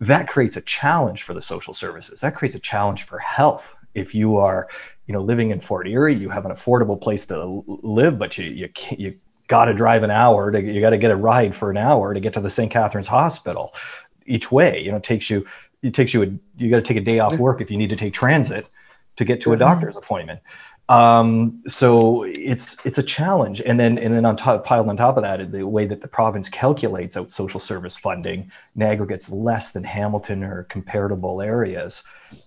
That 0.00 0.28
creates 0.28 0.56
a 0.56 0.60
challenge 0.60 1.24
for 1.24 1.34
the 1.34 1.42
social 1.42 1.74
services. 1.74 2.20
That 2.20 2.36
creates 2.36 2.54
a 2.54 2.60
challenge 2.60 3.02
for 3.02 3.18
health. 3.18 3.66
If 3.94 4.14
you 4.14 4.36
are, 4.36 4.68
you 5.08 5.12
know, 5.12 5.20
living 5.20 5.50
in 5.50 5.60
Fort 5.60 5.88
Erie, 5.88 6.14
you 6.14 6.30
have 6.30 6.46
an 6.46 6.52
affordable 6.52 7.00
place 7.00 7.26
to 7.26 7.64
live, 7.66 8.16
but 8.16 8.38
you 8.38 8.44
you 8.44 8.68
you 8.96 9.18
got 9.48 9.64
to 9.64 9.74
drive 9.74 10.04
an 10.04 10.12
hour 10.12 10.52
to 10.52 10.60
you 10.60 10.80
got 10.80 10.90
to 10.90 10.98
get 10.98 11.10
a 11.10 11.16
ride 11.16 11.56
for 11.56 11.68
an 11.68 11.76
hour 11.76 12.14
to 12.14 12.20
get 12.20 12.32
to 12.34 12.40
the 12.40 12.50
St. 12.50 12.70
Catharines 12.70 13.08
Hospital 13.08 13.74
each 14.24 14.52
way. 14.52 14.80
You 14.80 14.92
know, 14.92 14.98
it 14.98 15.02
takes 15.02 15.28
you 15.28 15.44
it 15.82 15.94
takes 15.94 16.14
you 16.14 16.22
a 16.22 16.26
you 16.58 16.70
got 16.70 16.76
to 16.76 16.82
take 16.82 16.96
a 16.96 17.00
day 17.00 17.18
off 17.18 17.36
work 17.38 17.60
if 17.60 17.72
you 17.72 17.76
need 17.76 17.90
to 17.90 17.96
take 17.96 18.12
transit 18.12 18.68
to 19.16 19.24
get 19.24 19.42
to 19.42 19.52
a 19.52 19.56
doctor's 19.56 19.96
appointment 19.96 20.38
um, 20.88 21.62
so 21.68 22.22
it's 22.24 22.76
it's 22.84 22.98
a 22.98 23.02
challenge. 23.02 23.60
And 23.60 23.78
then 23.78 23.98
and 23.98 24.14
then 24.14 24.24
on 24.24 24.36
top 24.36 24.64
piled 24.64 24.88
on 24.88 24.96
top 24.96 25.16
of 25.16 25.22
that 25.22 25.52
the 25.52 25.66
way 25.66 25.86
that 25.86 26.00
the 26.00 26.08
province 26.08 26.48
calculates 26.48 27.16
out 27.16 27.30
social 27.30 27.60
service 27.60 27.96
funding 27.96 28.50
niagara 28.74 29.06
gets 29.06 29.28
less 29.28 29.72
than 29.72 29.84
hamilton 29.84 30.42
or 30.42 30.64
comparable 30.64 31.42
areas. 31.42 32.02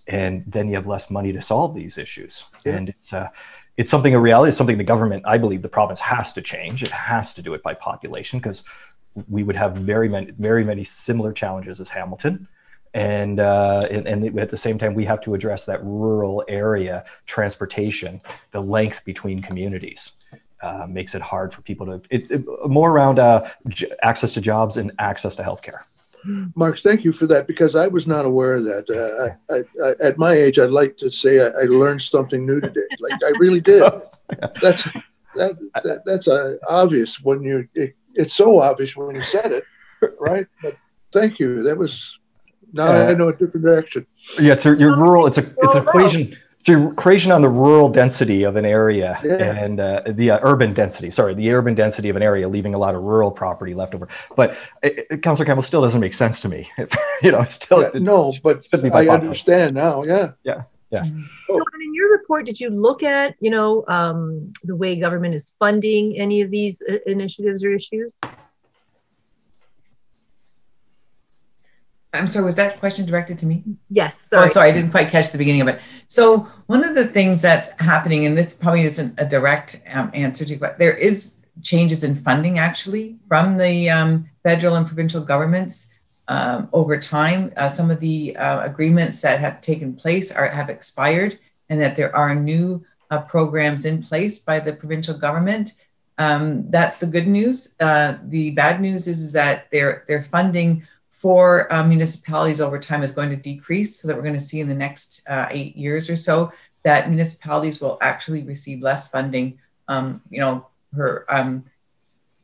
And 0.08 0.44
then 0.46 0.68
you 0.68 0.74
have 0.74 0.86
less 0.86 1.10
money 1.10 1.32
to 1.32 1.42
solve 1.42 1.74
these 1.74 1.98
issues. 1.98 2.44
Yeah. 2.64 2.76
and 2.76 2.88
it's 2.88 3.12
uh, 3.12 3.28
it's 3.76 3.90
something 3.90 4.14
a 4.14 4.20
reality 4.20 4.48
it's 4.48 4.58
something 4.58 4.76
the 4.76 4.84
government 4.84 5.22
i 5.26 5.38
believe 5.38 5.62
the 5.62 5.68
province 5.68 6.00
has 6.00 6.32
to 6.32 6.42
change. 6.42 6.82
It 6.82 6.90
has 6.90 7.34
to 7.34 7.42
do 7.42 7.54
it 7.54 7.62
by 7.62 7.74
population 7.74 8.40
because 8.40 8.64
we 9.28 9.42
would 9.44 9.56
have 9.56 9.76
very 9.76 10.08
many 10.08 10.32
very 10.32 10.64
many 10.64 10.84
similar 10.84 11.32
challenges 11.32 11.80
as 11.80 11.88
hamilton 11.88 12.48
and, 12.94 13.40
uh, 13.40 13.86
and, 13.90 14.06
and 14.06 14.38
at 14.38 14.50
the 14.50 14.56
same 14.56 14.78
time 14.78 14.94
we 14.94 15.04
have 15.04 15.20
to 15.22 15.34
address 15.34 15.64
that 15.64 15.82
rural 15.84 16.44
area 16.48 17.04
transportation 17.26 18.20
the 18.52 18.60
length 18.60 19.04
between 19.04 19.40
communities 19.40 20.12
uh, 20.62 20.86
makes 20.88 21.14
it 21.14 21.22
hard 21.22 21.52
for 21.52 21.62
people 21.62 21.86
to 21.86 22.02
it's 22.10 22.30
it, 22.30 22.44
more 22.66 22.90
around 22.90 23.18
uh, 23.18 23.48
j- 23.68 23.90
access 24.02 24.32
to 24.32 24.40
jobs 24.40 24.76
and 24.76 24.92
access 24.98 25.34
to 25.34 25.42
healthcare 25.42 25.80
Mark, 26.54 26.78
thank 26.78 27.04
you 27.04 27.12
for 27.12 27.26
that 27.26 27.46
because 27.46 27.74
I 27.74 27.88
was 27.88 28.06
not 28.06 28.24
aware 28.24 28.54
of 28.54 28.64
that. 28.64 28.88
Uh, 28.88 29.52
I, 29.52 29.56
I, 29.56 29.84
I, 29.84 30.08
at 30.08 30.18
my 30.18 30.32
age, 30.32 30.58
I'd 30.58 30.70
like 30.70 30.96
to 30.98 31.10
say 31.10 31.40
I, 31.40 31.48
I, 31.48 31.64
learned 31.64 32.00
something 32.00 32.46
new 32.46 32.60
today. 32.60 32.80
Like 33.00 33.20
I 33.24 33.30
really 33.38 33.60
did. 33.60 33.82
That's 34.62 34.84
that, 35.34 35.58
that 35.82 36.02
that's 36.04 36.28
uh, 36.28 36.54
obvious 36.68 37.20
when 37.20 37.42
you. 37.42 37.68
It, 37.74 37.94
it's 38.14 38.34
so 38.34 38.60
obvious 38.60 38.96
when 38.96 39.16
you 39.16 39.22
said 39.22 39.52
it, 39.52 39.64
right? 40.20 40.46
But 40.62 40.76
thank 41.12 41.38
you. 41.38 41.62
That 41.62 41.76
was 41.76 42.18
now 42.72 42.86
uh, 42.86 43.06
I 43.08 43.14
know 43.14 43.28
a 43.28 43.32
different 43.32 43.64
direction. 43.64 44.06
Yeah, 44.40 44.54
it's 44.54 44.66
a, 44.66 44.76
your 44.76 44.96
rural. 44.96 45.26
It's 45.26 45.38
a 45.38 45.52
it's 45.62 45.74
an 45.74 45.82
equation. 45.82 46.36
It's 46.60 46.68
an 46.68 46.92
equation 46.92 47.32
on 47.32 47.42
the 47.42 47.48
rural 47.48 47.88
density 47.88 48.44
of 48.44 48.54
an 48.54 48.64
area 48.64 49.20
yeah. 49.24 49.58
and 49.58 49.80
uh, 49.80 50.02
the 50.06 50.30
uh, 50.30 50.38
urban 50.42 50.72
density. 50.74 51.10
Sorry, 51.10 51.34
the 51.34 51.50
urban 51.50 51.74
density 51.74 52.08
of 52.08 52.14
an 52.14 52.22
area, 52.22 52.48
leaving 52.48 52.74
a 52.74 52.78
lot 52.78 52.94
of 52.94 53.02
rural 53.02 53.32
property 53.32 53.74
left 53.74 53.96
over. 53.96 54.06
But 54.36 54.56
it, 54.80 55.08
it, 55.10 55.22
Councillor 55.22 55.44
Campbell 55.44 55.64
still 55.64 55.82
doesn't 55.82 56.00
make 56.00 56.14
sense 56.14 56.38
to 56.40 56.48
me. 56.48 56.70
you 57.22 57.32
know, 57.32 57.40
it's 57.40 57.54
still 57.54 57.82
yeah, 57.82 57.90
no, 57.94 58.32
but 58.44 58.64
I 58.72 59.08
understand 59.08 59.74
now. 59.74 60.04
Yeah, 60.04 60.32
yeah. 60.44 60.62
Yeah. 60.92 61.04
So, 61.46 61.54
in 61.56 61.94
your 61.94 62.12
report, 62.12 62.44
did 62.44 62.60
you 62.60 62.68
look 62.68 63.02
at, 63.02 63.34
you 63.40 63.50
know, 63.50 63.82
um, 63.88 64.52
the 64.62 64.76
way 64.76 65.00
government 65.00 65.34
is 65.34 65.54
funding 65.58 66.18
any 66.18 66.42
of 66.42 66.50
these 66.50 66.82
uh, 66.82 66.98
initiatives 67.06 67.64
or 67.64 67.72
issues? 67.72 68.14
I'm 72.12 72.26
sorry, 72.26 72.44
was 72.44 72.56
that 72.56 72.78
question 72.78 73.06
directed 73.06 73.38
to 73.40 73.46
me? 73.46 73.64
Yes. 73.88 74.28
Oh, 74.32 74.36
sorry. 74.36 74.44
Oh, 74.44 74.52
sorry, 74.52 74.68
I 74.68 74.72
didn't 74.72 74.90
quite 74.90 75.08
catch 75.08 75.32
the 75.32 75.38
beginning 75.38 75.62
of 75.62 75.68
it. 75.68 75.80
So 76.08 76.46
one 76.66 76.84
of 76.84 76.94
the 76.94 77.06
things 77.06 77.40
that's 77.40 77.70
happening, 77.80 78.26
and 78.26 78.36
this 78.36 78.54
probably 78.54 78.82
isn't 78.82 79.14
a 79.18 79.24
direct 79.24 79.80
um, 79.90 80.10
answer 80.12 80.44
to, 80.44 80.56
but 80.56 80.78
there 80.78 80.94
is 80.94 81.38
changes 81.62 82.04
in 82.04 82.16
funding 82.16 82.58
actually 82.58 83.16
from 83.28 83.56
the 83.56 83.88
um, 83.90 84.28
federal 84.42 84.74
and 84.74 84.86
provincial 84.86 85.22
governments 85.22 85.92
um, 86.28 86.68
over 86.72 86.98
time. 86.98 87.52
Uh, 87.56 87.68
some 87.68 87.90
of 87.90 88.00
the 88.00 88.36
uh, 88.36 88.62
agreements 88.62 89.20
that 89.22 89.40
have 89.40 89.60
taken 89.60 89.94
place 89.94 90.30
are 90.30 90.48
have 90.48 90.68
expired, 90.68 91.38
and 91.68 91.80
that 91.80 91.96
there 91.96 92.14
are 92.14 92.34
new 92.34 92.84
uh, 93.10 93.22
programs 93.22 93.84
in 93.84 94.02
place 94.02 94.38
by 94.38 94.60
the 94.60 94.72
provincial 94.72 95.16
government. 95.16 95.72
Um, 96.18 96.70
that's 96.70 96.98
the 96.98 97.06
good 97.06 97.26
news. 97.26 97.74
Uh, 97.80 98.18
the 98.24 98.50
bad 98.50 98.80
news 98.80 99.08
is, 99.08 99.20
is 99.20 99.32
that 99.32 99.66
they're 99.70 100.04
they're 100.06 100.24
funding 100.24 100.86
for 101.22 101.72
uh, 101.72 101.86
municipalities 101.86 102.60
over 102.60 102.80
time 102.80 103.04
is 103.04 103.12
going 103.12 103.30
to 103.30 103.36
decrease 103.36 104.00
so 104.00 104.08
that 104.08 104.16
we're 104.16 104.24
going 104.24 104.34
to 104.34 104.40
see 104.40 104.58
in 104.58 104.68
the 104.68 104.74
next 104.74 105.22
uh, 105.28 105.46
eight 105.52 105.76
years 105.76 106.10
or 106.10 106.16
so 106.16 106.52
that 106.82 107.08
municipalities 107.08 107.80
will 107.80 107.96
actually 108.02 108.42
receive 108.42 108.82
less 108.82 109.08
funding, 109.08 109.56
um, 109.86 110.20
you 110.30 110.40
know, 110.40 110.66
per, 110.92 111.24
um, 111.28 111.64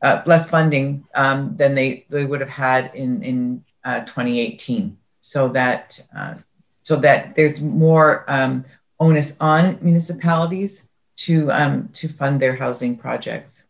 uh, 0.01 0.21
less 0.25 0.49
funding 0.49 1.03
um, 1.13 1.57
than 1.57 1.75
they, 1.75 2.05
they 2.09 2.23
would 2.23 2.39
have 2.39 2.49
had 2.49 2.95
in, 2.95 3.21
in 3.21 3.65
uh, 3.83 3.99
2018. 4.05 4.97
So 5.19 5.49
that, 5.49 5.99
uh, 6.15 6.35
so 6.81 6.95
that 6.95 7.35
there's 7.35 7.59
more 7.59 8.23
um, 8.29 8.63
onus 8.97 9.35
on 9.41 9.77
municipalities 9.81 10.87
to, 11.17 11.51
um, 11.51 11.89
to 11.95 12.07
fund 12.07 12.39
their 12.39 12.55
housing 12.55 12.95
projects. 12.95 13.65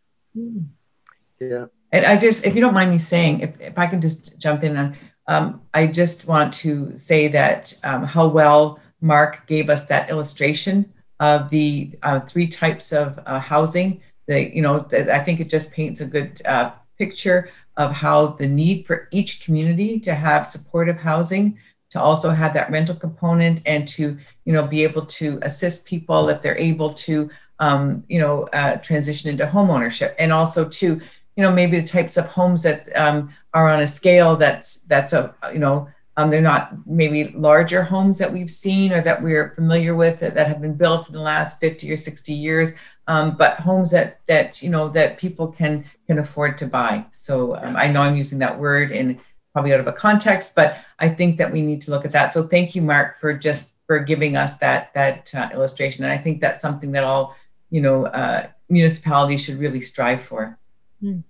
Yeah. 1.39 1.66
And 1.92 2.06
I 2.06 2.18
just, 2.18 2.46
if 2.46 2.56
you 2.56 2.62
don't 2.62 2.74
mind 2.74 2.92
me 2.92 3.00
saying, 3.00 3.42
if, 3.42 3.60
if 3.60 3.78
I 3.78 3.88
can 3.88 4.02
just 4.02 4.38
jump 4.38 4.64
in 4.64 4.78
on, 4.78 4.96
um, 5.28 5.62
I 5.74 5.88
just 5.88 6.28
want 6.28 6.54
to 6.56 6.96
say 6.96 7.28
that 7.30 7.74
um, 7.84 8.04
how 8.04 8.28
well 8.28 8.80
Mark 9.02 9.46
gave 9.48 9.70
us 9.70 9.86
that 9.86 10.10
illustration 10.10 10.92
of 11.20 11.50
the 11.50 11.92
uh, 12.04 12.22
three 12.22 12.48
types 12.48 12.92
of 12.92 13.20
uh, 13.26 13.40
housing. 13.40 14.02
That 14.28 14.54
you 14.56 14.62
know, 14.62 14.80
that 14.90 15.10
I 15.10 15.20
think 15.20 15.40
it 15.40 15.50
just 15.50 15.72
paints 15.72 16.02
a 16.02 16.06
good 16.06 16.42
uh, 16.46 16.72
picture 16.98 17.50
of 17.78 17.92
how 17.92 18.28
the 18.28 18.48
need 18.48 18.86
for 18.86 19.08
each 19.12 19.44
community 19.44 20.00
to 20.02 20.14
have 20.14 20.46
supportive 20.46 20.98
housing, 20.98 21.58
to 21.92 22.02
also 22.02 22.32
have 22.32 22.54
that 22.54 22.72
rental 22.72 22.96
component, 22.96 23.62
and 23.66 23.88
to 23.90 24.18
you 24.46 24.54
know 24.54 24.66
be 24.66 24.84
able 24.84 25.06
to 25.06 25.40
assist 25.44 25.86
people 25.86 26.30
if 26.30 26.42
they're 26.42 26.58
able 26.58 26.94
to 26.94 27.30
um, 27.60 28.04
you 28.08 28.20
know 28.20 28.44
uh, 28.54 28.78
transition 28.78 29.30
into 29.30 29.46
homeownership, 29.46 30.16
and 30.18 30.34
also 30.34 30.68
to 30.68 31.00
you 31.40 31.46
know 31.46 31.54
maybe 31.54 31.80
the 31.80 31.88
types 31.88 32.18
of 32.18 32.26
homes 32.26 32.64
that 32.64 32.94
um, 32.98 33.34
are 33.54 33.70
on 33.70 33.80
a 33.80 33.88
scale 33.88 34.36
that's 34.36 34.84
that's 34.84 35.14
a 35.14 35.34
you 35.54 35.60
know 35.60 35.88
um, 36.18 36.30
they're 36.30 36.42
not 36.42 36.86
maybe 36.86 37.30
larger 37.30 37.82
homes 37.82 38.20
that 38.20 38.34
we've 38.34 38.50
seen 38.50 38.92
or 38.92 39.00
that 39.00 39.24
we're 39.24 39.56
familiar 39.56 39.96
with 39.96 40.20
that, 40.20 40.34
that 40.34 40.48
have 40.48 40.60
been 40.60 40.74
built 40.74 41.08
in 41.08 41.14
the 41.14 41.22
last 41.22 41.62
50 41.62 41.90
or 41.90 41.96
60 41.96 42.34
years 42.34 42.74
um, 43.08 43.38
but 43.38 43.58
homes 43.62 43.92
that 43.92 44.20
that 44.28 44.62
you 44.62 44.70
know 44.70 44.90
that 44.90 45.18
people 45.18 45.48
can 45.48 45.86
can 46.08 46.20
afford 46.20 46.58
to 46.58 46.68
buy. 46.68 47.06
So 47.14 47.56
um, 47.56 47.78
i 47.78 47.88
know 47.88 48.02
i'm 48.02 48.18
using 48.18 48.40
that 48.40 48.60
word 48.60 48.92
in 48.92 49.18
probably 49.54 49.74
out 49.74 49.80
of 49.80 49.88
a 49.88 49.94
context 49.94 50.56
but 50.58 50.76
i 51.00 51.08
think 51.08 51.38
that 51.38 51.54
we 51.54 51.62
need 51.62 51.80
to 51.84 51.92
look 51.92 52.04
at 52.04 52.12
that. 52.12 52.34
So 52.34 52.48
thank 52.48 52.76
you 52.76 52.82
mark 52.82 53.18
for 53.22 53.34
just 53.34 53.76
for 53.88 54.00
giving 54.00 54.36
us 54.36 54.58
that 54.58 54.94
that 54.94 55.34
uh, 55.34 55.50
illustration. 55.54 56.04
And 56.04 56.12
i 56.12 56.18
think 56.18 56.42
that's 56.42 56.62
something 56.62 56.92
that 56.92 57.06
all 57.06 57.38
you 57.70 57.80
know 57.80 58.08
uh, 58.08 58.48
municipalities 58.68 59.42
should 59.42 59.58
really 59.58 59.80
strive 59.80 60.22
for. 60.22 60.60
Mm. 61.02 61.24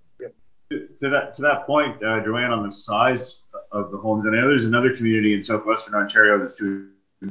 To 0.70 1.10
that 1.10 1.34
to 1.34 1.42
that 1.42 1.66
point, 1.66 2.02
uh, 2.02 2.20
Joanne, 2.20 2.52
on 2.52 2.64
the 2.64 2.72
size 2.72 3.42
of 3.72 3.90
the 3.90 3.98
homes, 3.98 4.24
and 4.26 4.36
I 4.36 4.40
know 4.40 4.48
there's 4.48 4.66
another 4.66 4.96
community 4.96 5.34
in 5.34 5.42
southwestern 5.42 5.94
Ontario 5.94 6.38
that's 6.38 6.54
doing 6.54 6.90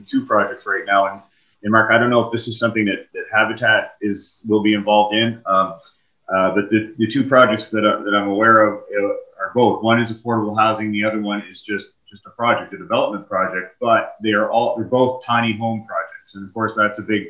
two 0.09 0.25
projects 0.25 0.65
right 0.65 0.83
now, 0.85 1.07
and, 1.07 1.21
and 1.63 1.71
Mark, 1.71 1.91
I 1.91 1.97
don't 1.97 2.09
know 2.09 2.25
if 2.25 2.31
this 2.31 2.47
is 2.47 2.59
something 2.59 2.85
that, 2.85 3.07
that 3.13 3.25
Habitat 3.31 3.95
is 4.01 4.43
will 4.47 4.61
be 4.61 4.73
involved 4.73 5.15
in, 5.15 5.41
um, 5.45 5.79
uh, 6.33 6.53
but 6.53 6.69
the, 6.69 6.93
the 6.97 7.09
two 7.09 7.27
projects 7.27 7.69
that, 7.69 7.85
I, 7.85 8.03
that 8.03 8.13
I'm 8.13 8.27
aware 8.27 8.63
of 8.63 8.83
uh, 8.93 9.07
are 9.39 9.51
both. 9.55 9.83
One 9.83 10.01
is 10.01 10.11
affordable 10.11 10.57
housing, 10.57 10.91
the 10.91 11.05
other 11.05 11.21
one 11.21 11.41
is 11.49 11.61
just 11.61 11.87
just 12.11 12.25
a 12.25 12.31
project, 12.31 12.73
a 12.73 12.77
development 12.77 13.29
project, 13.29 13.75
but 13.79 14.15
they 14.21 14.31
are 14.31 14.51
all 14.51 14.75
they're 14.75 14.85
both 14.85 15.23
tiny 15.23 15.57
home 15.57 15.85
projects, 15.87 16.35
and 16.35 16.45
of 16.45 16.53
course 16.53 16.73
that's 16.75 16.99
a 16.99 17.03
big 17.03 17.27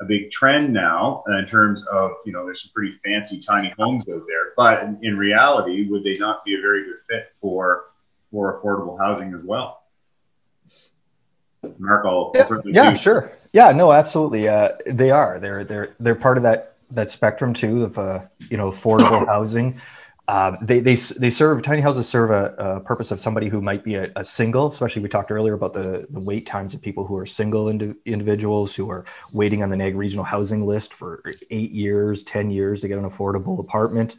a 0.00 0.04
big 0.04 0.30
trend 0.30 0.72
now 0.72 1.24
in 1.26 1.46
terms 1.46 1.84
of 1.92 2.12
you 2.24 2.32
know 2.32 2.44
there's 2.44 2.62
some 2.62 2.70
pretty 2.74 2.94
fancy 3.04 3.40
tiny 3.40 3.72
homes 3.78 4.04
out 4.08 4.22
there, 4.26 4.52
but 4.56 4.82
in, 4.82 4.98
in 5.02 5.18
reality, 5.18 5.88
would 5.88 6.04
they 6.04 6.14
not 6.14 6.44
be 6.44 6.54
a 6.54 6.60
very 6.60 6.84
good 6.84 6.98
fit 7.08 7.32
for 7.40 7.86
for 8.30 8.60
affordable 8.60 8.98
housing 8.98 9.34
as 9.34 9.42
well? 9.44 9.82
Mark, 11.78 12.04
I'll, 12.06 12.30
yeah, 12.34 12.46
I'll 12.50 12.62
yeah 12.64 12.94
sure, 12.94 13.32
yeah, 13.52 13.72
no, 13.72 13.92
absolutely, 13.92 14.48
uh, 14.48 14.70
they 14.86 15.10
are. 15.10 15.40
They're 15.40 15.64
they're 15.64 15.96
they're 15.98 16.14
part 16.14 16.36
of 16.36 16.44
that 16.44 16.76
that 16.90 17.10
spectrum 17.10 17.52
too 17.52 17.84
of 17.84 17.98
uh, 17.98 18.20
you 18.50 18.56
know 18.56 18.70
affordable 18.70 19.26
housing. 19.26 19.80
Um, 20.28 20.58
they, 20.60 20.80
they, 20.80 20.96
they 20.96 21.30
serve 21.30 21.62
tiny 21.62 21.80
houses 21.80 22.06
serve 22.06 22.30
a, 22.30 22.54
a 22.58 22.80
purpose 22.80 23.10
of 23.10 23.18
somebody 23.18 23.48
who 23.48 23.62
might 23.62 23.82
be 23.82 23.94
a, 23.94 24.12
a, 24.14 24.22
single 24.22 24.70
especially 24.70 25.00
we 25.00 25.08
talked 25.08 25.30
earlier 25.30 25.54
about 25.54 25.72
the, 25.72 26.06
the 26.10 26.20
wait 26.20 26.44
times 26.44 26.74
of 26.74 26.82
people 26.82 27.06
who 27.06 27.16
are 27.16 27.24
single 27.24 27.68
indi- 27.68 27.94
individuals 28.04 28.74
who 28.74 28.90
are 28.90 29.06
waiting 29.32 29.62
on 29.62 29.70
the 29.70 29.76
nag 29.76 29.96
regional 29.96 30.24
housing 30.24 30.66
list 30.66 30.92
for 30.92 31.22
eight 31.50 31.70
years 31.70 32.22
10 32.24 32.50
years 32.50 32.82
to 32.82 32.88
get 32.88 32.98
an 32.98 33.08
affordable 33.08 33.58
apartment. 33.58 34.16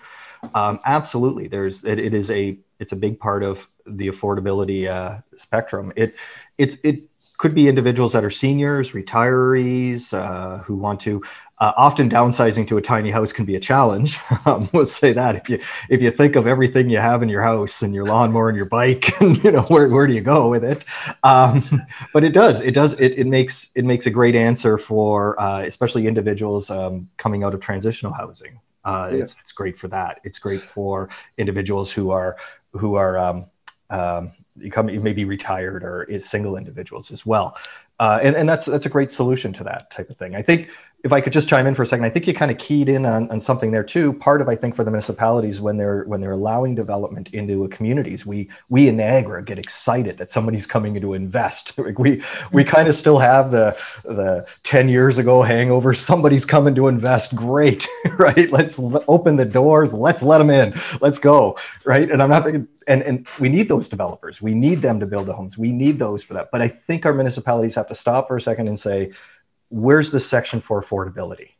Um, 0.55 0.79
absolutely 0.83 1.47
there's 1.47 1.83
it, 1.83 1.99
it 1.99 2.15
is 2.15 2.31
a 2.31 2.57
it's 2.79 2.91
a 2.91 2.95
big 2.95 3.19
part 3.19 3.43
of 3.43 3.67
the 3.85 4.07
affordability 4.07 4.89
uh, 4.89 5.21
spectrum. 5.37 5.93
It 5.95 6.15
it's 6.57 6.77
it 6.83 7.01
could 7.37 7.55
be 7.55 7.69
individuals 7.69 8.11
that 8.13 8.25
are 8.25 8.31
seniors 8.31 8.91
retirees 8.91 10.13
uh, 10.13 10.57
who 10.63 10.75
want 10.75 10.99
to 11.01 11.23
uh, 11.59 11.73
often 11.75 12.09
downsizing 12.09 12.65
to 12.67 12.77
a 12.77 12.81
tiny 12.81 13.11
house 13.11 13.33
can 13.33 13.43
be 13.45 13.55
a 13.55 13.59
challenge. 13.59 14.17
Um, 14.45 14.69
let's 14.73 14.95
say 14.95 15.11
that 15.13 15.35
if 15.35 15.49
you 15.49 15.59
if 15.89 16.01
you 16.01 16.11
think 16.11 16.35
of 16.35 16.47
everything 16.47 16.89
you 16.89 16.97
have 16.97 17.21
in 17.21 17.29
your 17.29 17.43
house 17.43 17.81
and 17.81 17.93
your 17.93 18.05
lawnmower 18.05 18.47
and 18.47 18.55
your 18.55 18.65
bike, 18.65 19.11
and 19.21 19.43
you 19.43 19.51
know 19.51 19.63
where, 19.63 19.89
where 19.89 20.07
do 20.07 20.13
you 20.13 20.21
go 20.21 20.47
with 20.47 20.63
it? 20.63 20.83
Um, 21.23 21.83
but 22.13 22.23
it 22.23 22.31
does 22.31 22.61
it 22.61 22.71
does 22.71 22.93
it, 22.93 23.19
it 23.19 23.27
makes 23.27 23.69
it 23.75 23.83
makes 23.83 24.05
a 24.05 24.09
great 24.09 24.33
answer 24.33 24.77
for 24.77 25.39
uh, 25.39 25.61
especially 25.63 26.07
individuals 26.07 26.69
um, 26.71 27.09
coming 27.17 27.43
out 27.43 27.53
of 27.53 27.59
transitional 27.59 28.13
housing. 28.13 28.59
Uh, 28.85 29.09
yeah. 29.11 29.23
it's, 29.23 29.35
it's 29.41 29.51
great 29.51 29.77
for 29.77 29.89
that. 29.89 30.21
It's 30.23 30.39
great 30.39 30.61
for 30.61 31.09
individuals 31.37 31.91
who 31.91 32.11
are 32.11 32.37
who 32.71 32.95
are 32.95 33.17
um, 33.17 33.45
um, 33.89 34.31
you 34.57 34.71
come 34.71 34.89
you 34.89 35.01
may 35.01 35.13
be 35.13 35.25
retired 35.25 35.83
or 35.83 36.03
is 36.03 36.27
single 36.29 36.55
individuals 36.55 37.11
as 37.11 37.25
well. 37.25 37.57
Uh, 37.99 38.19
and, 38.23 38.35
and 38.35 38.47
that's 38.47 38.65
that's 38.65 38.85
a 38.85 38.89
great 38.89 39.11
solution 39.11 39.51
to 39.53 39.63
that 39.65 39.91
type 39.91 40.09
of 40.09 40.17
thing. 40.17 40.35
I 40.35 40.41
think 40.41 40.69
if 41.01 41.13
I 41.13 41.21
could 41.21 41.31
just 41.31 41.47
chime 41.47 41.65
in 41.65 41.75
for 41.75 41.83
a 41.83 41.87
second, 41.87 42.03
I 42.03 42.09
think 42.09 42.27
you 42.27 42.33
kind 42.33 42.51
of 42.51 42.57
keyed 42.57 42.89
in 42.89 43.05
on, 43.05 43.31
on 43.31 43.39
something 43.39 43.71
there 43.71 43.83
too. 43.83 44.13
Part 44.13 44.41
of 44.41 44.49
I 44.49 44.55
think 44.57 44.75
for 44.75 44.83
the 44.83 44.91
municipalities 44.91 45.61
when 45.61 45.77
they're 45.77 46.03
when 46.03 46.19
they're 46.19 46.33
allowing 46.33 46.75
development 46.75 47.29
into 47.33 47.67
communities, 47.69 48.25
we 48.25 48.49
we 48.67 48.89
in 48.89 48.97
Niagara 48.97 49.41
get 49.41 49.57
excited 49.57 50.17
that 50.17 50.29
somebody's 50.29 50.65
coming 50.65 50.95
in 50.95 51.01
to 51.01 51.13
invest. 51.13 51.73
Like 51.89 51.97
we 51.97 52.21
we 52.51 52.63
mm-hmm. 52.63 52.69
kind 52.69 52.87
of 52.87 52.95
still 52.95 53.17
have 53.17 53.51
the 53.51 53.75
the 54.03 54.45
ten 54.63 54.89
years 54.89 55.17
ago 55.17 55.41
hangover. 55.41 55.93
Somebody's 55.93 56.45
coming 56.45 56.75
to 56.75 56.87
invest. 56.87 57.33
Great, 57.33 57.87
right? 58.17 58.51
Let's 58.51 58.77
l- 58.77 59.03
open 59.07 59.37
the 59.37 59.45
doors. 59.45 59.93
Let's 59.93 60.21
let 60.21 60.37
them 60.39 60.49
in. 60.49 60.79
Let's 61.01 61.17
go, 61.17 61.57
right? 61.85 62.11
And 62.11 62.21
I'm 62.21 62.29
not 62.29 62.43
thinking, 62.43 62.67
and 62.85 63.01
and 63.01 63.27
we 63.39 63.49
need 63.49 63.69
those 63.69 63.87
developers. 63.87 64.41
We 64.41 64.53
need 64.53 64.81
them 64.81 64.99
to 64.99 65.05
build 65.07 65.27
the 65.27 65.33
homes. 65.33 65.57
We 65.57 65.71
need 65.71 65.97
those 65.97 66.21
for 66.21 66.33
that. 66.35 66.51
But 66.51 66.61
I 66.61 66.67
think 66.67 67.05
our 67.05 67.13
municipalities 67.13 67.75
have 67.75 67.87
to 67.87 67.95
stop 67.95 68.27
for 68.27 68.35
a 68.35 68.41
second 68.41 68.67
and 68.67 68.79
say 68.79 69.13
where's 69.69 70.11
the 70.11 70.19
section 70.19 70.61
for 70.61 70.81
affordability? 70.81 71.51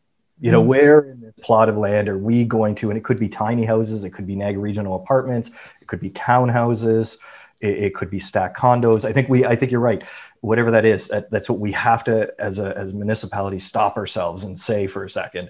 You 0.42 0.52
know, 0.52 0.62
mm-hmm. 0.62 0.70
where 0.70 1.00
in 1.02 1.20
this 1.20 1.34
plot 1.42 1.68
of 1.68 1.78
land 1.78 2.08
are 2.08 2.18
we 2.18 2.46
going 2.46 2.76
to? 2.76 2.90
And 2.90 2.98
it 2.98 3.04
could 3.04 3.20
be 3.20 3.28
tiny 3.28 3.66
houses, 3.66 4.04
it 4.04 4.12
could 4.12 4.26
be 4.26 4.36
Niagara 4.36 4.62
regional 4.62 4.96
apartments, 4.96 5.52
it 5.82 5.88
could 5.88 6.00
be 6.00 6.10
townhouses, 6.12 7.18
it, 7.60 7.78
it 7.78 7.96
could 7.96 8.10
be 8.10 8.22
stack 8.22 8.56
condos. 8.56 9.04
I 9.04 9.12
think 9.12 9.28
we, 9.28 9.46
I 9.46 9.56
think 9.56 9.72
you're 9.72 9.82
right. 9.82 10.02
Whatever 10.40 10.72
that 10.72 10.86
is, 10.86 11.10
that, 11.10 11.30
that's 11.30 11.50
what 11.50 11.60
we 11.60 11.74
have 11.74 12.06
to, 12.06 12.34
as 12.40 12.58
a 12.58 12.78
as 12.78 12.92
a 12.92 12.94
municipality, 12.94 13.60
stop 13.60 13.98
ourselves 13.98 14.46
and 14.46 14.58
say 14.58 14.88
for 14.88 15.04
a 15.04 15.10
second. 15.10 15.50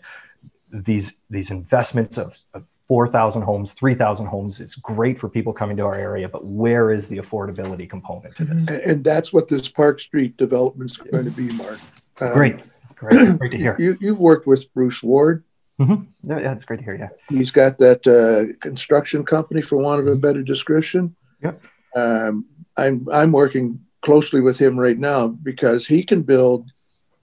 These 0.72 1.14
these 1.30 1.52
investments 1.52 2.18
of, 2.18 2.36
of 2.56 2.64
4,000 2.88 3.44
homes, 3.44 3.74
3,000 3.74 4.26
homes. 4.26 4.60
It's 4.60 4.74
great 4.74 5.20
for 5.20 5.30
people 5.30 5.54
coming 5.54 5.78
to 5.78 5.84
our 5.84 5.94
area, 5.94 6.28
but 6.28 6.44
where 6.44 6.92
is 6.92 7.08
the 7.08 7.18
affordability 7.18 7.88
component 7.88 8.36
to 8.38 8.46
this? 8.46 8.82
And 8.84 9.04
that's 9.04 9.32
what 9.32 9.48
this 9.48 9.70
Park 9.70 10.00
Street 10.00 10.36
development 10.38 10.90
is 10.90 10.98
going 10.98 11.26
to 11.26 11.32
be, 11.32 11.52
Mark. 11.52 11.78
Um, 12.20 12.34
great, 12.34 12.60
great, 12.96 13.38
great 13.40 13.52
to 13.52 13.58
hear. 13.58 13.76
You, 13.80 13.98
you've 14.00 14.20
worked 14.20 14.48
with 14.48 14.72
Bruce 14.74 15.02
Ward. 15.02 15.44
Mm-hmm. 15.80 16.30
Yeah, 16.30 16.54
it's 16.54 16.66
great 16.66 16.78
to 16.78 16.84
hear. 16.84 16.96
Yeah, 16.96 17.10
he's 17.30 17.52
got 17.52 17.78
that 17.78 18.06
uh, 18.06 18.58
construction 18.60 19.24
company, 19.24 19.62
for 19.62 19.78
want 19.78 20.02
of 20.02 20.08
a 20.08 20.16
better 20.16 20.44
description. 20.44 21.16
Yep. 21.42 21.64
Um, 21.96 22.46
I'm 22.76 23.08
I'm 23.12 23.32
working 23.32 23.80
closely 24.02 24.42
with 24.42 24.58
him 24.58 24.78
right 24.78 24.98
now 24.98 25.28
because 25.28 25.88
he 25.88 26.04
can 26.04 26.24
build 26.24 26.70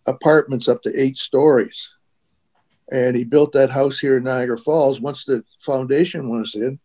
apartments 0.07 0.69
up 0.69 0.83
to 0.83 1.01
eight 1.01 1.19
stories, 1.19 1.93
and 2.91 3.15
he 3.15 3.25
built 3.25 3.53
that 3.53 3.71
house 3.71 3.99
here 3.99 4.17
in 4.17 4.25
Niagara 4.25 4.59
Falls. 4.59 5.01
Once 5.01 5.25
the 5.25 5.45
foundation 5.61 6.31
was 6.31 6.55
in, 6.55 6.79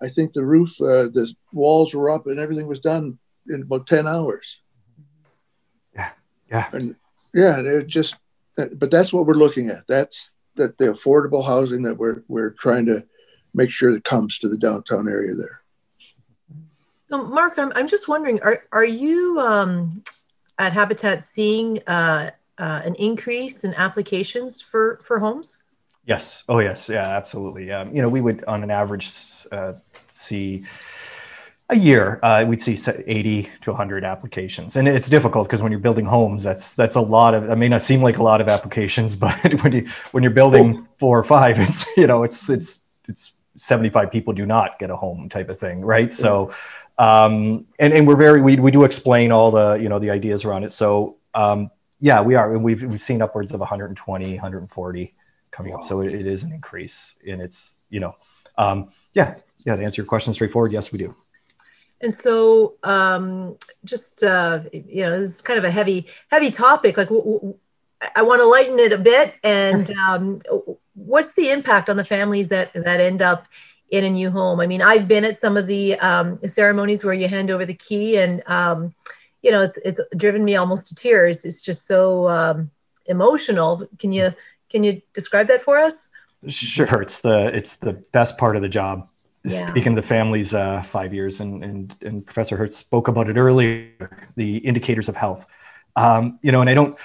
I 0.00 0.08
think 0.08 0.32
the 0.32 0.44
roof, 0.44 0.80
uh, 0.80 1.06
the 1.08 1.32
walls 1.52 1.94
were 1.94 2.10
up, 2.10 2.26
and 2.26 2.40
everything 2.40 2.66
was 2.66 2.80
done 2.80 3.18
in 3.48 3.62
about 3.62 3.86
ten 3.86 4.08
hours. 4.08 4.60
Yeah, 5.94 6.10
yeah. 6.50 6.68
And 6.72 6.96
yeah, 7.34 7.62
they're 7.62 7.82
just, 7.82 8.16
but 8.56 8.90
that's 8.90 9.12
what 9.12 9.26
we're 9.26 9.34
looking 9.34 9.68
at. 9.68 9.86
That's 9.86 10.32
that 10.56 10.78
the 10.78 10.86
affordable 10.86 11.46
housing 11.46 11.82
that 11.82 11.96
we're 11.96 12.22
we're 12.28 12.50
trying 12.50 12.86
to 12.86 13.04
make 13.54 13.70
sure 13.70 13.92
that 13.92 14.04
comes 14.04 14.38
to 14.38 14.48
the 14.48 14.58
downtown 14.58 15.08
area 15.08 15.34
there. 15.34 15.62
So, 17.06 17.24
Mark, 17.24 17.58
I'm, 17.58 17.72
I'm 17.74 17.88
just 17.88 18.08
wondering, 18.08 18.40
are 18.42 18.64
are 18.72 18.84
you 18.84 19.40
um, 19.40 20.02
at 20.58 20.72
Habitat 20.72 21.24
seeing 21.34 21.78
uh, 21.86 22.30
uh, 22.58 22.82
an 22.84 22.94
increase 22.96 23.64
in 23.64 23.74
applications 23.74 24.60
for 24.60 25.00
for 25.02 25.18
homes? 25.18 25.64
Yes. 26.06 26.42
Oh, 26.48 26.58
yes. 26.58 26.88
Yeah, 26.88 27.08
absolutely. 27.08 27.70
Um, 27.70 27.94
you 27.94 28.02
know, 28.02 28.08
we 28.08 28.20
would 28.20 28.44
on 28.44 28.62
an 28.62 28.70
average 28.70 29.12
uh, 29.52 29.74
see 30.08 30.64
a 31.72 31.76
year 31.76 32.20
uh, 32.22 32.44
we'd 32.46 32.60
see 32.60 32.78
80 33.06 33.50
to 33.62 33.70
100 33.70 34.04
applications. 34.04 34.76
And 34.76 34.86
it's 34.86 35.08
difficult 35.08 35.48
because 35.48 35.62
when 35.62 35.72
you're 35.72 35.80
building 35.80 36.04
homes 36.04 36.42
that's 36.42 36.74
that's 36.74 36.96
a 36.96 37.00
lot 37.00 37.34
of 37.34 37.48
it 37.48 37.56
may 37.56 37.68
not 37.68 37.82
seem 37.82 38.02
like 38.02 38.18
a 38.18 38.22
lot 38.22 38.40
of 38.40 38.48
applications 38.48 39.16
but 39.24 39.34
when 39.62 39.72
you 39.72 39.88
when 40.12 40.22
you're 40.22 40.32
building 40.32 40.86
four 40.98 41.18
or 41.18 41.24
five 41.24 41.58
it's 41.58 41.84
you 41.96 42.06
know 42.06 42.22
it's 42.22 42.48
it's 42.48 42.80
it's 43.08 43.32
75 43.56 44.10
people 44.10 44.32
do 44.32 44.46
not 44.46 44.78
get 44.78 44.90
a 44.90 44.96
home 44.96 45.28
type 45.28 45.48
of 45.48 45.58
thing 45.58 45.80
right? 45.80 46.12
So 46.12 46.54
um 46.98 47.66
and 47.78 47.92
and 47.92 48.06
we're 48.06 48.16
very 48.16 48.40
we, 48.40 48.56
we 48.56 48.70
do 48.70 48.84
explain 48.84 49.32
all 49.32 49.50
the 49.50 49.74
you 49.74 49.88
know 49.88 49.98
the 49.98 50.10
ideas 50.10 50.44
around 50.44 50.64
it. 50.64 50.72
So 50.72 51.16
um 51.34 51.70
yeah 52.00 52.20
we 52.20 52.34
are 52.34 52.54
and 52.54 52.62
we've 52.62 52.82
we've 52.82 53.02
seen 53.02 53.22
upwards 53.22 53.52
of 53.52 53.60
120 53.60 54.34
140 54.34 55.14
coming 55.50 55.72
wow. 55.72 55.80
up. 55.80 55.86
So 55.86 56.02
it, 56.02 56.14
it 56.14 56.26
is 56.26 56.42
an 56.42 56.52
increase 56.52 57.14
and 57.26 57.40
its 57.40 57.80
you 57.88 58.00
know 58.00 58.14
um 58.58 58.90
yeah 59.14 59.36
yeah 59.64 59.76
to 59.76 59.82
answer 59.82 60.02
your 60.02 60.06
question 60.06 60.34
straightforward 60.34 60.72
yes 60.72 60.92
we 60.92 60.98
do 60.98 61.14
and 62.02 62.14
so, 62.14 62.74
um, 62.82 63.56
just 63.84 64.22
uh, 64.22 64.60
you 64.72 65.02
know, 65.02 65.20
this 65.20 65.36
is 65.36 65.40
kind 65.40 65.58
of 65.58 65.64
a 65.64 65.70
heavy, 65.70 66.06
heavy 66.30 66.50
topic. 66.50 66.96
Like, 66.96 67.08
w- 67.08 67.38
w- 67.38 67.58
I 68.16 68.22
want 68.22 68.40
to 68.40 68.46
lighten 68.46 68.78
it 68.78 68.92
a 68.92 68.98
bit. 68.98 69.34
And 69.44 69.90
um, 69.92 70.40
what's 70.94 71.32
the 71.34 71.50
impact 71.50 71.88
on 71.88 71.96
the 71.96 72.04
families 72.04 72.48
that 72.48 72.72
that 72.74 73.00
end 73.00 73.22
up 73.22 73.46
in 73.90 74.04
a 74.04 74.10
new 74.10 74.30
home? 74.30 74.60
I 74.60 74.66
mean, 74.66 74.82
I've 74.82 75.06
been 75.06 75.24
at 75.24 75.40
some 75.40 75.56
of 75.56 75.66
the 75.66 75.98
um, 76.00 76.38
ceremonies 76.46 77.04
where 77.04 77.14
you 77.14 77.28
hand 77.28 77.50
over 77.50 77.64
the 77.64 77.74
key, 77.74 78.18
and 78.18 78.42
um, 78.46 78.94
you 79.42 79.52
know, 79.52 79.62
it's, 79.62 79.78
it's 79.84 80.00
driven 80.16 80.44
me 80.44 80.56
almost 80.56 80.88
to 80.88 80.94
tears. 80.94 81.44
It's 81.44 81.62
just 81.62 81.86
so 81.86 82.28
um, 82.28 82.70
emotional. 83.06 83.86
Can 83.98 84.10
you 84.10 84.34
can 84.70 84.82
you 84.82 85.02
describe 85.12 85.46
that 85.48 85.62
for 85.62 85.78
us? 85.78 86.10
Sure. 86.48 87.02
It's 87.02 87.20
the 87.20 87.46
it's 87.54 87.76
the 87.76 87.92
best 87.92 88.36
part 88.38 88.56
of 88.56 88.62
the 88.62 88.68
job 88.68 89.08
yeah. 89.44 89.70
speaking 89.70 89.94
to 89.94 90.00
the 90.00 90.06
families 90.06 90.54
uh, 90.54 90.82
five 90.90 91.12
years, 91.12 91.40
and, 91.40 91.64
and, 91.64 91.96
and 92.02 92.24
Professor 92.24 92.56
Heritz 92.56 92.76
spoke 92.76 93.08
about 93.08 93.28
it 93.28 93.36
earlier, 93.36 94.28
the 94.36 94.58
indicators 94.58 95.08
of 95.08 95.16
health. 95.16 95.44
Um, 95.96 96.38
you 96.42 96.52
know, 96.52 96.60
and 96.60 96.70
I 96.70 96.74
don't, 96.74 96.98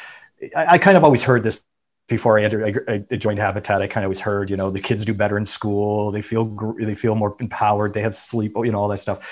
I, 0.55 0.65
I, 0.73 0.77
kind 0.77 0.95
of 0.95 1.03
always 1.03 1.23
heard 1.23 1.43
this 1.43 1.59
before 2.07 2.39
I 2.39 2.43
entered, 2.43 2.85
I, 2.87 3.03
I, 3.11 3.15
joined 3.17 3.39
Habitat. 3.39 3.81
I 3.81 3.87
kind 3.87 4.05
of 4.05 4.09
always 4.09 4.21
heard, 4.21 4.49
you 4.49 4.55
know, 4.55 4.69
the 4.69 4.79
kids 4.79 5.03
do 5.03 5.13
better 5.13 5.37
in 5.37 5.45
school. 5.45 6.11
They 6.11 6.21
feel, 6.21 6.45
they 6.79 6.95
feel 6.95 7.15
more 7.15 7.35
empowered. 7.39 7.93
They 7.93 8.01
have 8.01 8.15
sleep, 8.15 8.53
you 8.55 8.71
know, 8.71 8.79
all 8.79 8.87
that 8.87 9.01
stuff. 9.01 9.27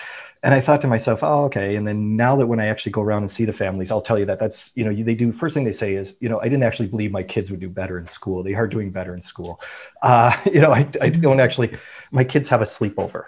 And 0.46 0.54
I 0.54 0.62
thought 0.62 0.80
to 0.82 0.88
myself, 0.88 1.24
oh, 1.24 1.46
okay. 1.46 1.76
And 1.76 1.88
then 1.88 2.16
now 2.16 2.36
that 2.36 2.46
when 2.46 2.60
I 2.60 2.68
actually 2.68 2.92
go 2.92 3.02
around 3.02 3.24
and 3.24 3.32
see 3.32 3.46
the 3.46 3.52
families, 3.52 3.90
I'll 3.90 4.00
tell 4.00 4.20
you 4.20 4.28
that 4.28 4.40
that's, 4.40 4.72
you 4.76 4.86
know, 4.86 5.04
they 5.04 5.16
do, 5.16 5.32
first 5.32 5.56
thing 5.56 5.64
they 5.64 5.72
say 5.72 5.96
is, 5.96 6.18
you 6.20 6.30
know, 6.30 6.40
I 6.40 6.44
didn't 6.44 6.62
actually 6.62 6.88
believe 6.88 7.12
my 7.12 7.24
kids 7.24 7.50
would 7.50 7.60
do 7.60 7.68
better 7.68 7.98
in 7.98 8.06
school. 8.06 8.44
They 8.44 8.54
are 8.54 8.68
doing 8.68 8.92
better 8.92 9.16
in 9.16 9.24
school. 9.24 9.60
Uh, 10.04 10.38
you 10.46 10.62
know, 10.62 10.72
I, 10.72 10.88
I 11.02 11.10
don't 11.10 11.40
actually, 11.40 11.76
my 12.12 12.24
kids 12.24 12.48
have 12.50 12.62
a 12.62 12.66
sleepover. 12.66 13.24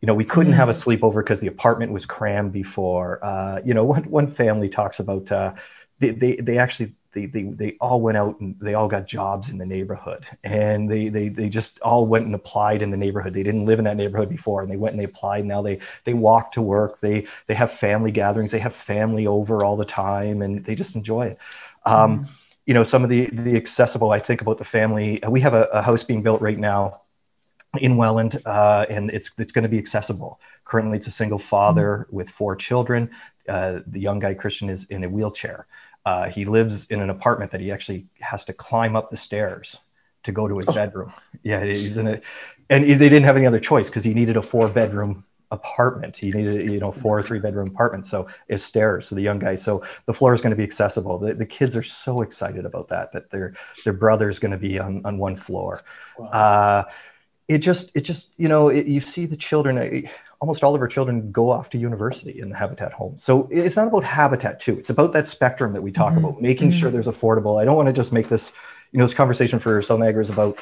you 0.00 0.06
know, 0.06 0.14
we 0.14 0.24
couldn't 0.24 0.52
have 0.52 0.68
a 0.68 0.72
sleepover 0.72 1.24
because 1.24 1.40
the 1.40 1.48
apartment 1.48 1.90
was 1.90 2.06
crammed 2.06 2.52
before. 2.52 3.18
Uh, 3.24 3.60
you 3.64 3.74
know, 3.74 3.82
one, 3.82 4.04
one 4.04 4.32
family 4.32 4.68
talks 4.68 5.00
about 5.00 5.32
uh, 5.32 5.54
they, 5.98 6.10
they, 6.10 6.36
they 6.36 6.58
actually 6.58 6.94
they, 7.12 7.26
they, 7.26 7.42
they 7.42 7.76
all 7.80 8.00
went 8.00 8.16
out 8.16 8.40
and 8.40 8.56
they 8.60 8.74
all 8.74 8.88
got 8.88 9.06
jobs 9.06 9.48
in 9.48 9.58
the 9.58 9.66
neighborhood 9.66 10.26
and 10.42 10.90
they, 10.90 11.08
they, 11.08 11.28
they 11.28 11.48
just 11.48 11.80
all 11.80 12.06
went 12.06 12.26
and 12.26 12.34
applied 12.34 12.82
in 12.82 12.90
the 12.90 12.96
neighborhood. 12.96 13.34
They 13.34 13.42
didn't 13.42 13.66
live 13.66 13.78
in 13.78 13.84
that 13.84 13.96
neighborhood 13.96 14.28
before 14.28 14.62
and 14.62 14.70
they 14.70 14.76
went 14.76 14.94
and 14.94 15.00
they 15.00 15.04
applied. 15.04 15.44
Now 15.44 15.62
they, 15.62 15.80
they 16.04 16.14
walk 16.14 16.52
to 16.52 16.62
work. 16.62 17.00
They, 17.00 17.26
they 17.46 17.54
have 17.54 17.72
family 17.72 18.10
gatherings. 18.10 18.50
They 18.50 18.58
have 18.60 18.74
family 18.74 19.26
over 19.26 19.64
all 19.64 19.76
the 19.76 19.84
time 19.84 20.42
and 20.42 20.64
they 20.64 20.74
just 20.74 20.96
enjoy 20.96 21.26
it. 21.28 21.38
Um, 21.84 22.20
mm-hmm. 22.20 22.32
You 22.66 22.74
know, 22.74 22.84
some 22.84 23.02
of 23.04 23.10
the, 23.10 23.26
the 23.32 23.56
accessible, 23.56 24.12
I 24.12 24.20
think 24.20 24.40
about 24.40 24.58
the 24.58 24.64
family, 24.64 25.20
we 25.28 25.40
have 25.40 25.54
a, 25.54 25.64
a 25.64 25.82
house 25.82 26.04
being 26.04 26.22
built 26.22 26.40
right 26.40 26.58
now 26.58 27.02
in 27.78 27.96
Welland, 27.96 28.40
uh, 28.46 28.86
and 28.88 29.10
it's 29.10 29.30
it's 29.38 29.52
going 29.52 29.62
to 29.62 29.68
be 29.68 29.78
accessible. 29.78 30.40
Currently, 30.64 30.98
it's 30.98 31.06
a 31.06 31.12
single 31.12 31.38
father 31.38 32.06
mm-hmm. 32.06 32.16
with 32.16 32.30
four 32.30 32.56
children. 32.56 33.10
Uh, 33.48 33.80
the 33.86 33.98
young 33.98 34.18
guy 34.18 34.34
Christian 34.34 34.68
is 34.68 34.84
in 34.84 35.04
a 35.04 35.08
wheelchair. 35.08 35.66
Uh, 36.04 36.28
he 36.28 36.44
lives 36.44 36.86
in 36.90 37.00
an 37.00 37.10
apartment 37.10 37.52
that 37.52 37.60
he 37.60 37.70
actually 37.70 38.06
has 38.20 38.44
to 38.44 38.52
climb 38.52 38.96
up 38.96 39.10
the 39.10 39.16
stairs 39.16 39.76
to 40.24 40.32
go 40.32 40.48
to 40.48 40.56
his 40.56 40.68
oh. 40.68 40.72
bedroom. 40.72 41.12
Yeah, 41.42 41.64
he's 41.64 41.96
in 41.96 42.06
it, 42.06 42.22
and 42.70 42.84
they 42.84 43.08
didn't 43.08 43.24
have 43.24 43.36
any 43.36 43.46
other 43.46 43.60
choice 43.60 43.88
because 43.88 44.04
he 44.04 44.14
needed 44.14 44.36
a 44.36 44.42
four 44.42 44.68
bedroom 44.68 45.24
apartment. 45.52 46.16
He 46.16 46.32
needed, 46.32 46.70
you 46.72 46.80
know, 46.80 46.90
four 46.90 47.18
or 47.18 47.22
three 47.22 47.38
bedroom 47.38 47.68
apartment. 47.68 48.06
So 48.06 48.26
it's 48.48 48.64
stairs. 48.64 49.06
So 49.06 49.14
the 49.14 49.20
young 49.20 49.38
guy, 49.38 49.54
so 49.54 49.84
the 50.06 50.14
floor 50.14 50.32
is 50.32 50.40
going 50.40 50.50
to 50.50 50.56
be 50.56 50.62
accessible. 50.62 51.18
The, 51.18 51.34
the 51.34 51.46
kids 51.46 51.76
are 51.76 51.82
so 51.82 52.22
excited 52.22 52.64
about 52.64 52.88
that, 52.88 53.12
that 53.12 53.30
their, 53.30 53.54
their 53.84 53.92
brother 53.92 54.30
is 54.30 54.38
going 54.38 54.52
to 54.52 54.56
be 54.56 54.78
on, 54.78 55.02
on 55.04 55.18
one 55.18 55.36
floor. 55.36 55.82
Wow. 56.18 56.26
Uh, 56.26 56.84
it 57.48 57.58
just 57.58 57.90
it 57.94 58.02
just 58.02 58.28
you 58.38 58.48
know 58.48 58.68
it, 58.68 58.86
you 58.86 59.00
see 59.00 59.26
the 59.26 59.36
children 59.36 59.76
uh, 59.76 60.08
almost 60.42 60.64
all 60.64 60.74
of 60.74 60.80
our 60.80 60.88
children 60.88 61.30
go 61.30 61.50
off 61.50 61.70
to 61.70 61.78
university 61.78 62.40
in 62.40 62.50
the 62.50 62.56
habitat 62.56 62.92
home 62.92 63.16
so 63.16 63.48
it's 63.50 63.76
not 63.76 63.86
about 63.86 64.02
habitat 64.02 64.60
too 64.60 64.76
it's 64.76 64.90
about 64.90 65.12
that 65.12 65.28
spectrum 65.28 65.72
that 65.72 65.80
we 65.80 65.92
talk 65.92 66.12
mm-hmm. 66.12 66.24
about 66.24 66.42
making 66.42 66.68
mm-hmm. 66.68 66.80
sure 66.80 66.90
there's 66.90 67.06
affordable 67.06 67.62
i 67.62 67.64
don't 67.64 67.76
want 67.76 67.86
to 67.86 67.92
just 67.92 68.12
make 68.12 68.28
this 68.28 68.50
you 68.90 68.98
know 68.98 69.04
this 69.04 69.14
conversation 69.14 69.58
for 69.58 69.80
South 69.82 70.00
Niagara 70.00 70.22
is 70.22 70.30
about 70.30 70.58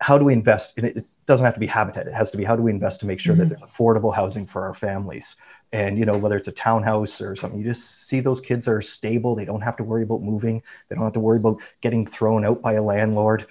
how 0.00 0.18
do 0.18 0.24
we 0.24 0.32
invest 0.34 0.74
in 0.76 0.84
it, 0.84 0.98
it 0.98 1.06
doesn't 1.26 1.44
have 1.44 1.54
to 1.54 1.60
be 1.60 1.66
habitat 1.66 2.06
it 2.06 2.14
has 2.14 2.30
to 2.30 2.36
be 2.36 2.44
how 2.44 2.54
do 2.54 2.62
we 2.62 2.70
invest 2.70 3.00
to 3.00 3.06
make 3.06 3.18
sure 3.18 3.34
mm-hmm. 3.34 3.48
that 3.48 3.58
there's 3.58 3.70
affordable 3.70 4.14
housing 4.14 4.46
for 4.46 4.66
our 4.66 4.74
families 4.74 5.34
and 5.72 5.98
you 5.98 6.04
know 6.04 6.16
whether 6.16 6.36
it's 6.36 6.48
a 6.48 6.52
townhouse 6.52 7.20
or 7.20 7.34
something 7.34 7.58
you 7.58 7.64
just 7.64 8.06
see 8.06 8.20
those 8.20 8.40
kids 8.40 8.68
are 8.68 8.82
stable 8.82 9.34
they 9.34 9.46
don't 9.46 9.62
have 9.62 9.76
to 9.76 9.82
worry 9.82 10.02
about 10.02 10.22
moving 10.22 10.62
they 10.88 10.94
don't 10.94 11.04
have 11.04 11.14
to 11.14 11.20
worry 11.20 11.38
about 11.38 11.58
getting 11.80 12.06
thrown 12.06 12.44
out 12.44 12.60
by 12.60 12.74
a 12.74 12.82
landlord 12.82 13.46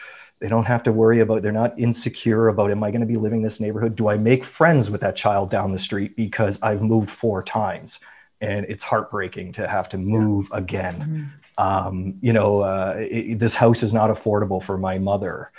they 0.45 0.49
don't 0.49 0.65
have 0.65 0.83
to 0.83 0.91
worry 0.91 1.21
about, 1.21 1.41
they're 1.41 1.51
not 1.51 1.73
insecure 1.79 2.49
about, 2.49 2.69
am 2.69 2.83
I 2.83 2.91
going 2.91 3.01
to 3.01 3.07
be 3.07 3.17
living 3.17 3.39
in 3.39 3.43
this 3.43 3.59
neighborhood? 3.59 3.95
Do 3.95 4.09
I 4.09 4.15
make 4.15 4.45
friends 4.45 4.91
with 4.91 5.01
that 5.01 5.15
child 5.15 5.49
down 5.49 5.71
the 5.71 5.79
street 5.79 6.15
because 6.15 6.59
I've 6.61 6.83
moved 6.83 7.09
four 7.09 7.41
times? 7.41 7.97
And 8.41 8.63
it's 8.69 8.83
heartbreaking 8.83 9.53
to 9.53 9.67
have 9.67 9.89
to 9.89 9.97
move 9.97 10.49
yeah. 10.51 10.59
again. 10.59 11.31
Mm-hmm. 11.57 11.87
Um, 11.87 12.13
you 12.21 12.31
know, 12.31 12.59
uh, 12.59 12.93
it, 12.99 13.39
this 13.39 13.55
house 13.55 13.81
is 13.81 13.91
not 13.91 14.11
affordable 14.11 14.63
for 14.63 14.77
my 14.77 14.99
mother. 14.99 15.49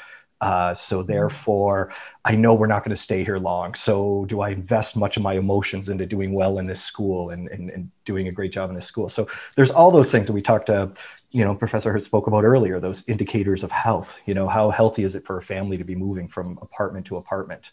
Uh, 0.41 0.73
so 0.73 1.01
mm-hmm. 1.01 1.11
therefore, 1.11 1.93
I 2.25 2.37
know 2.37 2.55
we're 2.55 2.69
not 2.69 2.85
going 2.85 2.95
to 2.95 3.03
stay 3.03 3.25
here 3.25 3.39
long. 3.39 3.75
So 3.75 4.25
do 4.29 4.41
I 4.41 4.51
invest 4.51 4.95
much 4.95 5.17
of 5.17 5.25
my 5.25 5.35
emotions 5.35 5.89
into 5.89 6.07
doing 6.07 6.33
well 6.33 6.61
in 6.61 6.67
this 6.67 6.85
school 6.85 7.31
and, 7.31 7.49
and, 7.49 7.71
and 7.71 7.91
doing 8.05 8.29
a 8.29 8.33
great 8.33 8.53
job 8.53 8.71
in 8.71 8.77
this 8.77 8.87
school? 8.87 9.09
So 9.09 9.27
there's 9.57 9.73
all 9.73 9.91
those 9.91 10.13
things 10.13 10.29
that 10.29 10.33
we 10.33 10.43
talked 10.43 10.67
to 10.67 10.93
you 11.37 11.45
know 11.45 11.55
professor 11.55 11.99
spoke 12.01 12.27
about 12.27 12.45
earlier 12.45 12.81
those 12.81 13.05
indicators 13.07 13.63
of 13.63 13.71
health 13.71 14.19
you 14.27 14.35
know 14.35 14.49
how 14.49 14.71
healthy 14.71 15.05
is 15.05 15.15
it 15.15 15.25
for 15.27 15.39
a 15.39 15.43
family 15.43 15.77
to 15.77 15.85
be 15.85 15.95
moving 15.95 16.27
from 16.29 16.59
apartment 16.63 17.05
to 17.07 17.17
apartment 17.17 17.65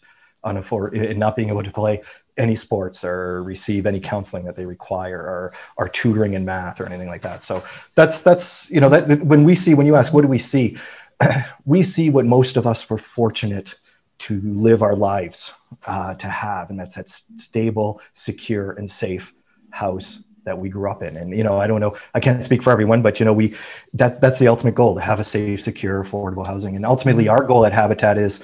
on 0.44 0.58
a 0.58 0.62
for 0.62 0.88
and 0.88 1.18
not 1.18 1.34
being 1.34 1.48
able 1.48 1.62
to 1.62 1.70
play 1.70 2.02
any 2.36 2.54
sports 2.54 3.02
or 3.04 3.42
receive 3.42 3.86
any 3.86 4.00
counseling 4.00 4.44
that 4.44 4.56
they 4.56 4.66
require 4.66 5.18
or 5.18 5.52
or 5.76 5.88
tutoring 5.88 6.34
in 6.34 6.44
math 6.44 6.80
or 6.80 6.86
anything 6.86 7.08
like 7.08 7.22
that. 7.22 7.42
So 7.42 7.64
that's 7.94 8.22
that's 8.22 8.70
you 8.70 8.80
know 8.80 8.88
that 8.90 9.24
when 9.24 9.44
we 9.44 9.54
see 9.54 9.74
when 9.74 9.86
you 9.86 9.96
ask 9.96 10.12
what 10.12 10.22
do 10.22 10.28
we 10.28 10.38
see? 10.38 10.78
We 11.64 11.82
see 11.82 12.10
what 12.10 12.26
most 12.26 12.58
of 12.58 12.66
us 12.66 12.90
were 12.90 12.98
fortunate 12.98 13.78
to 14.18 14.40
live 14.42 14.82
our 14.82 14.94
lives 14.94 15.50
uh, 15.86 16.14
to 16.14 16.28
have 16.28 16.68
and 16.68 16.78
that's 16.78 16.94
that 16.94 17.08
stable 17.08 18.00
secure 18.12 18.72
and 18.72 18.90
safe 18.90 19.32
house 19.70 20.18
that 20.44 20.58
we 20.58 20.68
grew 20.68 20.90
up 20.90 21.02
in. 21.02 21.16
And, 21.16 21.36
you 21.36 21.42
know, 21.42 21.60
I 21.60 21.66
don't 21.66 21.80
know, 21.80 21.96
I 22.14 22.20
can't 22.20 22.42
speak 22.44 22.62
for 22.62 22.70
everyone, 22.70 23.02
but, 23.02 23.18
you 23.18 23.26
know, 23.26 23.32
we, 23.32 23.56
that, 23.94 24.20
that's 24.20 24.38
the 24.38 24.48
ultimate 24.48 24.74
goal 24.74 24.94
to 24.94 25.00
have 25.00 25.20
a 25.20 25.24
safe, 25.24 25.62
secure, 25.62 26.04
affordable 26.04 26.46
housing. 26.46 26.76
And 26.76 26.84
ultimately 26.84 27.28
our 27.28 27.42
goal 27.42 27.64
at 27.66 27.72
Habitat 27.72 28.18
is 28.18 28.40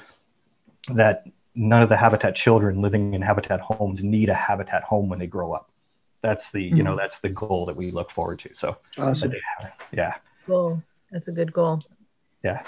that 0.95 1.27
none 1.55 1.83
of 1.83 1.89
the 1.89 1.97
Habitat 1.97 2.35
children 2.35 2.81
living 2.81 3.15
in 3.15 3.23
Habitat 3.23 3.61
homes 3.61 4.03
need 4.03 4.29
a 4.29 4.35
Habitat 4.35 4.83
home 4.83 5.09
when 5.09 5.19
they 5.19 5.27
grow 5.27 5.53
up. 5.53 5.71
That's 6.23 6.51
the, 6.51 6.67
mm-hmm. 6.67 6.77
you 6.77 6.83
know, 6.83 6.91
mm-hmm. 6.91 6.99
that's 6.99 7.21
the 7.21 7.29
goal 7.31 7.67
that 7.67 7.77
we 7.77 7.91
look 7.91 8.11
forward 8.11 8.41
to. 8.41 8.51
So, 8.55 8.77
awesome. 8.99 9.33
yeah. 9.93 10.15
Cool. 10.47 10.83
That's 11.11 11.29
a 11.29 11.33
good 11.33 11.53
goal. 11.53 11.83
Yeah. 12.43 12.63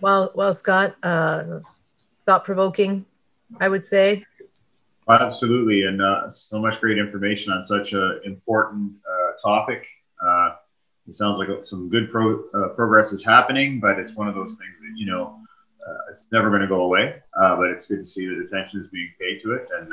Well, 0.00 0.32
well, 0.34 0.52
Scott, 0.52 0.96
uh, 1.02 1.60
thought 2.24 2.44
provoking, 2.44 3.06
I 3.60 3.68
would 3.68 3.84
say. 3.84 4.24
Absolutely, 5.08 5.82
and 5.82 6.02
uh, 6.02 6.28
so 6.28 6.58
much 6.58 6.80
great 6.80 6.98
information 6.98 7.52
on 7.52 7.62
such 7.62 7.92
an 7.92 8.20
important 8.24 8.92
uh, 9.08 9.48
topic. 9.48 9.86
Uh, 10.20 10.56
it 11.08 11.14
sounds 11.14 11.38
like 11.38 11.48
some 11.62 11.88
good 11.88 12.10
pro- 12.10 12.42
uh, 12.50 12.68
progress 12.70 13.12
is 13.12 13.24
happening, 13.24 13.78
but 13.78 14.00
it's 14.00 14.16
one 14.16 14.26
of 14.26 14.34
those 14.34 14.56
things 14.58 14.80
that 14.80 14.92
you 14.96 15.06
know 15.06 15.38
uh, 15.86 16.10
it's 16.10 16.24
never 16.32 16.48
going 16.48 16.62
to 16.62 16.66
go 16.66 16.82
away. 16.82 17.22
Uh, 17.40 17.54
but 17.56 17.68
it's 17.68 17.86
good 17.86 18.00
to 18.00 18.06
see 18.06 18.26
that 18.26 18.38
attention 18.38 18.80
is 18.80 18.88
being 18.88 19.08
paid 19.20 19.40
to 19.42 19.52
it. 19.52 19.68
And 19.78 19.92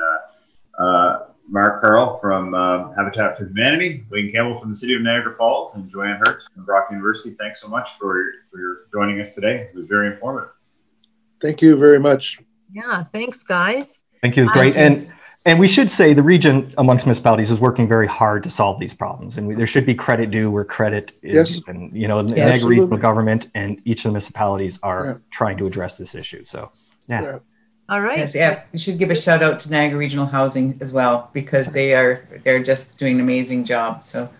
Mark 1.46 1.84
Carl 1.84 2.18
from 2.18 2.52
Habitat 2.96 3.38
for 3.38 3.44
Humanity, 3.44 4.04
Wayne 4.10 4.32
Campbell 4.32 4.58
from 4.58 4.70
the 4.70 4.76
City 4.76 4.96
of 4.96 5.02
Niagara 5.02 5.36
Falls, 5.36 5.76
and 5.76 5.88
Joanne 5.92 6.20
Heritz 6.24 6.46
from 6.52 6.64
Brock 6.64 6.88
University. 6.90 7.36
Thanks 7.38 7.60
so 7.60 7.68
much 7.68 7.90
for 8.00 8.32
for 8.50 8.58
your 8.58 8.86
joining 8.92 9.20
us 9.20 9.32
today. 9.32 9.68
It 9.72 9.76
was 9.76 9.86
very 9.86 10.08
informative. 10.12 10.50
Thank 11.40 11.62
you 11.62 11.76
very 11.76 12.00
much. 12.00 12.40
Yeah, 12.72 13.04
thanks, 13.12 13.44
guys. 13.44 14.03
Thank 14.24 14.36
you. 14.36 14.44
It 14.44 14.46
was 14.46 14.52
great. 14.52 14.76
And 14.76 15.12
and 15.44 15.60
we 15.60 15.68
should 15.68 15.90
say 15.90 16.14
the 16.14 16.22
region 16.22 16.72
amongst 16.78 17.04
municipalities 17.04 17.50
is 17.50 17.58
working 17.58 17.86
very 17.86 18.06
hard 18.06 18.42
to 18.44 18.50
solve 18.50 18.80
these 18.80 18.94
problems, 18.94 19.36
and 19.36 19.46
we, 19.46 19.54
there 19.54 19.66
should 19.66 19.84
be 19.84 19.94
credit 19.94 20.30
due 20.30 20.50
where 20.50 20.64
credit 20.64 21.12
is. 21.22 21.56
Yes. 21.56 21.60
And 21.66 21.94
you 21.94 22.08
know, 22.08 22.22
the 22.22 22.34
yes, 22.34 22.62
regional 22.62 22.96
government 22.96 23.48
and 23.54 23.82
each 23.84 23.98
of 23.98 24.04
the 24.04 24.08
municipalities 24.12 24.78
are 24.82 25.04
yeah. 25.06 25.14
trying 25.30 25.58
to 25.58 25.66
address 25.66 25.98
this 25.98 26.14
issue. 26.14 26.46
So, 26.46 26.72
yeah. 27.06 27.22
yeah. 27.22 27.38
All 27.90 28.00
right. 28.00 28.16
Yes, 28.16 28.34
yeah. 28.34 28.62
We 28.72 28.78
should 28.78 28.96
give 28.96 29.10
a 29.10 29.14
shout 29.14 29.42
out 29.42 29.60
to 29.60 29.70
Niagara 29.70 29.98
Regional 29.98 30.24
Housing 30.24 30.78
as 30.80 30.94
well 30.94 31.28
because 31.34 31.72
they 31.72 31.94
are 31.94 32.26
they're 32.42 32.62
just 32.62 32.98
doing 32.98 33.16
an 33.16 33.20
amazing 33.20 33.66
job. 33.66 34.06
So, 34.06 34.30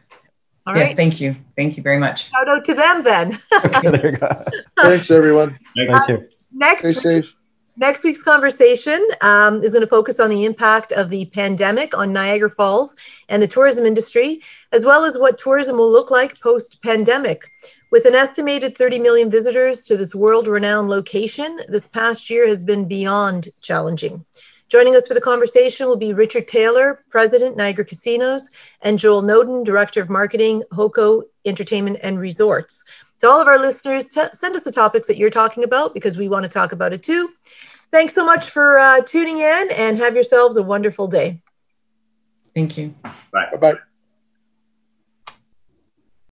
All 0.67 0.75
yes, 0.75 0.89
right. 0.89 0.97
thank 0.97 1.21
you, 1.21 1.37
thank 1.59 1.77
you 1.77 1.83
very 1.83 1.99
much. 1.99 2.31
Shout 2.31 2.49
out 2.49 2.65
to 2.65 2.73
them 2.73 3.03
then. 3.05 3.39
there 3.83 4.13
you 4.13 4.17
go. 4.17 4.45
Thanks, 4.81 5.11
everyone. 5.11 5.59
Thank 5.77 6.09
you. 6.09 6.17
Uh, 6.17 6.21
next. 6.51 6.81
Stay 6.81 6.93
safe. 6.95 7.35
Next 7.77 8.05
week's 8.05 8.23
conversation 8.23 9.05
um, 9.21 9.61
is 9.65 9.73
going 9.73 9.81
to 9.81 9.89
focus 9.89 10.21
on 10.21 10.31
the 10.31 10.45
impact 10.45 10.93
of 10.93 11.11
the 11.11 11.25
pandemic 11.27 11.93
on 11.93 12.13
Niagara 12.13 12.51
Falls 12.51 12.95
and 13.29 13.43
the 13.43 13.49
tourism 13.49 13.85
industry, 13.85 14.43
as 14.71 14.85
well 14.85 15.05
as 15.05 15.19
what 15.19 15.39
tourism 15.39 15.77
will 15.77 15.91
look 15.91 16.09
like 16.09 16.41
post 16.41 16.81
pandemic. 16.85 17.43
With 17.91 18.05
an 18.05 18.15
estimated 18.15 18.77
30 18.77 19.01
million 19.01 19.29
visitors 19.29 19.85
to 19.87 19.97
this 19.97 20.15
world 20.15 20.47
renowned 20.47 20.89
location, 20.89 21.59
this 21.69 21.89
past 21.89 22.31
year 22.31 22.47
has 22.47 22.63
been 22.63 22.87
beyond 22.87 23.49
challenging. 23.61 24.25
Joining 24.69 24.95
us 24.95 25.09
for 25.09 25.15
the 25.15 25.21
conversation 25.21 25.89
will 25.89 25.97
be 25.97 26.15
Richard 26.15 26.47
Taylor, 26.47 27.05
President, 27.11 27.57
Niagara 27.57 27.85
Casinos, 27.85 28.51
and 28.83 29.01
Joel 29.01 29.23
Noden, 29.23 29.65
Director 29.65 30.01
of 30.01 30.09
Marketing, 30.09 30.63
HOCO 30.71 31.25
Entertainment 31.45 31.99
and 32.03 32.21
Resorts. 32.21 32.84
To 33.21 33.29
all 33.29 33.41
of 33.41 33.47
our 33.47 33.59
listeners, 33.59 34.09
t- 34.09 34.23
send 34.33 34.57
us 34.57 34.63
the 34.63 34.73
topics 34.73 35.07
that 35.07 35.17
you're 35.17 35.31
talking 35.31 35.65
about 35.65 35.95
because 35.95 36.17
we 36.17 36.29
want 36.29 36.45
to 36.45 36.49
talk 36.49 36.73
about 36.73 36.93
it 36.93 37.03
too. 37.03 37.31
Thanks 37.91 38.15
so 38.15 38.25
much 38.25 38.51
for 38.51 38.79
uh, 38.79 39.01
tuning 39.03 39.39
in 39.39 39.71
and 39.71 39.99
have 39.99 40.15
yourselves 40.15 40.57
a 40.57 40.63
wonderful 40.63 41.07
day. 41.07 41.41
Thank 42.55 42.77
you. 42.77 42.95
Bye. 43.33 43.51
Bye. 43.61 43.75